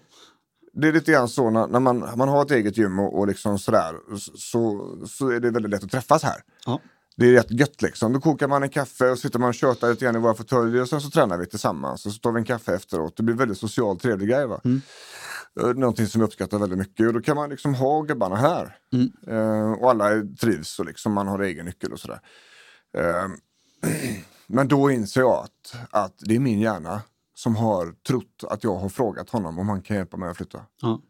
Det 0.74 0.88
är 0.88 0.92
lite 0.94 1.12
grann 1.12 1.30
så 1.30 1.50
när, 1.50 1.68
när 1.68 1.80
man, 1.80 2.10
man 2.16 2.30
har 2.30 2.42
ett 2.46 2.52
eget 2.52 2.78
gym 2.78 3.00
och, 3.00 3.20
och 3.20 3.28
liksom 3.28 3.60
sådär 3.60 3.96
så, 4.38 4.90
så 5.08 5.30
är 5.30 5.40
det 5.40 5.52
väldigt 5.52 5.72
lätt 5.72 5.84
att 5.84 5.92
träffas 5.92 6.24
här. 6.24 6.42
Ja. 6.66 6.80
Det 7.16 7.26
är 7.26 7.32
rätt 7.34 7.52
gött 7.52 7.82
liksom. 7.82 8.14
Då 8.14 8.20
kokar 8.20 8.48
man 8.48 8.64
en 8.64 8.70
kaffe 8.70 9.10
och 9.10 9.20
sitter 9.20 9.40
man 9.40 9.50
och 9.50 9.56
tjötar 9.56 9.90
lite 9.90 10.06
grann 10.06 10.16
i 10.16 10.20
våra 10.20 10.34
fåtöljer 10.36 10.82
och 10.82 10.90
sen 10.90 11.02
så 11.02 11.10
tränar 11.10 11.38
vi 11.38 11.46
tillsammans 11.46 12.06
och 12.06 12.12
så 12.12 12.20
tar 12.20 12.32
vi 12.32 12.40
en 12.40 12.46
kaffe 12.46 12.76
efteråt. 12.76 13.18
Det 13.18 13.24
blir 13.24 13.36
väldigt 13.36 13.58
socialt 13.58 14.02
trevlig 14.02 14.30
grej 14.30 14.48
va. 14.48 14.62
Mm. 14.64 14.82
Eh, 15.62 15.68
Någonting 15.68 16.08
som 16.08 16.22
jag 16.22 16.28
uppskattar 16.28 16.60
väldigt 16.60 16.80
mycket 16.80 17.08
och 17.08 17.14
då 17.14 17.22
kan 17.22 17.36
man 17.36 17.50
liksom 17.50 17.76
ha 17.76 18.02
gubbarna 18.02 18.36
här. 18.36 18.78
Mm. 18.94 19.12
Eh, 19.28 19.72
och 19.72 19.90
alla 19.90 20.10
trivs 20.42 20.80
och 20.80 20.86
liksom 20.86 21.14
man 21.14 21.28
har 21.28 21.40
egen 21.40 21.66
nyckel 21.66 21.94
och 21.94 22.00
sådär. 22.00 22.20
Eh, 22.98 23.28
men 24.48 24.68
då 24.68 24.92
inser 24.92 25.22
jag 25.22 25.44
att, 25.44 25.76
att 25.90 26.16
det 26.20 26.36
är 26.36 26.40
min 26.40 26.60
hjärna 26.60 27.02
som 27.36 27.56
har 27.56 27.94
trott 28.08 28.44
att 28.50 28.64
jag 28.64 28.76
har 28.76 28.90
frågat 28.90 29.30
honom 29.30 29.60
om 29.60 29.70
han 29.70 29.82
kan 29.82 29.96
hjälpa 29.98 30.18
mig 30.18 30.30
att 30.30 30.38
flytta. 30.38 30.62
Ja. 30.82 31.02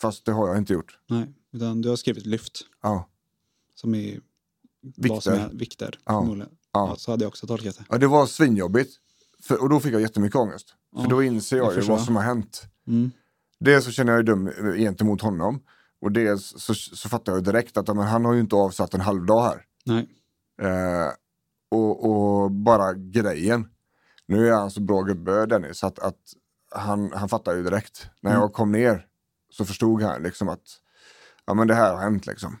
Fast 0.00 0.24
det 0.24 0.32
har 0.32 0.48
jag 0.48 0.58
inte 0.58 0.72
gjort. 0.72 0.98
Nej, 1.10 1.34
utan 1.52 1.80
du 1.82 1.88
har 1.88 1.96
skrivit 1.96 2.26
lyft 2.26 2.60
Ja. 2.82 3.08
som 3.74 3.94
är 3.94 4.20
Vikter. 4.96 5.32
är 5.32 5.48
vikter. 5.52 5.98
Ja. 6.04 6.36
Ja. 6.72 6.94
Så 6.98 7.10
hade 7.10 7.24
jag 7.24 7.28
också 7.28 7.46
tolkat 7.46 7.78
det. 7.78 7.84
Ja, 7.88 7.98
det 7.98 8.06
var 8.06 8.26
svinjobbigt. 8.26 8.94
För, 9.42 9.62
och 9.62 9.68
då 9.68 9.80
fick 9.80 9.94
jag 9.94 10.00
jättemycket 10.00 10.36
ångest. 10.36 10.74
För 10.96 11.02
Ja, 11.02 11.08
då 11.08 11.22
inser 11.22 11.56
jag, 11.56 11.66
jag 11.66 11.82
ju 11.82 11.88
vad 11.88 12.00
som 12.04 12.16
har 12.16 12.22
hänt. 12.22 12.62
Mm. 12.86 13.10
Dels 13.60 13.84
så 13.84 13.90
känner 13.90 14.12
jag 14.12 14.38
mig 14.38 14.50
dum 14.52 14.74
gentemot 14.76 15.20
honom. 15.22 15.60
Och 16.00 16.12
dels 16.12 16.54
så, 16.56 16.74
så 16.74 17.08
fattar 17.08 17.32
jag 17.32 17.38
ju 17.38 17.44
direkt 17.44 17.76
att 17.76 17.86
men 17.86 17.98
han 17.98 18.24
har 18.24 18.32
ju 18.34 18.40
inte 18.40 18.56
avsatt 18.56 18.94
en 18.94 19.00
halv 19.00 19.26
dag 19.26 19.42
här. 19.42 19.64
Nej. 19.84 20.08
Eh, 20.62 21.08
och, 21.70 22.10
och 22.10 22.50
bara 22.50 22.94
grejen. 22.94 23.68
Nu 24.26 24.48
är 24.48 24.52
han 24.52 24.70
så 24.70 24.80
bra 24.80 25.02
gubbe 25.02 25.46
Dennis 25.46 25.84
att, 25.84 25.98
att 25.98 26.18
han, 26.70 27.12
han 27.12 27.28
fattar 27.28 27.54
ju 27.54 27.62
direkt. 27.62 28.06
När 28.22 28.30
Mm. 28.30 28.40
jag 28.40 28.52
kom 28.52 28.72
ner 28.72 29.06
så 29.50 29.64
förstod 29.64 30.02
han 30.02 30.22
liksom 30.22 30.48
att 30.48 30.62
ja, 31.46 31.54
men 31.54 31.68
det 31.68 31.74
här 31.74 31.94
har 31.94 32.00
hänt 32.00 32.26
liksom. 32.26 32.58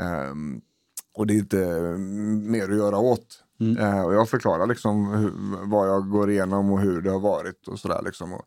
Ehm, 0.00 0.60
och 1.18 1.26
det 1.26 1.34
är 1.34 1.38
inte 1.38 1.64
mm, 1.64 2.50
mer 2.50 2.70
att 2.70 2.76
göra 2.76 2.98
åt. 2.98 3.44
Mm. 3.60 3.76
Eh, 3.78 4.02
och 4.04 4.14
jag 4.14 4.28
förklarar 4.28 4.66
liksom 4.66 5.08
hur, 5.08 5.32
vad 5.70 5.88
jag 5.88 6.10
går 6.10 6.30
igenom 6.30 6.72
och 6.72 6.80
hur 6.80 7.02
det 7.02 7.10
har 7.10 7.20
varit 7.20 7.68
och 7.68 7.78
sådär 7.78 8.02
liksom. 8.04 8.32
Och, 8.32 8.46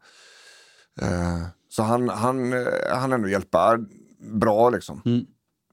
eh, 1.02 1.42
så 1.70 1.84
han, 1.84 2.10
han, 2.10 2.54
eh, 2.54 2.68
han 2.94 3.14
ändå 3.14 3.30
hjälpa 3.30 3.80
bra 4.34 4.70
liksom. 4.70 5.02
Mm. 5.06 5.26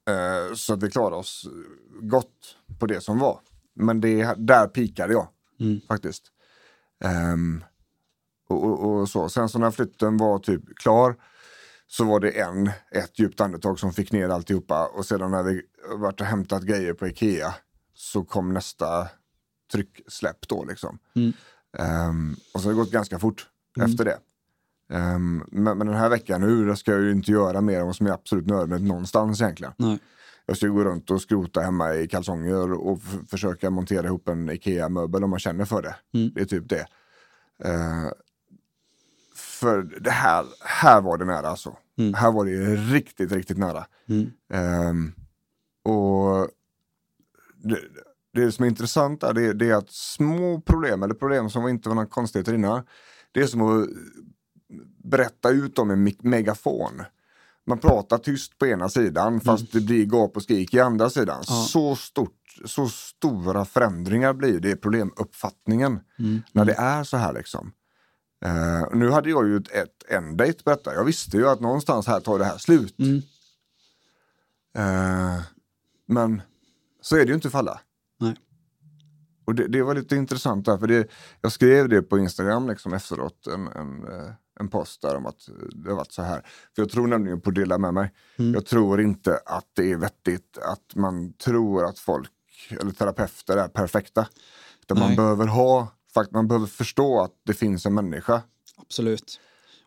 Eh, 0.09 0.55
så 0.55 0.75
att 0.75 0.83
vi 0.83 0.91
klarade 0.91 1.17
oss 1.17 1.47
gott 2.01 2.57
på 2.79 2.87
det 2.87 3.01
som 3.01 3.19
var. 3.19 3.41
Men 3.75 4.01
det, 4.01 4.35
där 4.37 4.67
pikade 4.67 5.13
jag 5.13 5.29
Mm. 5.61 5.81
faktiskt. 5.89 6.23
Ehm, 7.05 7.65
och, 8.49 8.65
och, 8.65 9.01
och 9.01 9.09
så. 9.09 9.29
Sen 9.29 9.49
så 9.49 9.59
när 9.59 9.71
flytten 9.71 10.17
var 10.17 10.39
typ 10.39 10.63
klar 10.77 11.17
så 11.91 12.05
var 12.05 12.21
det 12.21 12.31
en, 12.31 12.71
ett 12.91 13.19
djupt 13.19 13.41
andetag 13.41 13.79
som 13.79 13.93
fick 13.93 14.13
ner 14.13 14.29
alltihopa 14.29 14.87
och 14.87 15.07
sedan 15.07 15.31
när 15.31 15.43
vi 15.43 15.63
varit 15.97 16.21
och 16.21 16.27
hämtat 16.27 16.63
grejer 16.63 16.95
på 16.95 17.07
Ikea 17.07 17.55
så 17.95 18.25
kom 18.25 18.53
nästa 18.55 19.09
trycksläpp 19.73 20.49
då 20.49 20.65
liksom. 20.65 20.99
Mm. 21.15 21.33
Ehm, 21.79 22.37
och 22.55 22.61
så 22.61 22.69
har 22.69 22.73
det 22.73 22.79
gått 22.79 22.91
ganska 22.91 23.19
fort 23.19 23.49
efter 23.81 24.05
det. 24.05 24.19
Ehm, 24.93 25.45
men, 25.49 25.79
men 25.79 25.87
den 25.87 25.97
här 25.97 26.09
veckan 26.09 26.41
nu 26.41 26.77
ska 26.77 26.93
jag 26.93 27.03
ju 27.03 27.13
inte 27.13 27.33
göra 27.33 27.61
mer 27.61 27.81
än 27.81 27.87
vad 27.87 27.97
som 27.97 28.07
är 28.07 28.11
absolut 28.11 28.47
nödvändigt 28.47 28.89
någonstans 28.89 29.41
egentligen. 29.41 29.73
Nej. 29.77 29.99
Jag 30.47 30.57
ska 30.57 30.67
gå 30.67 30.85
runt 30.85 31.11
och 31.11 31.23
skrota 31.23 31.61
hemma 31.61 31.95
i 31.95 32.09
kalsonger 32.09 32.73
och 32.73 33.01
försöka 33.29 33.71
montera 33.71 34.07
ihop 34.07 34.29
en 34.29 34.51
IKEA-möbel 34.51 35.25
om 35.25 35.31
man 35.31 35.39
känner 35.39 35.65
för 35.65 35.83
det. 35.83 35.97
Mm. 36.15 36.31
Det 36.35 36.41
är 36.41 36.45
typ 36.45 36.69
det. 36.69 36.87
Eh, 37.65 38.11
för 39.59 39.83
det 40.01 40.11
här, 40.11 40.47
här 40.61 41.01
var 41.01 41.19
det 41.19 41.25
nära 41.25 41.49
alltså. 41.49 41.77
Mm. 41.99 42.15
Här 42.15 42.33
var 42.33 42.45
det 42.45 42.77
riktigt, 42.77 43.33
riktigt 43.33 43.59
nära. 43.59 43.87
Mm. 44.09 44.31
Ehm, 44.53 45.13
och 45.85 46.49
det, 47.57 47.79
det 48.35 48.53
som 48.53 48.65
är 48.65 48.69
intressant 48.69 49.23
är, 49.23 49.33
det, 49.33 49.53
det 49.53 49.71
är 49.71 49.75
att 49.75 49.91
små 49.91 50.61
problem, 50.61 51.03
eller 51.03 51.15
problem 51.15 51.51
som 51.51 51.69
inte 51.69 51.89
var 51.89 51.97
några 51.97 52.09
konstigheter 52.09 52.55
innan, 52.55 52.83
det 53.33 53.41
är 53.41 53.47
som 53.47 53.63
att 53.63 53.89
berätta 55.05 55.51
ut 55.51 55.77
dem 55.77 55.91
i 55.91 56.17
megafon. 56.23 57.03
Man 57.67 57.79
pratar 57.79 58.19
tyst 58.19 58.59
på 58.59 58.67
ena 58.67 58.89
sidan 58.89 59.41
fast 59.41 59.73
det 59.73 59.81
blir 59.81 60.07
gap 60.07 60.37
och 60.37 60.43
skrik 60.43 60.75
i 60.75 60.81
andra 60.81 61.11
sidan. 61.11 61.45
Ja. 61.49 61.55
Så, 61.55 61.97
stort, 61.97 62.59
så 62.65 62.89
stora 62.89 63.65
förändringar 63.65 64.33
blir 64.33 64.61
det 64.61 64.71
i 64.71 64.77
problemuppfattningen 64.77 66.01
Mm. 66.19 66.43
när 66.53 66.65
det 66.65 66.73
är 66.73 67.05
så 67.05 67.17
här 67.17 67.33
liksom. 67.33 67.73
Eh, 68.45 68.85
nu 68.93 69.11
hade 69.11 69.31
jag 69.31 69.49
ju 69.49 69.57
ett, 69.57 69.71
ett 69.71 70.11
end-date 70.11 70.65
på 70.65 70.71
detta. 70.71 70.95
Jag 70.95 71.05
visste 71.05 71.37
ju 71.37 71.49
att 71.49 71.61
någonstans 71.61 72.07
här 72.07 72.21
tar 72.21 72.39
det 72.39 72.45
här 72.45 72.59
slut. 72.59 72.99
Mm. 72.99 73.23
Eh, 74.77 75.43
men 76.07 76.43
så 77.01 77.17
är 77.17 77.21
det 77.21 77.29
ju 77.29 77.35
inte 77.35 77.51
för 77.51 77.59
alla. 77.59 77.81
Nej. 78.21 78.37
Och 79.45 79.55
det, 79.55 79.69
det 79.69 79.83
var 79.83 79.95
lite 79.95 80.17
intressant 80.17 80.67
där, 80.67 80.79
för 80.79 80.87
det, 80.87 81.09
jag 81.41 81.53
skrev 81.53 81.89
det 81.89 82.03
på 82.03 82.19
Instagram 82.19 82.69
liksom 82.69 82.93
efteråt, 82.93 83.47
en, 83.47 83.67
en, 83.67 84.09
eh, 84.09 84.33
en 84.61 84.69
post 84.69 85.03
där 85.03 85.17
om 85.17 85.27
att 85.27 85.49
det 85.71 85.91
har 85.91 85.97
varit 85.97 86.13
så 86.13 86.23
här. 86.23 86.41
För 86.75 86.83
jag 86.83 86.91
tror 86.91 87.07
nämligen 87.07 87.41
på 87.41 87.51
att 87.51 87.55
dela 87.55 87.79
med 87.79 87.95
mig. 87.95 88.13
Mm. 88.37 88.55
Jag 88.55 88.67
tror 88.67 89.01
inte 89.01 89.41
att 89.47 89.67
det 89.75 89.93
är 89.93 89.97
vettigt 89.97 90.59
att 90.59 90.95
man 90.95 91.33
tror 91.33 91.85
att 91.85 91.99
folk, 91.99 92.31
eller 92.81 92.93
terapeuter 92.93 93.57
är 93.57 93.69
perfekta. 93.69 94.29
Utan 94.83 94.99
man 94.99 95.17
behöver 95.17 95.47
ha, 95.47 95.89
fakt- 96.15 96.33
man 96.33 96.49
behöver 96.49 96.67
förstå 96.67 97.21
att 97.21 97.33
det 97.47 97.55
finns 97.55 97.87
en 97.87 97.95
människa. 97.95 98.43
Absolut. 98.77 99.41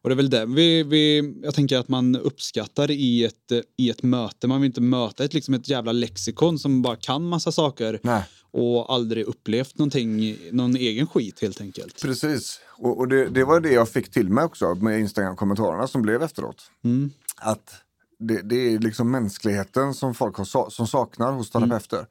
Och 0.04 0.10
det 0.10 0.14
är 0.14 0.18
väl 0.18 0.30
det 0.30 0.46
vi, 0.46 0.84
vi, 0.84 1.34
jag 1.44 1.54
tänker 1.56 1.78
att 1.78 1.88
man 1.88 2.16
uppskattar 2.16 2.92
i 2.92 3.26
ett, 3.26 3.52
i 3.78 3.90
ett 3.90 4.04
möte. 4.04 4.48
Man 4.48 4.62
vill 4.62 4.68
inte 4.68 4.82
möta 4.82 5.24
ett, 5.24 5.34
liksom 5.34 5.54
ett 5.54 5.70
jävla 5.70 5.92
lexikon 5.92 6.60
som 6.60 6.82
bara 6.82 6.96
kan 6.96 7.24
massa 7.30 7.52
saker 7.52 8.00
Nej. 8.04 8.24
och 8.52 8.94
aldrig 8.94 9.26
upplevt 9.26 9.78
någonting, 9.78 10.38
någon 10.52 10.76
egen 10.76 11.08
skit 11.08 11.42
helt 11.42 11.62
enkelt. 11.62 12.02
Precis, 12.02 12.60
och, 12.68 12.98
och 12.98 13.08
det, 13.08 13.30
det 13.30 13.44
var 13.44 13.60
det 13.60 13.72
jag 13.72 13.90
fick 13.90 14.12
till 14.12 14.30
mig 14.30 14.44
också 14.44 14.76
med 14.76 15.00
Instagram-kommentarerna 15.00 15.88
som 15.88 16.02
blev 16.02 16.24
efteråt. 16.24 16.72
Mm. 16.84 17.12
Att 17.38 17.74
det, 18.20 18.42
det 18.42 18.56
är 18.56 18.80
liksom 18.80 19.12
mänskligheten 19.12 19.94
som 19.94 20.14
folk 20.14 20.36
har, 20.38 20.70
som 20.70 20.88
saknar 20.88 21.32
hos 21.32 21.50
terapeuter. 21.50 21.98
Eh, 21.98 22.06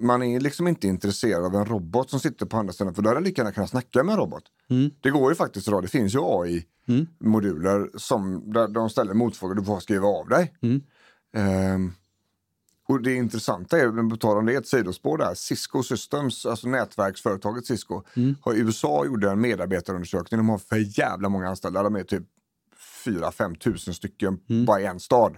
man 0.00 0.22
är 0.22 0.40
liksom 0.40 0.68
inte 0.68 0.86
intresserad 0.86 1.44
av 1.44 1.54
en 1.54 1.64
robot 1.64 2.10
som 2.10 2.20
sitter 2.20 2.46
på 2.46 2.56
andra 2.56 2.72
sidan, 2.72 2.94
för 2.94 3.02
då 3.02 3.08
hade 3.08 3.20
jag 3.20 3.24
lika 3.24 3.42
gärna 3.42 3.52
kunnat 3.52 3.70
snacka 3.70 4.02
med 4.02 4.12
en 4.12 4.18
robot. 4.18 4.44
Mm. 4.70 4.90
Det 5.00 5.10
går 5.10 5.30
ju 5.30 5.36
faktiskt 5.36 5.68
idag, 5.68 5.82
det 5.82 5.88
finns 5.88 6.14
ju 6.14 6.18
AI-moduler 6.22 7.90
som 7.94 8.52
där 8.52 8.68
de 8.68 8.90
ställer 8.90 9.14
motfrågor, 9.14 9.54
du 9.54 9.64
får 9.64 9.80
skriva 9.80 10.06
av 10.06 10.28
dig. 10.28 10.54
Mm. 10.62 10.82
Ehm, 11.36 11.92
och 12.88 13.02
det 13.02 13.14
intressanta 13.14 13.78
är, 13.78 14.10
på 14.10 14.16
tal 14.16 14.38
om 14.38 14.46
det, 14.46 14.54
ett 14.54 14.68
sidospår 14.68 15.18
där, 15.18 15.34
Cisco 15.34 15.82
Systems, 15.82 16.46
alltså 16.46 16.68
nätverksföretaget 16.68 17.66
Cisco, 17.66 18.02
har 18.40 18.54
i 18.54 18.58
USA 18.58 19.04
gjorde 19.06 19.30
en 19.30 19.40
medarbetarundersökning, 19.40 20.38
de 20.38 20.48
har 20.48 20.58
för 20.58 20.98
jävla 20.98 21.28
många 21.28 21.48
anställda, 21.48 21.82
de 21.82 21.96
är 21.96 22.02
typ 22.02 22.24
4-5 23.04 23.58
tusen 23.58 23.94
stycken 23.94 24.40
bara 24.66 24.80
i 24.80 24.86
en 24.86 25.00
stad. 25.00 25.36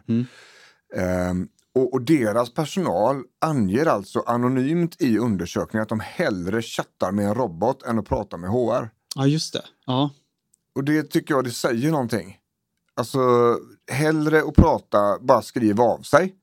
Ehm, 0.94 1.48
och, 1.76 1.92
och 1.92 2.02
deras 2.02 2.54
personal 2.54 3.22
anger 3.38 3.86
alltså 3.86 4.20
anonymt 4.26 5.02
i 5.02 5.18
undersökningen 5.18 5.82
att 5.82 5.88
de 5.88 6.00
hellre 6.00 6.62
chattar 6.62 7.12
med 7.12 7.26
en 7.26 7.34
robot 7.34 7.82
än 7.82 7.98
att 7.98 8.06
prata 8.08 8.36
med 8.36 8.50
HR. 8.50 8.90
Ja, 9.14 9.26
just 9.26 9.52
det. 9.52 9.64
Ja. 9.86 10.10
Och 10.74 10.84
det 10.84 11.02
tycker 11.02 11.34
jag 11.34 11.44
det 11.44 11.50
säger 11.50 11.90
någonting. 11.90 12.38
Alltså 12.94 13.18
hellre 13.90 14.42
att 14.42 14.54
prata, 14.54 15.18
bara 15.20 15.42
skriva 15.42 15.84
av 15.84 16.02
sig, 16.02 16.34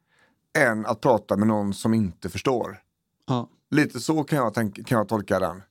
än 0.57 0.85
att 0.85 1.01
prata 1.01 1.37
med 1.37 1.47
någon 1.47 1.73
som 1.73 1.93
inte 1.93 2.29
förstår. 2.29 2.77
ja. 3.27 3.49
Lite 3.71 3.99
så 3.99 4.23
kan 4.23 4.37
jag, 4.37 4.53
tänka, 4.53 4.83
kan 4.83 4.97
jag 4.97 5.07
tolka 5.07 5.39
den. 5.39 5.61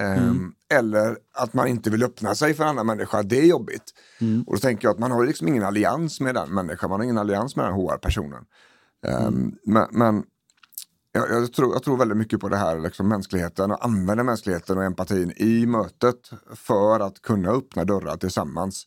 Ehm, 0.00 0.54
Eller 0.74 1.16
att 1.32 1.54
man 1.54 1.68
inte 1.68 1.90
vill 1.90 2.02
öppna 2.02 2.34
sig 2.34 2.54
för 2.54 2.62
en 2.64 2.68
annan 2.70 2.86
människa, 2.86 3.22
det 3.22 3.38
är 3.38 3.46
jobbigt. 3.46 3.94
Och 4.46 4.54
då 4.54 4.58
tänker 4.60 4.86
jag 4.88 4.92
att 4.92 4.98
man 4.98 5.10
har 5.10 5.26
liksom 5.26 5.48
ingen 5.48 5.62
allians 5.62 6.20
med 6.20 6.34
den 6.34 6.54
människan, 6.54 6.90
man 6.90 7.00
har 7.00 7.04
ingen 7.04 7.18
allians 7.18 7.56
med 7.56 7.64
den 7.64 7.74
HR-personen. 7.74 8.44
Ehm, 9.06 9.56
Men, 9.64 9.86
men 9.90 10.24
jag, 11.12 11.30
jag, 11.30 11.52
tror, 11.52 11.72
jag 11.72 11.82
tror 11.82 11.96
väldigt 11.96 12.18
mycket 12.18 12.40
på 12.40 12.48
det 12.48 12.56
här, 12.56 12.78
liksom 12.78 13.08
mänskligheten 13.08 13.70
och 13.70 13.84
använda 13.84 14.24
mänskligheten 14.24 14.78
och 14.78 14.84
empatin 14.84 15.32
i 15.36 15.66
mötet 15.66 16.30
för 16.54 17.00
att 17.00 17.22
kunna 17.22 17.50
öppna 17.50 17.84
dörrar 17.84 18.16
tillsammans 18.16 18.86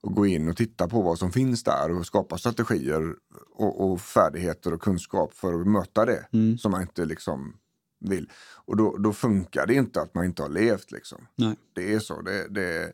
och 0.00 0.14
gå 0.14 0.26
in 0.26 0.48
och 0.48 0.56
titta 0.56 0.88
på 0.88 1.02
vad 1.02 1.18
som 1.18 1.32
finns 1.32 1.64
där 1.64 1.98
och 1.98 2.06
skapa 2.06 2.38
strategier 2.38 3.14
och, 3.54 3.84
och 3.92 4.00
färdigheter 4.00 4.74
och 4.74 4.80
kunskap 4.82 5.34
för 5.34 5.60
att 5.60 5.66
möta 5.66 6.04
det 6.04 6.26
som 6.58 6.70
man 6.70 6.82
inte 6.82 7.04
liksom 7.04 7.56
vill. 8.00 8.30
Och 8.64 8.76
då, 8.76 8.96
då 8.96 9.12
funkar 9.12 9.66
det 9.66 9.74
inte 9.74 10.00
att 10.00 10.14
man 10.14 10.24
inte 10.24 10.42
har 10.42 10.48
levt 10.48 10.90
liksom. 10.92 11.26
Nej. 11.36 11.56
Det 11.74 11.94
är 11.94 11.98
så. 11.98 12.20
Det, 12.22 12.48
det, 12.48 12.92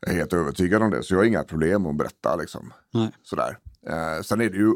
jag 0.00 0.14
är 0.14 0.18
helt 0.18 0.32
övertygad 0.32 0.82
om 0.82 0.90
det, 0.90 1.02
så 1.02 1.14
jag 1.14 1.18
har 1.18 1.24
inga 1.24 1.44
problem 1.44 1.86
att 1.86 1.96
berätta 1.96 2.36
liksom. 2.36 2.72
Nej. 2.94 3.10
Sådär. 3.22 3.58
Eh, 3.86 4.22
sen 4.22 4.40
är 4.40 4.50
det 4.50 4.56
ju, 4.56 4.74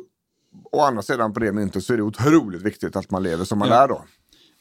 å 0.73 0.81
andra 0.81 1.03
sidan 1.03 1.33
på 1.33 1.41
det 1.41 1.53
myntet 1.53 1.85
så 1.85 1.93
är 1.93 1.97
det 1.97 2.03
otroligt 2.03 2.63
viktigt 2.63 2.97
att 2.97 3.11
man 3.11 3.23
lever 3.23 3.45
som 3.45 3.59
man 3.59 3.69
Ja. 3.69 3.75
lär 3.75 3.89
då. 3.89 4.05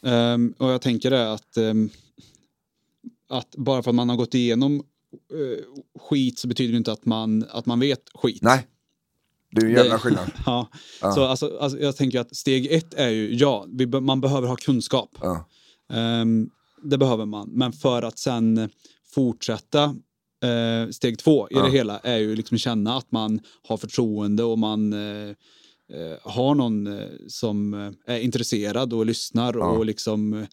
Ehm, 0.09 0.53
och 0.59 0.69
jag 0.71 0.81
tänker 0.81 1.11
det 1.11 1.31
att, 1.33 1.57
ehm, 1.57 1.89
att 3.29 3.55
bara 3.57 3.83
för 3.83 3.91
att 3.91 3.95
man 3.95 4.09
har 4.09 4.15
gått 4.15 4.33
igenom 4.33 4.75
eh, 4.75 5.63
skit 6.01 6.39
så 6.39 6.47
betyder 6.47 6.71
det 6.71 6.77
inte 6.77 6.91
att 6.91 7.05
man, 7.05 7.45
att 7.49 7.65
man 7.65 7.79
vet 7.79 8.01
skit. 8.13 8.41
Nej, 8.41 8.67
det 9.51 9.61
är 9.61 9.65
en 9.65 9.71
jävla 9.75 9.99
skillnad. 9.99 10.31
ja. 10.45 10.69
Så 10.99 11.23
alltså, 11.25 11.57
alltså, 11.61 11.79
jag 11.79 11.95
tänker 11.95 12.19
att 12.19 12.35
steg 12.35 12.65
ett 12.71 12.93
är 12.93 13.09
ju, 13.09 13.35
ja, 13.35 13.65
vi, 13.69 13.85
man 13.87 14.21
behöver 14.21 14.47
ha 14.47 14.55
kunskap. 14.55 15.17
Ja. 15.21 15.45
Ehm, 15.93 16.49
det 16.83 16.97
behöver 16.97 17.25
man. 17.25 17.49
Men 17.49 17.73
för 17.73 18.01
att 18.03 18.19
sen 18.19 18.69
fortsätta 19.15 19.83
eh, 20.43 20.89
steg 20.91 21.19
två 21.19 21.47
i 21.47 21.53
Ja. 21.55 21.63
det 21.65 21.71
hela 21.71 21.99
är 21.99 22.17
ju 22.17 22.35
liksom 22.35 22.57
känna 22.57 22.97
att 22.97 23.11
man 23.11 23.39
har 23.67 23.77
förtroende 23.77 24.43
och 24.43 24.59
man 24.59 24.93
eh, 24.93 25.35
eh, 25.93 26.31
har 26.31 26.55
någon 26.55 26.87
eh, 26.87 27.09
som 27.27 27.73
eh, 27.73 27.91
är 28.15 28.19
intresserad 28.19 28.93
och 28.93 29.05
lyssnar 29.05 29.53
Ja. 29.53 29.65
och 29.65 29.85
liksom 29.85 30.33
eh, 30.33 30.47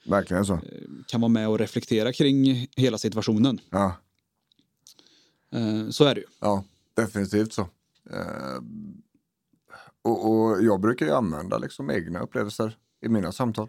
kan 1.06 1.20
vara 1.20 1.28
med 1.28 1.48
och 1.48 1.58
reflektera 1.58 2.12
kring 2.12 2.66
hela 2.76 2.98
situationen. 2.98 3.60
Ja, 3.70 3.96
så 5.90 6.04
är 6.04 6.14
det 6.14 6.20
ju. 6.20 6.26
ja 6.40 6.64
definitivt 6.94 7.52
så. 7.52 7.68
Och, 10.02 10.30
och 10.30 10.62
jag 10.62 10.80
brukar 10.80 11.06
ju 11.06 11.12
använda 11.12 11.58
liksom 11.58 11.90
egna 11.90 12.20
upplevelser 12.20 12.76
i 13.02 13.08
mina 13.08 13.32
samtal. 13.32 13.68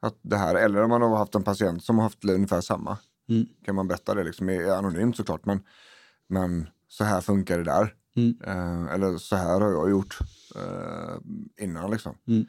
Att 0.00 0.18
det 0.22 0.36
här, 0.36 0.54
eller 0.54 0.82
om 0.82 0.90
man 0.90 1.02
har 1.02 1.16
haft 1.16 1.34
en 1.34 1.42
patient 1.42 1.84
som 1.84 1.96
har 1.96 2.02
haft 2.02 2.24
ungefär 2.24 2.60
samma. 2.60 2.98
Mm. 3.28 3.46
Kan 3.64 3.74
man 3.74 3.88
berätta 3.88 4.14
det 4.14 4.24
liksom, 4.24 4.48
anonymt 4.48 5.16
såklart. 5.16 5.44
Men, 5.46 5.62
men 6.28 6.68
så 6.88 7.04
här 7.04 7.20
funkar 7.20 7.58
det 7.58 7.64
där. 7.64 7.94
Mm. 8.16 8.36
Eh, 8.44 8.94
eller 8.94 9.18
så 9.18 9.36
här 9.36 9.60
har 9.60 9.70
jag 9.70 9.90
gjort 9.90 10.18
eh, 10.56 11.16
innan 11.64 11.90
liksom. 11.90 12.18
Mm. 12.26 12.46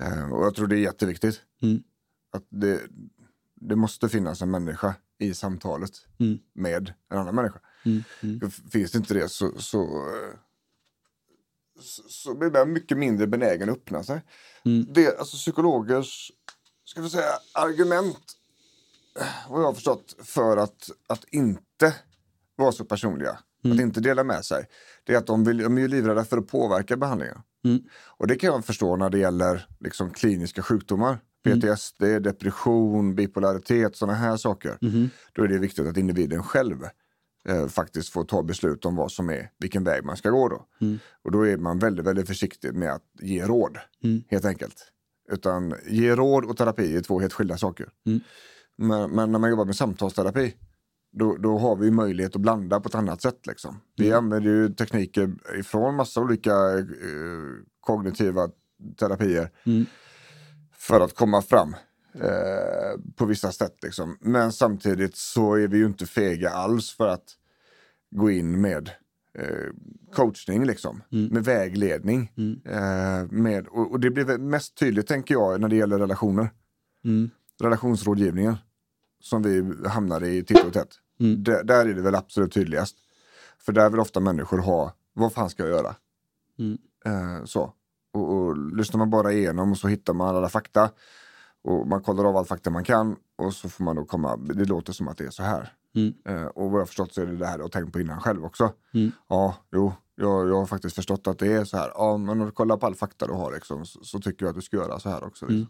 Eh, 0.00 0.32
och 0.32 0.44
jag 0.46 0.54
tror 0.54 0.66
det 0.66 0.76
är 0.76 0.80
jätteviktigt. 0.80 1.40
Mm. 1.62 1.82
Att 2.32 2.46
det, 2.48 2.80
det 3.54 3.76
måste 3.76 4.08
finnas 4.08 4.42
en 4.42 4.50
människa 4.50 4.94
i 5.18 5.34
samtalet 5.34 5.92
Mm. 6.18 6.38
med 6.54 6.92
en 7.10 7.18
annan 7.18 7.34
människa. 7.34 7.60
Mm. 7.84 8.50
Finns 8.50 8.92
det 8.92 8.98
inte 8.98 9.14
det 9.14 9.28
så, 9.28 9.52
så, 9.58 10.08
så, 11.80 12.02
så 12.08 12.34
blir 12.34 12.50
man 12.50 12.72
mycket 12.72 12.98
mindre 12.98 13.26
benägen 13.26 13.70
att 13.70 13.76
öppna 13.76 14.02
sig. 14.02 14.22
Det, 14.88 15.18
alltså 15.18 15.36
psykologers 15.36 16.32
ska 16.84 17.02
vi 17.02 17.10
säga, 17.10 17.32
argument, 17.54 18.18
eh, 19.20 19.50
vad 19.50 19.60
jag 19.60 19.66
har 19.66 19.74
förstått, 19.74 20.16
för 20.22 20.56
att, 20.56 20.90
att 21.06 21.24
inte 21.24 21.94
vara 22.56 22.72
så 22.72 22.84
personliga, 22.84 23.38
Mm. 23.64 23.76
att 23.76 23.82
inte 23.82 24.00
dela 24.00 24.24
med 24.24 24.44
sig, 24.44 24.66
det 25.04 25.14
är 25.14 25.18
att 25.18 25.26
de, 25.26 25.44
vill, 25.44 25.58
de 25.58 25.78
är 25.78 25.88
livrädda 25.88 26.24
för 26.24 26.38
att 26.38 26.48
påverka 26.48 26.96
behandlingen. 26.96 27.38
Mm. 27.64 27.82
Och 28.06 28.26
det 28.26 28.36
kan 28.36 28.52
jag 28.52 28.64
förstå 28.64 28.96
när 28.96 29.10
det 29.10 29.18
gäller 29.18 29.66
liksom, 29.80 30.10
kliniska 30.10 30.62
sjukdomar. 30.62 31.18
PTSD, 31.44 32.02
depression, 32.02 33.14
bipolaritet, 33.14 33.96
sådana 33.96 34.18
här 34.18 34.36
saker. 34.36 34.78
Mhm. 34.80 35.10
Då 35.32 35.42
är 35.42 35.48
det 35.48 35.58
viktigt 35.58 35.86
att 35.86 35.96
individen 35.96 36.42
själv 36.42 36.76
eh, 37.48 37.66
faktiskt 37.66 38.08
får 38.08 38.24
ta 38.24 38.42
beslut 38.42 38.84
om 38.84 38.96
vad 38.96 39.12
som 39.12 39.30
är, 39.30 39.50
vilken 39.58 39.84
väg 39.84 40.04
man 40.04 40.16
ska 40.16 40.30
gå 40.30 40.48
då. 40.48 40.66
Mm. 40.80 40.98
Och 41.24 41.30
då 41.32 41.46
är 41.46 41.56
man 41.56 41.78
väldigt, 41.78 42.06
väldigt 42.06 42.26
försiktig 42.26 42.74
med 42.74 42.92
att 42.92 43.02
ge 43.20 43.44
råd, 43.46 43.78
Mm. 44.04 44.22
helt 44.28 44.44
enkelt. 44.44 44.92
Utan 45.32 45.74
ge 45.88 46.14
råd 46.16 46.44
och 46.44 46.56
terapi 46.56 46.96
är 46.96 47.00
två 47.00 47.20
helt 47.20 47.32
skilda 47.32 47.56
saker. 47.58 47.88
Mm. 48.06 48.20
Men, 48.78 49.10
men 49.10 49.32
när 49.32 49.38
man 49.38 49.50
jobbar 49.50 49.64
med 49.64 49.76
samtalsterapi, 49.76 50.54
då, 51.18 51.36
då 51.36 51.58
har 51.58 51.76
vi 51.76 51.90
möjlighet 51.90 52.34
att 52.36 52.42
blanda 52.42 52.80
på 52.80 52.88
ett 52.88 52.94
annat 52.94 53.22
sätt. 53.22 53.46
Liksom. 53.46 53.80
Vi 53.96 54.06
Mm. 54.06 54.18
använder 54.18 54.50
ju 54.50 54.68
tekniker 54.68 55.34
ifrån 55.58 55.94
massa 55.96 56.20
olika 56.20 56.52
eh, 56.78 56.84
kognitiva 57.80 58.48
terapier 58.98 59.50
Mm. 59.66 59.86
för 60.72 61.00
att 61.00 61.14
komma 61.14 61.42
fram 61.42 61.74
eh, 62.14 63.00
på 63.16 63.24
vissa 63.26 63.52
sätt. 63.52 63.76
Liksom. 63.82 64.16
Men 64.20 64.52
samtidigt 64.52 65.16
så 65.16 65.54
är 65.54 65.68
vi 65.68 65.78
ju 65.78 65.86
inte 65.86 66.06
fega 66.06 66.50
alls 66.50 66.90
för 66.96 67.08
att 67.08 67.24
gå 68.10 68.30
in 68.30 68.60
med 68.60 68.90
eh, 69.38 69.72
coachning, 70.14 70.64
liksom. 70.64 71.02
Mm. 71.12 71.26
med 71.34 71.44
vägledning. 71.44 72.32
Mm. 72.36 72.60
Eh, 72.64 73.30
med, 73.32 73.66
och, 73.66 73.90
och 73.92 74.00
det 74.00 74.10
blir 74.10 74.38
mest 74.38 74.76
tydligt, 74.78 75.06
tänker 75.06 75.34
jag, 75.34 75.60
när 75.60 75.68
det 75.68 75.76
gäller 75.76 75.98
relationer. 75.98 76.48
Mm. 77.04 77.30
Relationsrådgivningen 77.62 78.56
som 79.20 79.42
vi 79.42 79.74
hamnar 79.88 80.24
i 80.24 80.42
titt 80.44 80.64
och 80.64 80.72
tätt. 80.72 80.94
Mm. 81.20 81.44
Där, 81.44 81.86
är 81.86 81.94
det 81.94 82.02
väl 82.02 82.14
absolut 82.14 82.52
tydligast. 82.52 82.96
För 83.58 83.72
där 83.72 83.90
vill 83.90 84.00
ofta 84.00 84.20
människor 84.20 84.58
ha, 84.58 84.92
vad 85.12 85.32
fan 85.32 85.50
ska 85.50 85.62
jag 85.62 85.70
göra? 85.70 85.94
Mm. 86.58 86.78
Eh, 87.04 87.44
så. 87.44 87.72
Och, 88.12 88.32
och 88.32 88.76
lyssnar 88.76 88.98
man 88.98 89.10
bara 89.10 89.32
igenom 89.32 89.76
så 89.76 89.88
hittar 89.88 90.14
man 90.14 90.36
alla 90.36 90.48
fakta. 90.48 90.90
Och 91.62 91.86
man 91.86 92.02
kollar 92.02 92.24
av 92.24 92.36
all 92.36 92.44
fakta 92.44 92.70
man 92.70 92.84
kan 92.84 93.16
och 93.36 93.54
så 93.54 93.68
får 93.68 93.84
man 93.84 93.96
då 93.96 94.04
komma, 94.04 94.36
det 94.36 94.64
låter 94.64 94.92
som 94.92 95.08
att 95.08 95.18
det 95.18 95.24
är 95.24 95.30
så 95.30 95.42
här. 95.42 95.72
Mm. 95.94 96.14
Eh, 96.24 96.46
och 96.46 96.70
vad 96.70 96.80
jag 96.80 96.88
förstått 96.88 97.14
så 97.14 97.22
är 97.22 97.26
det 97.26 97.36
det 97.36 97.46
här 97.46 97.58
jag 97.58 97.64
har 97.64 97.68
tänkt 97.68 97.92
på 97.92 98.00
innan 98.00 98.20
själv 98.20 98.44
också. 98.44 98.72
Mm. 98.94 99.10
Ja, 99.28 99.56
jo, 99.72 99.92
jag, 100.14 100.48
jag 100.48 100.54
har 100.54 100.66
faktiskt 100.66 100.96
förstått 100.96 101.26
att 101.26 101.38
det 101.38 101.52
är 101.52 101.64
så 101.64 101.76
här. 101.76 101.92
Ja, 101.94 102.16
men 102.16 102.40
om 102.40 102.46
du 102.46 102.52
kollar 102.52 102.76
på 102.76 102.86
all 102.86 102.94
fakta 102.94 103.26
du 103.26 103.32
har 103.32 103.52
liksom, 103.52 103.86
så, 103.86 104.04
så 104.04 104.20
tycker 104.20 104.44
jag 104.44 104.50
att 104.50 104.56
du 104.56 104.62
ska 104.62 104.76
göra 104.76 104.98
så 104.98 105.08
här 105.08 105.24
också. 105.24 105.44
Liksom. 105.44 105.56
Mm. 105.56 105.68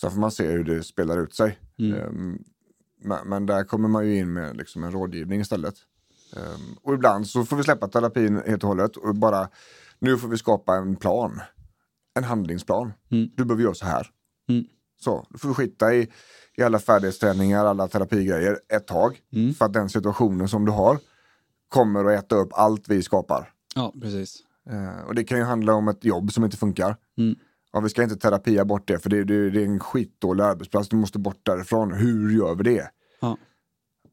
Sen 0.00 0.10
får 0.10 0.20
man 0.20 0.30
se 0.30 0.46
hur 0.46 0.64
det 0.64 0.82
spelar 0.82 1.18
ut 1.18 1.34
sig. 1.34 1.58
Mm. 1.78 2.44
Men, 3.02 3.46
där 3.46 3.64
kommer 3.64 3.88
man 3.88 4.06
ju 4.06 4.18
in 4.18 4.32
med 4.32 4.56
liksom 4.56 4.84
en 4.84 4.92
rådgivning 4.92 5.40
istället. 5.40 5.74
Ehm, 6.36 6.76
och 6.82 6.94
ibland 6.94 7.26
så 7.26 7.44
får 7.44 7.56
vi 7.56 7.62
släppa 7.62 7.88
terapin 7.88 8.42
helt 8.46 8.62
och 8.62 8.68
hållet 8.68 8.96
och 8.96 9.14
bara 9.14 9.48
nu 9.98 10.18
får 10.18 10.28
vi 10.28 10.38
skapa 10.38 10.76
en 10.76 10.96
plan. 10.96 11.40
En 12.14 12.24
handlingsplan. 12.24 12.92
Mm. 13.10 13.30
Du 13.36 13.44
behöver 13.44 13.62
göra 13.62 13.74
så 13.74 13.86
här. 13.86 14.06
Mm. 14.48 14.64
Så, 15.00 15.26
då 15.30 15.38
får 15.38 15.48
vi 15.48 15.54
skita 15.54 15.94
i, 15.94 16.08
i 16.56 16.62
alla 16.62 16.78
färdighetsträningar, 16.78 17.64
alla 17.64 17.88
terapigrejer 17.88 18.58
ett 18.68 18.86
tag. 18.86 19.20
Mm. 19.32 19.54
För 19.54 19.64
att 19.64 19.72
den 19.72 19.88
situationen 19.88 20.48
som 20.48 20.64
du 20.64 20.72
har 20.72 20.98
kommer 21.68 22.04
att 22.04 22.24
äta 22.24 22.36
upp 22.36 22.50
allt 22.52 22.88
vi 22.88 23.02
skapar. 23.02 23.52
Ja, 23.74 23.94
precis. 24.02 24.36
Eh, 24.70 25.06
och 25.06 25.14
det 25.14 25.24
kan 25.24 25.38
ju 25.38 25.44
handla 25.44 25.74
om 25.74 25.88
ett 25.88 26.04
jobb 26.04 26.32
som 26.32 26.44
inte 26.44 26.56
funkar. 26.56 26.96
Mm. 27.72 27.80
Ja, 27.80 27.80
vi 27.80 27.88
ska 27.88 28.02
inte 28.02 28.16
terapia 28.16 28.64
bort 28.64 28.88
det 28.88 28.98
för 28.98 29.10
det, 29.10 29.24
det, 29.24 29.50
det 29.50 29.60
är 29.62 29.66
en 29.66 29.80
skitdålig 29.80 30.44
arbetsplats. 30.44 30.88
Du 30.88 30.96
måste 30.96 31.18
bort 31.18 31.40
därifrån. 31.42 31.92
Hur 31.92 32.30
gör 32.30 32.54
vi 32.54 32.62
det? 32.62 32.90
Ja. 33.20 33.36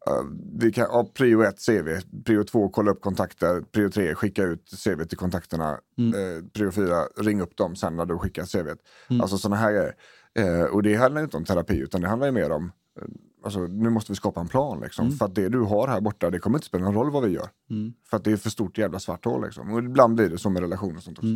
Eh, 0.07 0.23
vi 0.59 0.71
kan, 0.71 0.85
ja, 0.91 1.09
prio 1.13 1.41
1 1.41 1.55
CV, 1.65 1.89
prio 2.25 2.43
2 2.43 2.69
kolla 2.69 2.91
upp 2.91 3.01
kontakter, 3.01 3.61
prio 3.61 3.89
3 3.89 4.15
skicka 4.15 4.43
ut 4.43 4.69
CV 4.85 5.03
till 5.05 5.17
kontakterna, 5.17 5.79
Mm. 5.97 6.13
eh, 6.37 6.43
prio 6.53 6.71
4 6.71 7.03
ring 7.17 7.41
upp 7.41 7.57
dem 7.57 7.75
sen 7.75 7.95
när 7.95 8.05
du 8.05 8.17
skickar 8.17 8.45
CV. 8.45 8.67
Mm. 9.09 9.21
Alltså 9.21 9.37
sådana 9.37 9.55
här 9.55 9.71
grejer. 9.71 9.95
Eh, 10.39 10.63
och 10.63 10.83
det 10.83 10.95
handlar 10.95 11.21
inte 11.23 11.37
om 11.37 11.45
terapi 11.45 11.77
utan 11.79 12.01
det 12.01 12.07
handlar 12.07 12.27
ju 12.27 12.31
mer 12.33 12.51
om 12.51 12.71
eh, 13.01 13.07
Alltså, 13.43 13.59
nu 13.59 13.89
måste 13.89 14.11
vi 14.11 14.15
skapa 14.15 14.39
en 14.41 14.47
plan 14.47 14.79
liksom. 14.81 15.11
För 15.11 15.25
att 15.25 15.35
det 15.35 15.49
du 15.49 15.59
har 15.59 15.87
här 15.87 16.01
borta, 16.01 16.29
det 16.29 16.39
kommer 16.39 16.57
inte 16.57 16.67
spela 16.67 16.83
någon 16.85 16.93
roll 16.93 17.11
vad 17.11 17.23
vi 17.23 17.29
gör. 17.29 17.49
Mm. 17.69 17.93
För 18.09 18.17
att 18.17 18.23
det 18.23 18.31
är 18.31 18.37
för 18.37 18.49
stort 18.49 18.77
jävla 18.77 18.99
svart 18.99 19.25
hål 19.25 19.43
liksom. 19.45 19.73
Och 19.73 19.79
ibland 19.79 20.15
blir 20.15 20.29
det 20.29 20.37
så 20.37 20.49
med 20.49 20.61
relationer 20.61 20.97
och 20.97 21.03
sånt 21.03 21.17
också. 21.17 21.27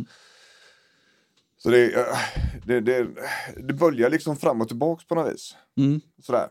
Så 1.64 1.70
det, 1.70 1.94
eh, 1.94 2.16
det, 2.66 2.80
det, 2.80 3.08
det 3.56 3.74
böljar 3.74 4.10
liksom 4.10 4.36
fram 4.36 4.60
och 4.60 4.68
tillbaks 4.68 5.06
på 5.06 5.14
något 5.14 5.34
vis. 5.34 5.56
Mm. 5.76 6.00
Sådär. 6.22 6.48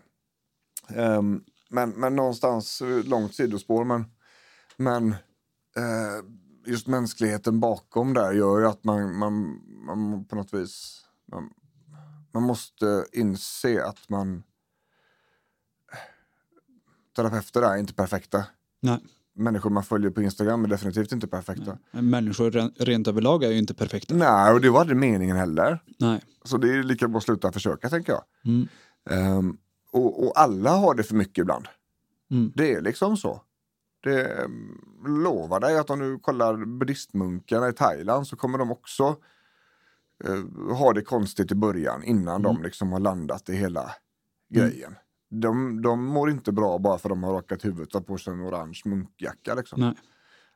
Ehm, 0.90 1.44
men, 1.70 1.90
men 1.90 2.16
någonstans, 2.16 2.82
långt 3.06 3.36
sidospår, 3.36 3.84
men, 3.84 4.06
men 4.78 5.12
eh, 5.76 6.26
just 6.66 6.88
mänskligheten 6.88 7.60
bakom 7.60 8.14
där 8.14 8.34
gör 8.34 8.60
ju 8.60 8.68
att 8.68 8.84
man, 8.84 9.18
man, 9.18 9.62
man 9.86 10.26
på 10.26 10.36
något 10.36 10.54
vis, 10.54 11.06
man, 11.32 11.50
man 12.32 12.44
måste 12.44 13.06
inse 13.12 13.86
att 13.86 14.10
man 14.10 14.44
terapeuter 17.16 17.62
är 17.62 17.78
inte 17.78 17.94
perfekta. 17.94 18.46
Nej. 18.80 19.00
Människor 19.36 19.70
man 19.70 19.84
följer 19.84 20.12
på 20.12 20.22
Instagram 20.22 20.64
är 20.66 20.68
definitivt 20.70 21.12
inte 21.12 21.28
perfekta. 21.28 21.78
Men 21.92 22.10
Människor 22.10 22.52
ren- 22.52 22.74
rent 22.80 23.08
överlag 23.08 23.44
är 23.44 23.52
ju 23.52 23.58
inte 23.58 23.74
perfekta. 23.74 24.16
Nej, 24.16 24.54
och 24.54 24.62
det 24.62 24.70
var 24.70 24.80
aldrig 24.80 24.98
meningen 24.98 25.38
heller. 25.38 25.80
Nej. 26.00 26.22
Så 26.44 26.58
det 26.58 26.70
är 26.74 26.84
lika 26.84 27.08
bra 27.08 27.18
att 27.18 27.24
sluta 27.24 27.52
försöka, 27.52 27.90
tänker 27.90 28.12
jag. 28.14 28.24
Mm. 28.46 28.68
Ehm, 29.10 29.58
och, 29.92 30.24
och 30.28 30.40
alla 30.40 30.70
har 30.72 30.96
det 30.96 31.04
för 31.04 31.16
mycket 31.16 31.42
ibland. 31.42 31.68
Mm. 32.32 32.52
Det 32.56 32.74
är 32.74 32.82
liksom 32.82 33.18
så. 33.18 33.42
Det 34.04 34.44
um, 34.44 35.24
lovar 35.24 35.60
dig 35.60 35.78
att 35.78 35.90
om 35.90 36.00
du 36.00 36.20
kollar 36.20 36.66
buddhistmunkarna 36.66 37.70
i 37.70 37.74
Thailand 37.74 38.28
så 38.28 38.36
kommer 38.36 38.58
de 38.58 38.72
också 38.72 39.16
eh, 40.24 40.74
ha 40.76 40.94
det 40.94 41.02
konstigt 41.02 41.52
i 41.52 41.56
början 41.56 42.04
innan 42.04 42.42
Mm. 42.46 42.56
de 42.56 42.64
liksom 42.64 42.92
har 42.92 43.00
landat 43.00 43.50
i 43.50 43.56
hela 43.56 43.92
grejen. 44.50 44.96
De, 45.42 45.82
de 45.82 46.06
mår 46.06 46.30
inte 46.30 46.52
bra 46.52 46.78
bara 46.78 46.98
för 46.98 47.10
att 47.10 47.16
de 47.16 47.24
har 47.24 47.34
rakat 47.34 47.66
huvudet 47.66 47.96
och 47.96 48.08
på 48.08 48.18
sig 48.18 48.34
en 48.34 48.42
orange 48.48 48.82
munkjacka. 48.86 49.56
Liksom. 49.56 49.82
Nej. 49.82 49.94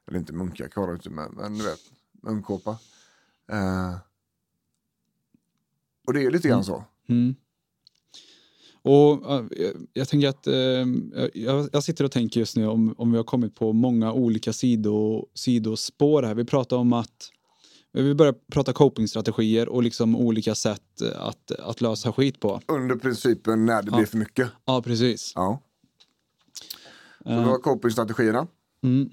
Eller 0.08 0.20
inte 0.20 0.34
munkjacka 0.34 0.80
har 0.80 0.88
de 0.88 0.96
inte, 0.96 1.10
men, 1.10 1.32
men 1.32 1.58
du 1.58 1.64
vet, 1.64 1.80
munkkåpa. 2.24 2.72
Eh, 3.52 3.96
och 6.08 6.14
det 6.14 6.24
är 6.26 6.32
lite 6.32 6.48
grann 6.48 6.56
Mm. 6.58 6.64
så. 6.64 6.84
Mm. 7.10 7.36
Och 8.82 9.24
jag, 9.52 9.88
jag 9.94 10.08
tänker 10.08 10.28
att 10.28 10.48
eh, 10.48 10.54
jag, 11.34 11.70
jag 11.74 11.84
sitter 11.84 12.06
och 12.06 12.12
tänker 12.12 12.40
just 12.40 12.56
nu 12.58 12.68
om, 12.68 12.96
om 12.98 13.12
vi 13.12 13.18
har 13.18 13.24
kommit 13.24 13.56
på 13.56 13.74
många 13.74 14.14
olika 14.14 14.54
sido, 14.54 15.26
sidospår 15.34 16.24
här. 16.24 16.36
Vi 16.36 16.46
pratar 16.46 16.78
om 16.78 16.94
att 16.94 17.30
vi 18.04 18.14
börjar 18.16 18.36
prata 18.52 18.74
copingstrategier 18.74 19.70
och 19.70 19.84
liksom 19.84 20.16
olika 20.16 20.56
sätt 20.56 21.02
att, 21.16 21.52
att 21.52 21.82
lösa 21.82 22.12
skit 22.14 22.40
på. 22.40 22.62
Under 22.68 22.96
principen 22.96 23.66
när 23.66 23.82
det 23.84 23.90
Ja. 23.92 23.98
blir 23.98 24.06
för 24.08 24.18
mycket. 24.18 24.50
Ja, 24.66 24.82
precis. 24.82 25.32
Ja. 25.36 25.62
Så 27.24 27.30
Eh, 27.30 27.38
vi 27.40 27.44
har 27.50 27.58
copingstrategierna. 27.58 28.48
Mm, 28.84 29.10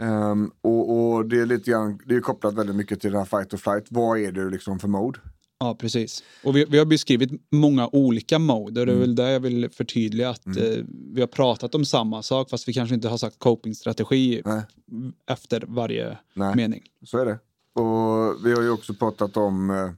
Ehm, 0.00 0.50
och, 0.60 0.90
och 1.14 1.26
det 1.28 1.40
är 1.40 1.46
lite 1.46 1.70
grann, 1.70 1.98
det 2.06 2.14
är 2.14 2.20
kopplat 2.20 2.54
väldigt 2.54 2.76
mycket 2.76 3.00
till 3.00 3.10
den 3.12 3.18
här 3.18 3.24
fight 3.26 3.54
or 3.54 3.58
flight. 3.58 3.86
Vad 3.90 4.18
är 4.18 4.32
det 4.32 4.50
liksom 4.50 4.78
för 4.78 4.88
mode? 4.88 5.18
ja, 5.60 5.74
precis. 5.74 6.22
Och 6.44 6.56
vi, 6.56 6.64
vi 6.64 6.78
har 6.78 6.84
beskrivit 6.86 7.30
många 7.52 7.88
olika 7.92 8.38
mode 8.38 8.80
och 8.80 8.86
det 8.86 8.92
är 8.92 8.96
Mm. 8.96 9.00
väl 9.00 9.14
där 9.14 9.28
jag 9.30 9.40
vill 9.40 9.68
förtydliga 9.70 10.30
att 10.30 10.46
eh, 10.46 10.54
vi 11.14 11.20
har 11.20 11.26
pratat 11.26 11.74
om 11.74 11.84
samma 11.84 12.22
sak 12.22 12.50
fast 12.50 12.68
vi 12.68 12.72
kanske 12.72 12.94
inte 12.94 13.08
har 13.08 13.18
sagt 13.18 13.38
copingstrategi 13.38 14.42
Nej, 14.44 14.62
efter 15.30 15.64
varje 15.68 16.18
nej. 16.34 16.56
mening. 16.56 16.82
så 17.04 17.18
är 17.18 17.24
det. 17.26 17.38
Och 17.78 18.46
vi 18.46 18.52
har 18.54 18.62
ju 18.62 18.70
också 18.70 18.94
pratat 18.94 19.36
om 19.36 19.70
eh, 19.70 19.90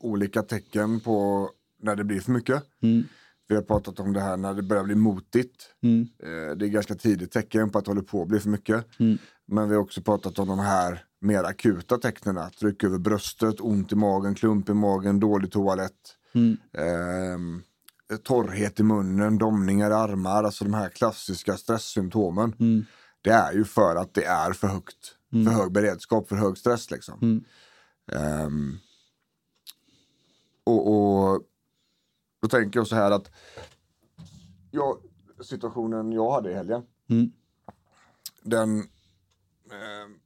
olika 0.00 0.42
tecken 0.42 1.00
på 1.00 1.50
när 1.82 1.96
det 1.96 2.04
blir 2.04 2.20
för 2.20 2.32
mycket. 2.32 2.62
Mm, 2.82 3.04
Vi 3.48 3.54
har 3.54 3.62
pratat 3.62 4.00
om 4.00 4.12
det 4.12 4.20
här 4.20 4.36
när 4.36 4.54
det 4.54 4.62
börjar 4.62 4.84
bli 4.84 4.94
motigt. 4.94 5.70
mm, 5.82 6.08
Eh, 6.22 6.56
det 6.56 6.66
är 6.66 6.68
ganska 6.68 6.94
tidigt 6.94 7.32
tecken 7.32 7.70
på 7.70 7.78
att 7.78 7.84
det 7.84 7.90
håller 7.90 8.02
på 8.02 8.22
att 8.22 8.28
bli 8.28 8.40
för 8.40 8.48
mycket. 8.50 8.86
Mm. 9.00 9.18
Men 9.46 9.68
vi 9.68 9.74
har 9.74 9.82
också 9.82 10.02
pratat 10.02 10.38
om 10.38 10.48
de 10.48 10.58
här 10.58 11.04
mer 11.20 11.44
akuta 11.44 11.98
tecknen. 11.98 12.50
Tryck 12.60 12.84
över 12.84 12.98
bröstet, 12.98 13.60
ont 13.60 13.92
i 13.92 13.94
magen, 13.96 14.34
klump 14.34 14.68
i 14.68 14.74
magen, 14.74 15.20
dålig 15.20 15.52
toalett. 15.52 15.92
Ehm, 16.78 17.62
torrhet 18.22 18.80
i 18.80 18.82
munnen, 18.82 19.38
domningar 19.38 19.90
i 19.90 19.94
armar, 19.94 20.44
alltså 20.44 20.64
de 20.64 20.74
här 20.74 20.88
klassiska 20.88 21.56
stresssymptomen. 21.56 22.52
mm, 22.60 22.84
Det 23.22 23.30
är 23.30 23.52
ju 23.52 23.64
för 23.64 23.96
att 23.96 24.14
det 24.14 24.24
är 24.24 24.52
för 24.52 24.66
högt, 24.68 25.15
för 25.30 25.50
hög 25.50 25.72
beredskap, 25.72 26.28
för 26.28 26.36
hög 26.36 26.58
stress 26.58 26.90
liksom. 26.90 27.18
mm, 27.22 27.44
Ehm, 28.12 28.78
och, 30.64 30.88
och 30.88 31.42
då 32.42 32.48
tänker 32.48 32.80
jag 32.80 32.86
så 32.86 32.96
här 32.96 33.10
att 33.10 33.30
jag, 34.70 34.98
situationen 35.40 36.12
jag 36.12 36.32
hade 36.32 36.50
i 36.50 36.54
helgen, 36.54 36.82
mm, 37.08 37.32
den... 38.42 38.78
ehm, 38.78 40.18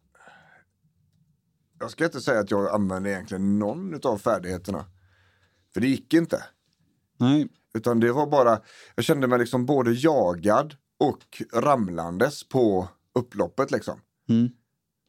jag 1.78 1.90
ska 1.90 2.04
inte 2.04 2.20
säga 2.20 2.40
att 2.40 2.50
jag 2.50 2.74
använde 2.74 3.10
egentligen 3.10 3.58
någon 3.58 4.00
av 4.04 4.18
färdigheterna. 4.18 4.84
För 5.74 5.80
det 5.80 5.86
gick 5.86 6.14
inte. 6.14 6.44
Nej. 7.16 7.48
Utan 7.74 8.00
det 8.00 8.12
var 8.12 8.26
bara, 8.26 8.60
jag 8.94 9.04
kände 9.04 9.26
mig 9.26 9.38
liksom 9.38 9.66
både 9.66 9.92
jagad 9.92 10.76
och 10.98 11.42
ramlandes 11.52 12.48
på 12.48 12.88
upploppet 13.14 13.70
liksom. 13.70 14.00
Mm, 14.28 14.48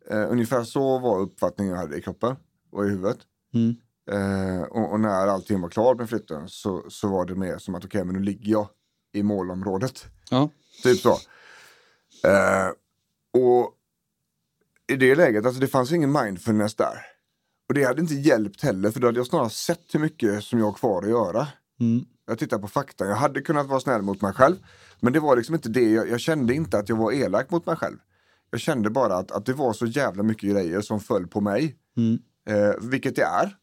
Eh, 0.10 0.32
ungefär 0.32 0.64
så 0.64 0.99
var 0.99 1.20
uppfattningen 1.20 1.74
jag 1.74 1.80
hade 1.80 1.97
i 1.97 2.02
kroppen. 2.02 2.36
var 2.70 2.86
i 2.86 2.89
huvudet. 2.89 3.18
Mm. 3.54 3.76
Eh, 4.12 4.64
och, 4.64 4.91
och 4.91 4.99
när 4.99 5.28
allting 5.28 5.62
var 5.62 5.70
klart 5.70 5.97
med 5.97 6.10
flytten 6.10 6.49
så, 6.49 6.84
så 6.89 7.08
var 7.08 7.26
det 7.26 7.36
mer 7.36 7.58
som 7.58 7.76
att 7.76 7.86
okej, 7.86 8.04
men 8.04 8.16
nu 8.16 8.22
ligger 8.22 8.52
jag 8.52 8.68
i 9.14 9.24
målområdet. 9.24 10.06
Ja. 10.30 10.49
Typ 10.84 10.99
så. 10.99 11.10
Eh, 12.28 12.70
och 13.34 13.74
i 14.88 14.95
det 14.95 15.16
läget, 15.16 15.45
alltså 15.45 15.62
det 15.62 15.68
fanns 15.68 15.91
ingen 15.91 16.12
mindfulness 16.12 16.76
där. 16.76 17.06
Och 17.68 17.74
det 17.74 17.84
hade 17.84 18.02
inte 18.02 18.14
hjälpt 18.14 18.64
heller, 18.64 18.91
för 18.91 18.99
då 18.99 19.08
hade 19.08 19.20
jag 19.20 19.28
snarare 19.28 19.49
sett 19.49 19.93
hur 19.93 19.99
mycket 19.99 20.43
som 20.43 20.60
jag 20.60 20.66
har 20.66 20.74
kvar 20.74 21.04
att 21.04 21.10
göra. 21.10 21.47
Mm. 21.80 22.06
Jag 22.28 22.39
tittar 22.39 22.60
på 22.60 22.68
fakta. 22.68 23.06
Jag 23.06 23.16
hade 23.16 23.41
kunnat 23.41 23.68
vara 23.68 23.80
snäll 23.80 24.02
mot 24.02 24.22
mig 24.22 24.34
själv. 24.34 24.56
Men 24.99 25.14
det 25.14 25.20
var 25.20 25.36
liksom 25.36 25.56
inte 25.56 25.70
det. 25.70 25.89
Jag, 25.89 26.10
jag 26.10 26.20
kände 26.20 26.54
inte 26.54 26.78
att 26.78 26.89
jag 26.89 26.95
var 26.95 27.12
elak 27.12 27.49
mot 27.49 27.66
mig 27.66 27.76
själv. 27.76 27.97
Jag 28.52 28.60
kände 28.60 28.89
bara 28.89 29.16
att, 29.16 29.32
att 29.32 29.45
det 29.45 29.54
var 29.54 29.74
så 29.74 29.86
jävla 29.86 30.24
mycket 30.24 30.49
grejer 30.49 30.82
som 30.82 30.99
föll 30.99 31.28
på 31.28 31.41
mig. 31.41 31.76
Mm. 31.97 32.20
Eh, 32.49 32.74
vilket 32.82 33.16
det 33.16 33.24
är. 33.24 33.58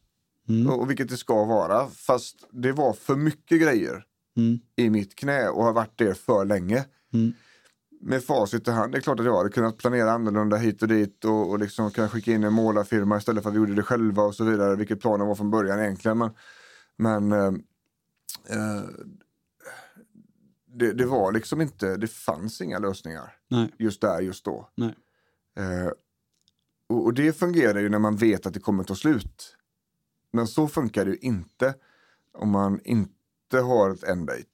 Mm. 0.49 0.69
Och, 0.69 0.79
och 0.79 0.89
vilket 0.89 1.09
det 1.09 1.17
ska 1.17 1.45
vara. 1.45 1.87
Fast 1.87 2.47
det 2.51 2.71
var 2.71 2.93
för 2.93 3.15
mycket 3.15 3.61
grejer 3.61 4.05
Mm. 4.37 4.59
i 4.75 4.89
mitt 4.89 5.15
knä 5.15 5.49
och 5.49 5.63
har 5.63 5.73
varit 5.73 5.97
det 5.97 6.15
för 6.15 6.45
länge. 6.45 6.85
Mm. 7.13 7.33
Med 8.01 8.23
facit 8.23 8.67
i 8.67 8.71
hand, 8.71 8.91
det 8.91 8.97
är 8.97 9.01
klart 9.01 9.19
att 9.19 9.25
jag 9.25 9.37
hade 9.37 9.49
kunnat 9.49 9.77
planera 9.77 10.11
annorlunda 10.11 10.57
hit 10.57 10.81
och 10.81 10.87
dit 10.87 11.25
och, 11.25 11.49
och 11.49 11.59
liksom 11.59 11.91
kunna 11.91 12.09
skicka 12.09 12.31
in 12.31 12.43
en 12.43 12.53
målarfirma 12.53 13.17
istället 13.17 13.43
för 13.43 13.49
att 13.49 13.55
vi 13.55 13.59
gjorde 13.59 13.75
det 13.75 13.83
själva 13.83 14.23
och 14.23 14.35
så 14.35 14.43
vidare. 14.43 14.75
Vilket 14.75 15.01
planen 15.01 15.27
var 15.27 15.35
från 15.35 15.51
början 15.51 15.79
egentligen. 15.79 16.17
Men, 16.17 16.31
men 16.97 17.31
eh, 17.31 17.47
eh, 18.57 18.83
det, 20.79 20.93
det 20.93 21.05
var 21.05 21.31
liksom 21.31 21.61
inte, 21.61 21.97
det 21.97 22.07
fanns 22.07 22.61
inga 22.61 22.79
lösningar 22.79 23.35
Nej. 23.47 23.73
just 23.77 24.01
där, 24.01 24.21
just 24.21 24.45
då. 24.45 24.69
Eh, 25.57 25.91
och, 26.87 27.05
och 27.05 27.13
det 27.13 27.33
fungerar 27.33 27.79
ju 27.79 27.89
när 27.89 27.99
man 27.99 28.15
vet 28.15 28.45
att 28.45 28.53
det 28.53 28.59
kommer 28.59 28.83
ta 28.83 28.95
slut. 28.95 29.55
Men 30.33 30.47
så 30.47 30.67
funkar 30.67 31.05
det 31.05 31.11
ju 31.11 31.17
inte 31.17 31.73
om 32.33 32.49
man 32.49 32.79
inte 32.83 33.59
har 33.59 33.89
ett 33.89 34.03
end 34.03 34.27
date. 34.27 34.45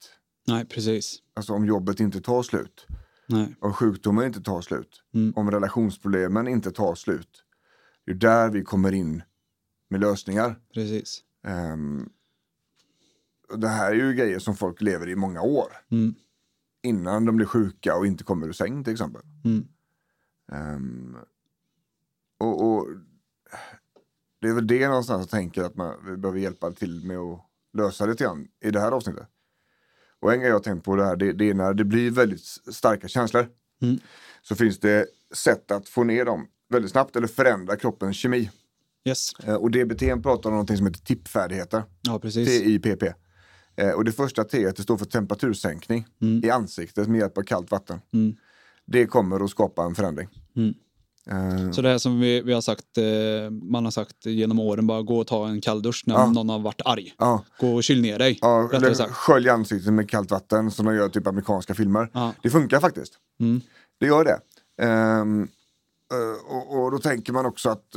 Nej, 0.48 0.66
precis. 0.66 1.18
Alltså 1.34 1.54
om 1.54 1.66
jobbet 1.66 2.00
inte 2.00 2.22
tar 2.22 2.44
slut. 2.44 2.88
Nej. 3.28 3.56
Om 3.60 3.74
sjukdomen 3.74 4.26
inte 4.26 4.42
tar 4.42 4.62
slut. 4.62 5.04
Mm. 5.14 5.34
Om 5.36 5.52
relationsproblemen 5.52 6.48
inte 6.48 6.72
tar 6.72 6.96
slut. 6.96 7.44
Det 8.06 8.12
är 8.12 8.16
där 8.16 8.50
vi 8.50 8.64
kommer 8.64 8.92
in 8.92 9.24
med 9.90 10.00
lösningar. 10.00 10.60
Precis. 10.74 11.22
Och 11.44 11.50
det 13.58 13.68
här 13.68 13.92
är 13.92 13.96
ju 13.96 14.14
grejer 14.14 14.40
som 14.40 14.56
folk 14.56 14.82
lever 14.82 15.10
i 15.10 15.16
många 15.16 15.42
år. 15.42 15.68
Mm. 15.92 16.16
Innan 16.84 17.26
de 17.26 17.36
blir 17.36 17.46
sjuka 17.46 17.96
och 17.96 18.08
inte 18.08 18.24
kommer 18.24 18.48
ur 18.48 18.54
säng 18.54 18.84
till 18.84 18.94
exempel. 18.94 19.22
Mm. 19.46 19.68
Ehm, 20.52 21.18
och, 22.40 22.68
och 22.68 22.88
det 24.42 24.48
är 24.48 24.54
väl 24.54 24.68
det 24.68 24.88
någonstans 24.88 25.22
jag 25.22 25.30
tänker 25.30 25.64
att 25.64 25.76
man, 25.76 25.96
vi 26.06 26.18
behöver 26.18 26.40
hjälpa 26.40 26.72
till 26.72 27.06
med 27.06 27.18
att 27.18 27.40
lösa 27.74 28.06
lite 28.06 28.24
grann 28.24 28.48
i 28.66 28.72
det 28.72 28.80
här 28.80 28.92
avsnittet. 28.92 29.28
Och 30.20 30.34
en 30.34 30.40
grej 30.40 30.50
jag 30.50 30.56
har 30.56 30.64
tänkt 30.64 30.86
på 30.86 30.96
det 30.96 31.06
här, 31.06 31.16
det, 31.16 31.34
det 31.34 31.50
är 31.50 31.54
när 31.54 31.74
det 31.74 31.84
blir 31.84 32.12
väldigt 32.12 32.44
starka 32.74 33.08
känslor. 33.08 33.48
Mm. 33.82 34.00
Så 34.42 34.56
finns 34.56 34.80
det 34.80 35.08
sätt 35.34 35.72
att 35.72 35.90
få 35.90 36.04
ner 36.04 36.26
dem 36.26 36.48
väldigt 36.70 36.92
snabbt 36.92 37.16
eller 37.16 37.28
förändra 37.28 37.76
kroppens 37.76 38.18
kemi. 38.18 38.52
Yes. 39.06 39.34
Eh, 39.34 39.56
och 39.56 39.72
DBT 39.72 40.24
pratar 40.24 40.50
om 40.50 40.54
någonting 40.54 40.78
som 40.78 40.86
heter 40.86 41.00
tippfärdigheter. 41.00 41.84
Ja, 42.02 42.20
precis. 42.20 42.64
TIPP. 42.64 43.04
Eh, 43.76 43.90
och 43.92 44.06
det 44.06 44.12
första 44.12 44.44
T 44.44 44.72
det 44.76 44.82
står 44.82 44.98
för 44.98 45.06
temperatursänkning 45.06 46.06
Mm. 46.22 46.44
i 46.46 46.50
ansiktet 46.50 47.08
med 47.08 47.20
hjälp 47.20 47.38
av 47.38 47.42
kallt 47.42 47.72
vatten. 47.72 48.02
Mm. 48.14 48.36
Det 48.86 49.06
kommer 49.06 49.44
att 49.44 49.50
skapa 49.50 49.84
en 49.84 49.96
förändring. 49.96 50.28
Mm. 50.56 50.74
Eh, 51.30 51.72
Så 51.72 51.82
det 51.82 51.90
här 51.90 51.98
som 51.98 52.20
vi, 52.20 52.42
vi 52.42 52.54
har 52.54 52.62
sagt, 52.62 52.98
eh, 52.98 53.50
man 53.52 53.84
har 53.84 53.92
sagt 53.92 54.26
genom 54.26 54.60
åren, 54.60 54.88
bara 54.88 55.02
gå 55.02 55.18
och 55.20 55.28
ta 55.28 55.48
en 55.48 55.62
kalldusch 55.62 56.04
när 56.06 56.16
Ja. 56.16 56.26
någon 56.32 56.50
har 56.50 56.60
varit 56.60 56.82
arg. 56.86 57.14
ja, 57.18 57.44
Gå 57.60 57.76
och 57.76 57.84
kyl 57.84 58.02
ner 58.02 58.20
dig, 58.20 58.40
ja, 58.42 58.70
eller 58.74 58.94
skölj 59.12 59.50
ansiktet 59.50 59.94
med 59.94 60.10
kallt 60.10 60.32
vatten 60.32 60.72
som 60.72 60.86
de 60.86 60.96
gör 60.96 61.10
typ 61.10 61.28
amerikanska 61.28 61.74
filmer. 61.74 62.10
Ja. 62.14 62.34
Det 62.44 62.50
funkar 62.50 62.80
faktiskt. 62.80 63.14
Mm. 63.40 63.62
Det 64.00 64.06
gör 64.06 64.24
det. 64.24 64.40
Ehm, 64.86 65.42
eh, 66.14 66.54
och, 66.56 66.84
och 66.84 66.92
då 66.92 66.98
tänker 66.98 67.34
man 67.34 67.46
också 67.46 67.70
att 67.70 67.96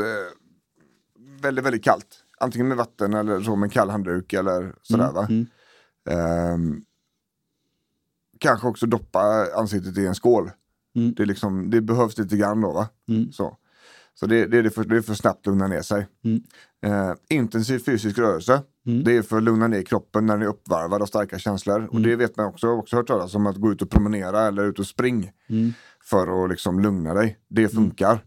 väldigt, 1.43 1.64
väldigt 1.64 1.85
kallt. 1.85 2.24
Antingen 2.41 2.68
med 2.68 2.76
vatten 2.76 3.14
eller 3.14 3.41
så 3.41 3.57
med 3.57 3.66
en 3.66 3.70
kall 3.70 3.91
handduk 3.91 4.33
eller 4.33 4.74
sådär 4.83 5.12
va. 5.12 5.26
Mm. 5.31 5.47
Ehm, 6.11 6.83
kanske 8.41 8.67
också 8.67 8.87
doppa 8.87 9.47
ansiktet 9.55 9.99
i 9.99 10.07
en 10.07 10.15
skål. 10.15 10.51
Mm. 10.97 11.15
Det, 11.15 11.25
liksom, 11.27 11.71
det 11.71 11.81
behövs 11.81 12.19
lite 12.19 12.37
grann 12.37 12.61
då 12.61 12.73
va. 12.73 12.89
Mm. 13.09 13.33
Så, 13.33 13.57
så 14.15 14.27
det, 14.27 14.47
det, 14.47 14.59
är 14.59 14.63
det, 14.63 14.71
för, 14.71 14.85
det 14.85 14.97
är 14.97 15.01
för 15.01 15.15
snabbt 15.15 15.47
lugna 15.47 15.67
ner 15.67 15.83
sig. 15.83 16.07
Mm. 16.25 16.43
Eh, 16.83 17.15
intensiv 17.29 17.79
fysisk 17.79 18.19
rörelse. 18.19 18.63
Mm. 18.87 19.05
Det 19.05 19.17
är 19.17 19.23
för 19.23 19.37
att 19.37 19.43
lugna 19.43 19.67
ner 19.69 19.83
kroppen 19.83 20.27
när 20.27 20.35
den 20.35 20.43
är 20.43 20.51
uppvarvad 20.51 21.03
av 21.03 21.07
starka 21.07 21.39
känslor. 21.39 21.89
Och 21.93 22.01
det 22.01 22.17
vet 22.17 22.37
man 22.37 22.47
också, 22.47 22.69
också 22.69 22.97
hört 22.97 23.07
talas 23.07 23.35
om 23.35 23.47
att 23.47 23.57
gå 23.57 23.73
ut 23.73 23.83
och 23.83 23.91
promenera 23.91 24.41
eller 24.41 24.65
ut 24.65 24.79
och 24.79 24.87
spring. 24.87 25.33
Mm. 25.49 25.73
För 26.05 26.45
att 26.45 26.51
liksom 26.51 26.81
lugna 26.81 27.15
dig. 27.15 27.39
Det 27.49 27.69
funkar. 27.69 28.25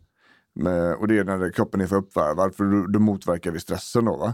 Men- 0.56 0.96
och 0.96 1.08
det 1.08 1.18
är 1.18 1.24
när 1.24 1.52
kroppen 1.52 1.82
är 1.82 1.88
för 1.88 1.96
uppvarvad 1.96 2.56
för 2.56 2.64
då, 2.64 2.88
då 2.88 3.00
motverkar 3.00 3.52
vi 3.52 3.60
stressen 3.60 4.06
då 4.06 4.18
va. 4.18 4.34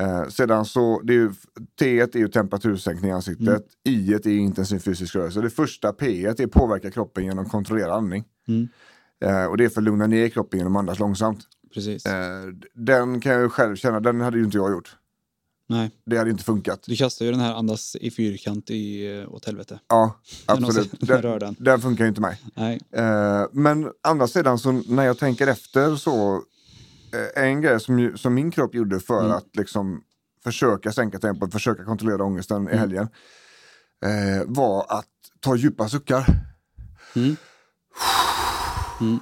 Eh, 0.00 0.28
sedan 0.28 0.64
så, 0.64 1.00
det 1.04 1.12
är 1.12 1.16
ju, 1.16 1.32
T 1.78 2.00
är 2.00 2.16
ju 2.16 2.28
temperatursänkning 2.28 3.10
i 3.10 3.14
ansiktet. 3.14 3.48
Mm. 3.48 3.62
I 3.84 4.12
är 4.14 4.26
intensiv 4.28 4.78
fysisk 4.78 5.14
rörelse. 5.14 5.40
Det 5.40 5.50
första 5.50 5.92
P 5.92 6.26
är 6.26 6.46
påverka 6.46 6.90
kroppen 6.90 7.24
genom 7.24 7.48
kontrollerad 7.48 7.90
andning. 7.90 8.24
Mm. 8.48 8.68
Eh, 9.24 9.44
och 9.44 9.56
det 9.56 9.64
är 9.64 9.68
för 9.68 9.80
att 9.80 9.84
lugna 9.84 10.06
ner 10.06 10.28
kroppen 10.28 10.58
genom 10.58 10.76
att 10.76 10.80
andas 10.80 10.98
långsamt. 10.98 11.40
Precis. 11.74 12.06
Eh, 12.06 12.44
den 12.74 13.20
kan 13.20 13.32
jag 13.32 13.42
ju 13.42 13.48
själv 13.48 13.76
känna, 13.76 14.00
den 14.00 14.20
hade 14.20 14.38
ju 14.38 14.44
inte 14.44 14.56
jag 14.56 14.72
gjort. 14.72 14.96
Nej, 15.68 15.90
Det 16.06 16.16
hade 16.16 16.30
inte 16.30 16.44
funkat. 16.44 16.82
du 16.86 16.96
kastar 16.96 17.24
ju 17.24 17.30
den 17.30 17.40
här 17.40 17.54
andas 17.54 17.96
i 17.96 18.10
fyrkant 18.10 18.70
i, 18.70 19.16
eh, 19.18 19.34
åt 19.34 19.44
helvete. 19.44 19.80
Ja, 19.88 20.20
absolut. 20.46 21.00
Den, 21.00 21.22
den. 21.38 21.56
den 21.58 21.80
funkar 21.80 22.04
ju 22.04 22.08
inte 22.08 22.20
mig. 22.20 22.40
Nej. 22.54 22.80
Eh, 22.90 23.44
men 23.52 23.90
andra 24.02 24.26
sidan, 24.26 24.58
så 24.58 24.72
när 24.72 25.04
jag 25.04 25.18
tänker 25.18 25.46
efter 25.46 25.96
så, 25.96 26.42
en 27.36 27.60
grej 27.60 27.80
som, 27.80 28.12
som 28.16 28.34
min 28.34 28.50
kropp 28.50 28.74
gjorde 28.74 29.00
för 29.00 29.20
Mm. 29.24 29.32
att 29.36 29.56
liksom 29.56 30.02
försöka 30.44 30.92
sänka 30.92 31.18
tempot, 31.18 31.52
försöka 31.52 31.84
kontrollera 31.84 32.24
ångesten 32.24 32.56
Mm. 32.56 32.74
i 32.74 32.76
helgen, 32.76 33.08
eh, 34.04 34.42
var 34.46 34.86
att 34.88 35.08
ta 35.40 35.56
djupa 35.56 35.88
suckar. 35.88 36.26
Mm. 37.16 37.36
Mm. 39.00 39.18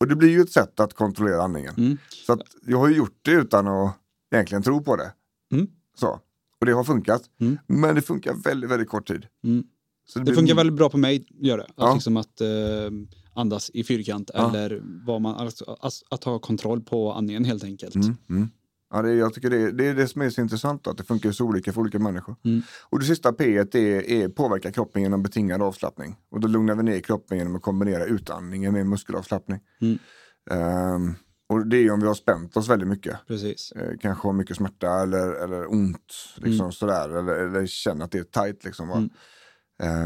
Och 0.00 0.08
det 0.08 0.16
blir 0.16 0.28
ju 0.28 0.40
ett 0.40 0.52
sätt 0.52 0.80
att 0.80 0.94
kontrollera 0.94 1.42
andningen. 1.42 1.74
Mm. 1.76 1.98
Så 2.26 2.32
att 2.32 2.40
jag 2.66 2.78
har 2.78 2.88
ju 2.88 2.96
gjort 2.96 3.18
det 3.22 3.30
utan 3.30 3.68
att 3.68 3.96
egentligen 4.34 4.62
tro 4.62 4.82
på 4.82 4.96
det. 4.96 5.12
Mm. 5.52 5.66
Så. 5.94 6.20
Och 6.60 6.66
det 6.66 6.72
har 6.72 6.84
funkat. 6.84 7.22
Men 7.66 7.94
det 7.94 8.02
funkar 8.02 8.34
väldigt, 8.34 8.70
väldigt 8.70 8.88
kort 8.88 9.08
tid. 9.08 9.26
Så 10.06 10.18
Det 10.18 10.24
blir- 10.24 10.34
funkar 10.34 10.54
väldigt 10.54 10.76
bra 10.76 10.90
på 10.90 10.98
mig, 10.98 11.26
gör 11.30 11.58
det. 11.58 11.64
Att, 11.64 11.70
Ja. 11.76 11.94
liksom 11.94 12.16
att 12.16 12.40
eh, 12.40 12.46
andas 13.34 13.70
i 13.74 13.84
fyrkant 13.84 14.30
Ja. 14.34 14.48
eller 14.56 14.82
vad 15.06 15.20
man, 15.20 15.34
alltså, 15.34 15.76
att, 15.80 15.92
att 16.10 16.24
ha 16.24 16.38
kontroll 16.38 16.80
på 16.80 17.12
andningen 17.12 17.44
helt 17.44 17.64
enkelt. 17.64 17.94
Mm, 17.94 18.16
mm. 18.30 18.48
Ja, 18.92 19.02
det, 19.02 19.14
jag 19.14 19.34
tycker 19.34 19.50
det, 19.50 19.72
det 19.72 19.86
är 19.86 19.94
det 19.94 20.08
som 20.08 20.22
är 20.22 20.30
så 20.30 20.40
intressant, 20.40 20.86
att 20.86 20.96
det 20.98 21.04
funkar 21.04 21.32
så 21.32 21.44
olika 21.44 21.72
för 21.72 21.80
olika 21.80 21.98
människor. 21.98 22.36
Mm. 22.44 22.62
Och 22.82 22.98
det 22.98 23.04
sista 23.04 23.32
P 23.32 23.56
är, 23.56 23.76
är 23.76 24.28
påverka 24.28 24.72
kroppen 24.72 25.02
genom 25.02 25.22
betingad 25.22 25.62
avslappning. 25.62 26.16
Och 26.30 26.40
då 26.40 26.48
lugnar 26.48 26.74
vi 26.74 26.82
ner 26.82 27.00
kroppen 27.00 27.38
genom 27.38 27.56
att 27.56 27.62
kombinera 27.62 28.04
utandningen 28.04 28.72
med 28.72 28.86
muskelavslappning. 28.86 29.60
Ehm, 30.50 31.14
och 31.48 31.66
det 31.66 31.76
är 31.76 31.90
om 31.90 32.00
vi 32.00 32.06
har 32.06 32.14
spänt 32.14 32.56
oss 32.56 32.68
väldigt 32.68 32.88
mycket. 32.88 33.16
Precis. 33.26 33.72
Eh, 33.72 33.90
kanske 34.00 34.28
har 34.28 34.32
mycket 34.32 34.56
smärta 34.56 35.02
eller, 35.02 35.44
eller 35.44 35.72
ont, 35.72 36.14
liksom 36.36 36.60
Mm. 36.64 36.72
sådär. 36.72 37.08
Eller, 37.18 37.32
eller 37.34 37.66
känner 37.66 38.04
att 38.04 38.10
det 38.10 38.18
är 38.18 38.22
tajt. 38.24 38.64
Liksom? 38.64 38.90
Mm. 38.90 39.10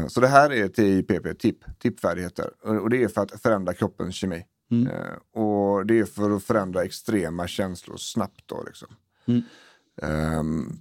Så 0.07 0.19
det 0.21 0.27
här 0.27 0.51
är 0.53 0.67
TIPP, 0.67 1.39
TIP, 1.39 1.57
tippfärdigheter. 1.79 2.51
Och, 2.83 2.89
det 2.89 3.03
är 3.03 3.07
för 3.07 3.21
att 3.21 3.41
förändra 3.41 3.73
kroppens 3.73 4.15
kemi. 4.15 4.45
Mm. 4.71 4.87
Eh, 4.87 5.41
och 5.43 5.85
det 5.85 5.99
är 5.99 6.05
för 6.05 6.31
att 6.31 6.43
förändra 6.43 6.83
extrema 6.83 7.47
känslor 7.47 7.97
snabbt. 7.97 8.41
Då, 8.45 8.63
liksom. 8.67 8.87
Mm. 9.27 9.41
Ehm, 10.01 10.79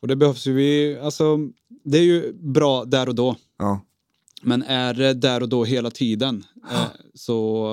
Och 0.00 0.08
det 0.08 0.16
behövs 0.16 0.46
ju 0.46 0.52
vi, 0.52 0.98
alltså 1.02 1.38
det 1.84 1.98
är 1.98 2.02
ju 2.02 2.32
bra 2.32 2.84
där 2.84 3.08
och 3.08 3.14
då. 3.14 3.36
ja. 3.58 3.80
Men 4.42 4.62
är 4.62 4.94
det 4.94 5.14
där 5.14 5.42
och 5.42 5.48
då 5.48 5.64
hela 5.64 5.90
tiden 5.90 6.44
eh, 6.70 6.86
så 7.14 7.66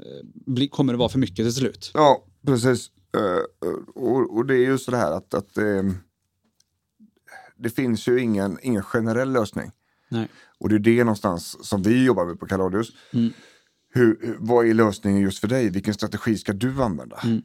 eh, 0.00 0.26
bli, 0.46 0.68
kommer 0.68 0.92
det 0.92 0.98
vara 0.98 1.08
för 1.08 1.18
mycket 1.18 1.36
till 1.36 1.54
slut. 1.54 1.90
ja, 1.94 2.24
precis. 2.46 2.90
Eh, 3.16 3.68
och, 3.94 4.36
och 4.36 4.46
det 4.46 4.54
är 4.54 4.58
ju 4.70 4.78
så 4.78 4.90
det 4.90 4.96
här 4.96 5.12
att, 5.12 5.34
att 5.34 5.58
ehm, 5.58 5.94
det 7.62 7.70
finns 7.70 8.08
ju 8.08 8.20
ingen, 8.20 8.58
ingen 8.62 8.82
generell 8.82 9.32
lösning. 9.32 9.70
Nej. 10.08 10.28
Och 10.58 10.68
det 10.68 10.74
är 10.74 10.78
det 10.78 11.04
någonstans 11.04 11.66
som 11.68 11.82
vi 11.82 12.04
jobbar 12.04 12.26
med 12.26 12.40
på 12.40 12.46
Kaladius. 12.46 12.88
Mm. 13.12 13.32
Hur, 13.92 14.36
vad 14.38 14.66
är 14.66 14.74
lösningen 14.74 15.20
just 15.20 15.38
för 15.38 15.48
dig? 15.48 15.70
Vilken 15.70 15.94
strategi 15.94 16.38
ska 16.38 16.52
du 16.52 16.82
använda? 16.82 17.20
Mm. 17.24 17.42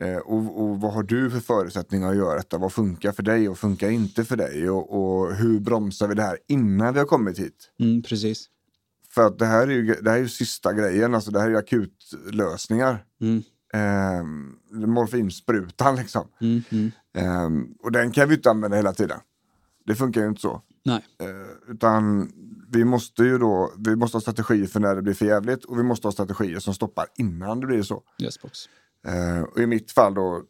Eh, 0.00 0.16
och, 0.16 0.62
och 0.62 0.80
vad 0.80 0.92
har 0.92 1.02
du 1.02 1.30
för 1.30 1.40
förutsättningar 1.40 2.10
att 2.10 2.16
göra 2.16 2.36
detta? 2.36 2.58
Vad 2.58 2.72
funkar 2.72 3.12
för 3.12 3.22
dig 3.22 3.48
och 3.48 3.58
funkar 3.58 3.90
inte 3.90 4.24
för 4.24 4.36
dig? 4.36 4.70
Och, 4.70 4.98
och 4.98 5.34
hur 5.34 5.60
bromsar 5.60 6.08
vi 6.08 6.14
det 6.14 6.22
här 6.22 6.38
innan 6.48 6.92
vi 6.94 6.98
har 6.98 7.06
kommit 7.06 7.38
hit? 7.38 7.70
Mm, 7.80 8.02
precis. 8.02 8.46
För 9.10 9.26
att 9.26 9.38
det 9.38 9.46
här 9.46 9.68
är 9.68 9.72
ju, 9.72 9.94
det 9.94 10.10
här 10.10 10.16
är 10.16 10.22
ju 10.22 10.28
sista 10.28 10.72
grejen, 10.72 11.14
alltså 11.14 11.30
det 11.30 11.40
här 11.40 11.46
är 11.46 11.50
ju 11.50 11.56
akutlösningar. 11.56 13.04
Mm. 13.20 13.42
Eh, 13.74 14.24
morfinsprutan 14.86 15.96
liksom. 15.96 16.28
Mm, 16.40 16.62
mm. 16.70 16.90
Eh, 17.16 17.50
och 17.82 17.92
den 17.92 18.10
kan 18.10 18.28
vi 18.28 18.34
inte 18.34 18.50
använda 18.50 18.76
hela 18.76 18.92
tiden. 18.92 19.20
Det 19.88 19.94
funkar 19.94 20.20
ju 20.20 20.28
inte 20.28 20.40
så. 20.40 20.62
Nej. 20.84 21.04
Eh, 21.20 21.72
utan 21.74 22.32
vi 22.68 22.84
måste 22.84 23.22
ju 23.22 23.38
då, 23.38 23.72
vi 23.78 23.96
måste 23.96 24.16
ha 24.16 24.20
strategier 24.20 24.66
för 24.66 24.80
när 24.80 24.96
det 24.96 25.02
blir 25.02 25.14
för 25.14 25.26
jävligt 25.26 25.64
och 25.64 25.78
vi 25.78 25.82
måste 25.82 26.06
ha 26.06 26.12
strategier 26.12 26.58
som 26.58 26.74
stoppar 26.74 27.06
innan 27.16 27.60
det 27.60 27.66
blir 27.66 27.82
så. 27.82 28.02
Yes 28.22 28.42
box. 28.42 28.58
Eh, 29.06 29.42
och 29.42 29.58
i 29.58 29.66
mitt 29.66 29.92
fall 29.92 30.14
då, 30.14 30.42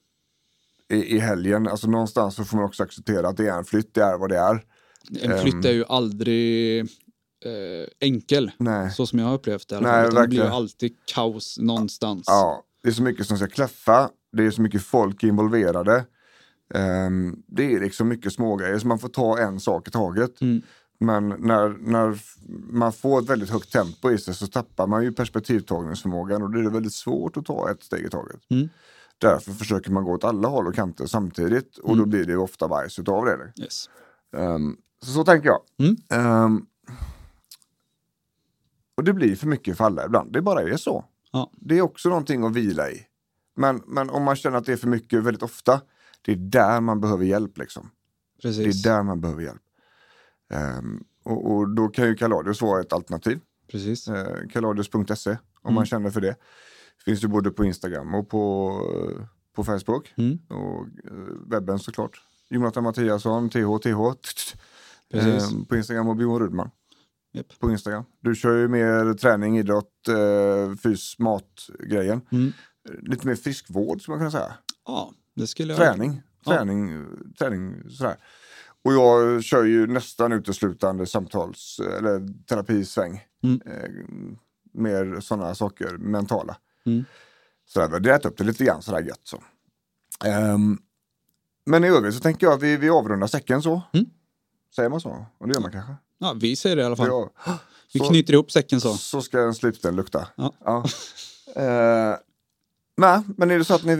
i, 0.92 1.16
i 1.16 1.18
helgen, 1.18 1.68
alltså 1.68 1.90
någonstans 1.90 2.34
så 2.34 2.44
får 2.44 2.56
man 2.56 2.66
också 2.66 2.82
acceptera 2.82 3.28
att 3.28 3.36
det 3.36 3.48
är 3.48 3.58
en 3.58 3.64
flytt, 3.64 3.94
det 3.94 4.02
är 4.02 4.18
vad 4.18 4.28
det 4.28 4.38
är. 4.38 4.64
En 5.22 5.38
flytt 5.38 5.64
är 5.64 5.72
ju 5.72 5.84
aldrig 5.84 6.80
eh, 6.80 7.86
enkel. 8.00 8.50
Nej. 8.58 8.90
Så 8.90 9.06
som 9.06 9.18
jag 9.18 9.26
har 9.26 9.34
upplevt 9.34 9.68
det. 9.68 9.80
Nej, 9.80 10.10
det 10.10 10.28
blir 10.28 10.38
ju 10.38 10.48
alltid 10.48 10.96
kaos 11.04 11.58
någonstans. 11.58 12.24
Ja, 12.26 12.64
det 12.82 12.88
är 12.88 12.92
så 12.92 13.02
mycket 13.02 13.26
som 13.26 13.36
ska 13.36 13.46
klaffa, 13.46 14.10
det 14.32 14.44
är 14.44 14.50
så 14.50 14.62
mycket 14.62 14.82
folk 14.82 15.22
involverade. 15.22 16.04
Ehm, 16.74 17.42
det 17.46 17.74
är 17.74 17.80
liksom 17.80 18.08
mycket 18.08 18.32
smågrejer, 18.32 18.78
så 18.78 18.86
man 18.86 18.98
får 18.98 19.08
ta 19.08 19.38
en 19.38 19.60
sak 19.60 19.88
i 19.88 19.90
taget. 19.90 20.40
Mm. 20.40 20.62
Men 21.00 21.28
när, 21.28 21.68
när 21.80 22.18
man 22.72 22.92
får 22.92 23.18
ett 23.22 23.30
väldigt 23.30 23.50
högt 23.50 23.72
tempo 23.72 24.10
i 24.10 24.18
sig 24.18 24.34
så 24.34 24.46
tappar 24.46 24.86
man 24.86 25.02
ju 25.04 25.12
perspektivtagningsförmågan 25.12 26.42
och 26.42 26.50
då 26.50 26.58
är 26.58 26.62
det 26.62 26.70
väldigt 26.70 26.94
svårt 26.94 27.36
att 27.36 27.44
ta 27.44 27.70
ett 27.70 27.82
steg 27.82 28.06
i 28.06 28.10
taget. 28.10 28.40
Mm. 28.50 28.68
Därför 29.18 29.52
försöker 29.52 29.90
man 29.90 30.04
gå 30.04 30.12
åt 30.12 30.24
alla 30.24 30.48
håll 30.48 30.66
och 30.66 30.74
kanter 30.74 31.06
samtidigt 31.06 31.78
och 31.78 31.88
Mm. 31.92 31.98
då 31.98 32.06
blir 32.06 32.24
det 32.24 32.36
ofta 32.36 32.68
bajs 32.68 32.98
utav 32.98 33.24
det. 33.24 33.62
Yes. 33.62 33.90
Ehm, 34.36 34.76
så, 35.02 35.10
så 35.12 35.24
tänker 35.24 35.48
jag. 35.48 35.60
Ehm, 36.10 36.66
och 38.96 39.04
det 39.04 39.12
blir 39.12 39.36
för 39.36 39.46
mycket 39.46 39.76
för 39.76 39.84
alla 39.84 40.04
ibland, 40.06 40.32
det 40.32 40.42
bara 40.42 40.62
är 40.62 40.76
så. 40.76 41.04
Ja. 41.32 41.50
Det 41.52 41.78
är 41.78 41.82
också 41.82 42.08
någonting 42.08 42.44
att 42.44 42.52
vila 42.52 42.90
i. 42.90 43.06
Men, 43.56 43.82
men 43.86 44.10
om 44.10 44.22
man 44.22 44.36
känner 44.36 44.58
att 44.58 44.64
det 44.64 44.72
är 44.72 44.76
för 44.76 44.88
mycket 44.88 45.22
väldigt 45.22 45.42
ofta, 45.42 45.80
det 46.22 46.32
är 46.32 46.36
där 46.36 46.80
man 46.80 47.00
behöver 47.00 47.24
hjälp. 47.24 47.58
Liksom. 47.58 47.90
Det 48.36 48.42
Precis. 48.42 48.86
är 48.86 48.90
där 48.90 49.02
man 49.02 49.20
behöver 49.20 49.42
hjälp. 49.42 49.62
Ehm, 50.50 51.04
och, 51.24 51.50
och 51.52 51.68
då 51.68 51.88
kan 51.88 52.06
ju 52.06 52.14
Kaladius 52.14 52.62
vara 52.62 52.80
ett 52.80 52.92
alternativ. 52.92 53.40
Precis. 53.70 54.08
Uh, 54.08 54.14
om 54.14 55.38
Mm. 55.64 55.74
man 55.74 55.86
känner 55.86 56.10
för 56.10 56.20
det. 56.20 56.36
Finns 57.04 57.24
ju 57.24 57.28
både 57.28 57.50
på 57.50 57.64
Instagram 57.64 58.14
och 58.14 58.28
på, 58.28 58.72
eh, 58.94 59.24
på 59.54 59.64
Facebook. 59.64 60.14
Mm. 60.16 60.38
Och 60.48 60.86
eh, 61.04 61.12
webben 61.46 61.78
såklart. 61.78 62.22
Jonathan 62.50 62.84
Mattiasson, 62.84 63.50
TH, 63.50 63.78
TH. 63.82 64.14
Ehm, 65.10 65.64
på 65.64 65.76
Instagram 65.76 66.08
och 66.08 66.16
Björn 66.16 66.38
Rudman 66.38 66.70
Japp. 67.32 67.58
på 67.58 67.70
Instagram. 67.70 68.04
Du 68.20 68.34
kör 68.34 68.56
ju 68.56 68.68
mer 68.68 69.14
träning, 69.14 69.58
idrott, 69.58 69.92
uh, 70.08 70.74
fys, 70.76 71.18
mat-grejen. 71.18 72.20
Mm. 72.32 72.52
Lite 73.02 73.26
mer 73.26 73.34
friskvård 73.34 74.02
skulle 74.02 74.12
man 74.12 74.18
kunna 74.20 74.30
säga. 74.30 74.52
Ja, 74.86 75.12
jag... 75.38 75.76
Träning, 75.76 76.22
Ja. 76.44 76.52
träning, 76.52 77.06
träning 77.38 77.90
sådär. 77.90 78.16
Och 78.84 78.92
jag 78.92 79.44
kör 79.44 79.64
ju 79.64 79.86
nästan 79.86 80.32
uteslutande 80.32 81.06
samtals 81.06 81.80
eller 81.98 82.44
terapisväng. 82.44 83.24
Mm. 83.42 83.60
Eh, 83.66 83.90
mer 84.72 85.20
sådana 85.20 85.54
saker, 85.54 85.96
mentala. 85.98 86.56
Mm. 86.86 87.04
Sådär, 87.66 88.00
det 88.00 88.14
äter 88.14 88.28
upp 88.30 88.36
det 88.38 88.44
lite 88.44 88.64
grann 88.64 88.82
sådär 88.82 89.00
gött 89.02 89.20
så. 89.22 89.42
Ehm, 90.24 90.78
men 91.66 91.84
i 91.84 91.88
övrigt 91.88 92.14
så 92.14 92.20
tänker 92.20 92.46
jag 92.46 92.54
att 92.54 92.62
vi, 92.62 92.76
vi 92.76 92.90
avrundar 92.90 93.26
säcken 93.26 93.62
så. 93.62 93.82
Mm. 93.92 94.06
Säger 94.76 94.88
man 94.88 95.00
så? 95.00 95.26
Och 95.38 95.48
det 95.48 95.54
gör 95.54 95.60
man 95.60 95.72
kanske. 95.72 95.92
Ja, 96.18 96.34
vi 96.40 96.56
säger 96.56 96.76
det 96.76 96.82
i 96.82 96.84
alla 96.84 96.96
fall. 96.96 97.06
Ja. 97.06 97.30
Vi 97.92 97.98
Så- 98.00 98.08
knyter 98.08 98.32
ihop 98.32 98.50
säcken 98.50 98.80
så. 98.80 98.94
Så 98.94 99.22
ska 99.22 99.40
en 99.40 99.54
slipsten 99.54 99.96
lukta. 99.96 100.28
Ja. 100.64 100.84
Eh, 101.56 102.14
nej, 102.98 103.20
men 103.36 103.50
är 103.50 103.58
det 103.58 103.64
så 103.64 103.74
att 103.74 103.84
ni 103.84 103.92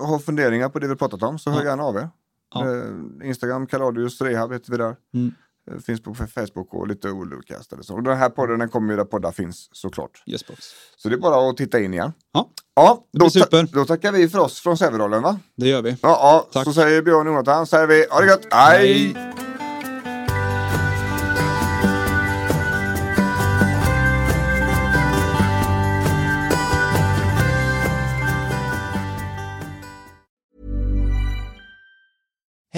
har 0.00 0.18
funderingar 0.18 0.68
på 0.68 0.78
det 0.78 0.88
vi 0.88 0.96
pratat 0.96 1.22
om 1.22 1.38
så 1.38 1.50
hör 1.50 1.64
gärna 1.64 1.82
av 1.82 1.96
er. 1.96 2.08
Eh, 2.54 3.28
Instagram, 3.28 3.66
Kaladius 3.66 4.20
Rehab 4.20 4.52
heter 4.52 4.70
vi 4.72 4.76
där. 4.78 4.96
Mm. 5.14 5.34
Eh, 5.70 5.78
Finns 5.78 6.02
på 6.02 6.14
Facebook 6.14 6.74
och 6.74 6.88
lite 6.88 7.10
olika 7.10 7.60
ställen. 7.62 7.84
Så. 7.84 7.94
Och 7.94 8.02
den 8.02 8.16
här 8.16 8.28
podden 8.28 8.58
den 8.58 8.68
kommer 8.68 8.90
ju 8.92 8.96
där 8.96 9.04
poddar 9.04 9.32
finns 9.32 9.68
såklart. 9.72 10.22
Yes. 10.26 10.42
Så 10.96 11.08
det 11.08 11.14
är 11.14 11.18
bara 11.18 11.50
att 11.50 11.56
titta 11.56 11.80
in 11.80 11.94
igen. 11.94 12.12
Ja, 12.32 12.50
Ja, 12.74 13.04
då, 13.12 13.24
ta- 13.24 13.30
super. 13.30 13.68
då 13.72 13.84
tackar 13.84 14.12
vi 14.12 14.28
för 14.28 14.38
oss 14.38 14.60
från 14.60 14.76
Sävedalen 14.78 15.22
va? 15.22 15.38
det 15.56 15.68
gör 15.68 15.82
vi. 15.82 15.90
Ja, 15.90 15.96
ja 16.02 16.48
Tack. 16.52 16.64
så 16.64 16.72
säger 16.72 17.02
Björn 17.02 17.26
och 17.26 17.32
Jonathan, 17.32 17.66
säger 17.66 17.86
vi 17.86 18.06
ha 18.10 18.20
det 18.20 18.26
gött, 18.26 18.46
hej! 18.54 19.12
Hej. 19.14 19.47